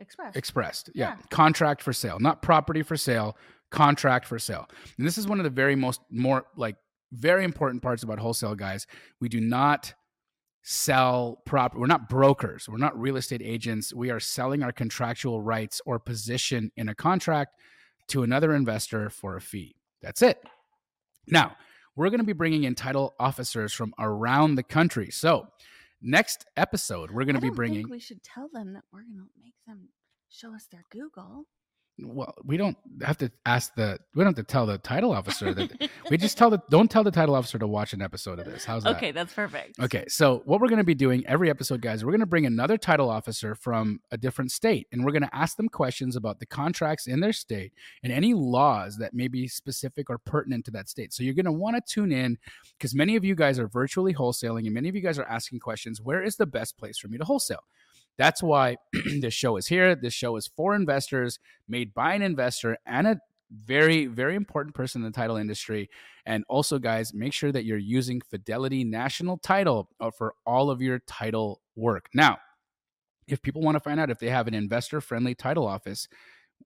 Express. 0.00 0.34
expressed. 0.36 0.90
Yeah. 0.94 1.10
Yeah. 1.10 1.16
Contract 1.30 1.82
for 1.82 1.92
sale, 1.92 2.18
not 2.18 2.42
property 2.42 2.82
for 2.82 2.96
sale, 2.96 3.36
contract 3.70 4.26
for 4.26 4.38
sale. 4.38 4.68
And 4.98 5.06
this 5.06 5.18
is 5.18 5.26
one 5.28 5.38
of 5.38 5.44
the 5.44 5.50
very 5.50 5.76
most 5.76 6.00
more 6.10 6.44
like 6.56 6.76
very 7.12 7.44
important 7.44 7.82
parts 7.82 8.02
about 8.02 8.18
wholesale 8.18 8.54
guys. 8.56 8.86
We 9.20 9.28
do 9.28 9.40
not 9.40 9.94
sell 10.66 11.42
prop 11.44 11.74
we're 11.74 11.86
not 11.86 12.08
brokers. 12.08 12.68
We're 12.68 12.78
not 12.78 12.98
real 12.98 13.16
estate 13.16 13.42
agents. 13.44 13.92
We 13.92 14.10
are 14.10 14.18
selling 14.18 14.62
our 14.62 14.72
contractual 14.72 15.42
rights 15.42 15.80
or 15.84 15.98
position 15.98 16.72
in 16.76 16.88
a 16.88 16.94
contract 16.94 17.54
to 18.08 18.22
another 18.22 18.54
investor 18.54 19.10
for 19.10 19.36
a 19.36 19.40
fee. 19.40 19.76
That's 20.00 20.22
it. 20.22 20.42
Now, 21.26 21.56
we're 21.96 22.08
going 22.08 22.20
to 22.20 22.26
be 22.26 22.32
bringing 22.32 22.64
in 22.64 22.74
title 22.74 23.14
officers 23.20 23.72
from 23.74 23.94
around 23.98 24.54
the 24.54 24.62
country. 24.62 25.10
So, 25.10 25.48
next 26.00 26.46
episode, 26.56 27.10
we're 27.10 27.24
going 27.24 27.36
to 27.36 27.42
be 27.42 27.50
bringing 27.50 27.82
Think 27.82 27.90
we 27.90 28.00
should 28.00 28.22
tell 28.22 28.48
them 28.52 28.72
that 28.72 28.84
we're 28.90 29.02
going 29.02 29.16
to 29.16 29.28
make 29.42 29.54
them 29.66 29.88
show 30.30 30.54
us 30.54 30.66
their 30.72 30.84
Google. 30.90 31.44
Well 32.00 32.34
we 32.44 32.56
don't 32.56 32.76
have 33.02 33.16
to 33.16 33.30
ask 33.46 33.74
the 33.76 33.98
we 34.14 34.24
don't 34.24 34.36
have 34.36 34.46
to 34.46 34.52
tell 34.52 34.66
the 34.66 34.78
title 34.78 35.12
officer 35.12 35.54
that 35.54 35.90
we 36.10 36.16
just 36.16 36.36
tell 36.36 36.50
the 36.50 36.60
don't 36.70 36.90
tell 36.90 37.04
the 37.04 37.10
title 37.10 37.34
officer 37.34 37.58
to 37.58 37.66
watch 37.66 37.92
an 37.92 38.02
episode 38.02 38.38
of 38.38 38.46
this. 38.46 38.64
How's 38.64 38.82
that? 38.82 38.96
Okay, 38.96 39.12
that's 39.12 39.32
perfect. 39.32 39.78
okay 39.78 40.04
so 40.08 40.42
what 40.44 40.60
we're 40.60 40.68
going 40.68 40.78
to 40.78 40.84
be 40.84 40.94
doing 40.94 41.24
every 41.26 41.50
episode 41.50 41.80
guys 41.80 42.04
we're 42.04 42.10
going 42.10 42.20
to 42.20 42.26
bring 42.26 42.46
another 42.46 42.76
title 42.76 43.08
officer 43.08 43.54
from 43.54 44.00
a 44.10 44.16
different 44.16 44.50
state 44.50 44.88
and 44.92 45.04
we're 45.04 45.12
going 45.12 45.22
to 45.22 45.34
ask 45.34 45.56
them 45.56 45.68
questions 45.68 46.16
about 46.16 46.40
the 46.40 46.46
contracts 46.46 47.06
in 47.06 47.20
their 47.20 47.32
state 47.32 47.72
and 48.02 48.12
any 48.12 48.34
laws 48.34 48.96
that 48.98 49.14
may 49.14 49.28
be 49.28 49.46
specific 49.46 50.10
or 50.10 50.18
pertinent 50.18 50.64
to 50.64 50.70
that 50.72 50.88
state. 50.88 51.12
So 51.12 51.22
you're 51.22 51.34
going 51.34 51.44
to 51.44 51.52
want 51.52 51.76
to 51.76 51.94
tune 51.94 52.12
in 52.12 52.38
because 52.78 52.94
many 52.94 53.16
of 53.16 53.24
you 53.24 53.34
guys 53.34 53.58
are 53.58 53.68
virtually 53.68 54.14
wholesaling 54.14 54.64
and 54.64 54.74
many 54.74 54.88
of 54.88 54.94
you 54.94 55.00
guys 55.00 55.18
are 55.18 55.24
asking 55.26 55.60
questions 55.60 56.00
where 56.00 56.22
is 56.22 56.36
the 56.36 56.46
best 56.46 56.76
place 56.76 56.98
for 56.98 57.08
me 57.08 57.18
to 57.18 57.24
wholesale 57.24 57.64
that's 58.18 58.42
why 58.42 58.76
this 59.20 59.34
show 59.34 59.56
is 59.56 59.66
here. 59.66 59.94
This 59.94 60.14
show 60.14 60.36
is 60.36 60.48
for 60.56 60.74
investors, 60.74 61.38
made 61.68 61.94
by 61.94 62.14
an 62.14 62.22
investor 62.22 62.78
and 62.86 63.06
a 63.06 63.20
very, 63.50 64.06
very 64.06 64.34
important 64.34 64.74
person 64.74 65.02
in 65.02 65.10
the 65.10 65.16
title 65.16 65.36
industry. 65.36 65.90
And 66.26 66.44
also, 66.48 66.78
guys, 66.78 67.12
make 67.12 67.32
sure 67.32 67.52
that 67.52 67.64
you're 67.64 67.78
using 67.78 68.20
Fidelity 68.20 68.84
National 68.84 69.38
Title 69.38 69.88
uh, 70.00 70.10
for 70.10 70.34
all 70.46 70.70
of 70.70 70.80
your 70.80 71.00
title 71.00 71.60
work. 71.76 72.08
Now, 72.14 72.38
if 73.26 73.42
people 73.42 73.62
want 73.62 73.76
to 73.76 73.80
find 73.80 74.00
out 74.00 74.10
if 74.10 74.18
they 74.18 74.30
have 74.30 74.48
an 74.48 74.54
investor 74.54 75.00
friendly 75.00 75.34
title 75.34 75.66
office 75.66 76.08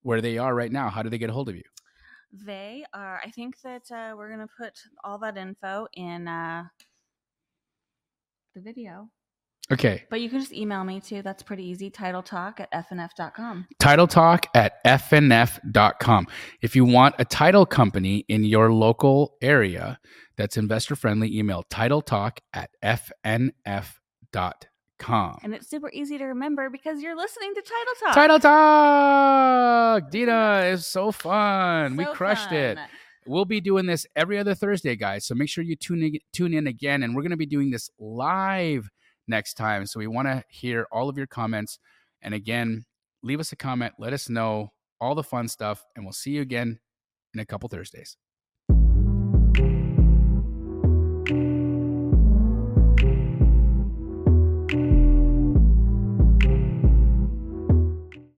where 0.02 0.20
they 0.20 0.38
are 0.38 0.54
right 0.54 0.72
now, 0.72 0.88
how 0.88 1.02
do 1.02 1.10
they 1.10 1.18
get 1.18 1.30
a 1.30 1.32
hold 1.32 1.48
of 1.48 1.56
you? 1.56 1.62
They 2.32 2.84
are. 2.92 3.20
I 3.24 3.30
think 3.30 3.60
that 3.62 3.90
uh, 3.90 4.14
we're 4.16 4.28
going 4.28 4.46
to 4.46 4.54
put 4.58 4.74
all 5.02 5.18
that 5.18 5.36
info 5.36 5.86
in 5.94 6.28
uh, 6.28 6.64
the 8.54 8.60
video. 8.60 9.08
Okay, 9.70 10.04
But 10.08 10.22
you 10.22 10.30
can 10.30 10.40
just 10.40 10.52
email 10.52 10.82
me 10.82 10.98
too. 10.98 11.20
That's 11.20 11.42
pretty 11.42 11.64
easy. 11.64 11.90
Title 11.90 12.22
talk 12.22 12.58
at 12.58 12.72
fnf.com. 12.72 13.66
title 13.78 14.06
talk 14.06 14.46
at 14.54 14.82
fnf.com. 14.84 16.26
If 16.62 16.74
you 16.74 16.86
want 16.86 17.16
a 17.18 17.26
title 17.26 17.66
company 17.66 18.24
in 18.28 18.44
your 18.44 18.72
local 18.72 19.34
area 19.42 20.00
that's 20.38 20.56
investor 20.56 20.96
friendly, 20.96 21.36
email 21.36 21.64
title 21.68 22.00
talk 22.00 22.40
at 22.54 22.70
fnf.com. 22.82 23.52
And 25.42 25.54
it's 25.54 25.68
super 25.68 25.90
easy 25.92 26.16
to 26.18 26.24
remember 26.24 26.70
because 26.70 27.02
you're 27.02 27.16
listening 27.16 27.54
to 27.54 27.60
Title 27.62 27.94
Talk. 28.00 28.14
Title 28.14 28.40
talk, 28.40 30.10
Dena 30.10 30.62
is 30.72 30.86
so 30.86 31.12
fun. 31.12 31.96
we 31.96 32.04
So 32.04 32.14
crushed 32.14 32.52
it. 32.52 32.78
We'll 33.26 33.44
be 33.44 33.60
doing 33.60 33.84
this 33.86 34.06
every 34.16 34.38
other 34.38 34.54
Thursday, 34.54 34.96
guys. 34.96 35.26
So 35.26 35.34
make 35.34 35.50
sure 35.50 35.62
you 35.62 35.76
tune 35.76 36.02
in, 36.02 36.18
tune 36.32 36.54
in 36.54 36.66
again, 36.66 37.02
and 37.02 37.14
we're 37.14 37.22
going 37.22 37.30
to 37.30 37.36
be 37.36 37.46
doing 37.46 37.70
this 37.70 37.90
live 37.98 38.88
next 39.28 39.54
time. 39.54 39.86
So 39.86 40.00
we 40.00 40.06
want 40.06 40.28
to 40.28 40.44
hear 40.48 40.86
all 40.90 41.08
of 41.08 41.16
your 41.16 41.26
comments. 41.26 41.78
And 42.22 42.34
again, 42.34 42.84
leave 43.22 43.40
us 43.40 43.52
a 43.52 43.56
comment. 43.56 43.94
Let 43.98 44.12
us 44.12 44.28
know 44.28 44.72
all 45.00 45.14
the 45.14 45.22
fun 45.22 45.46
stuff, 45.46 45.84
and 45.94 46.04
we'll 46.04 46.12
see 46.12 46.32
you 46.32 46.42
again 46.42 46.80
in 47.34 47.40
a 47.40 47.46
couple 47.46 47.68
Thursdays. 47.68 48.16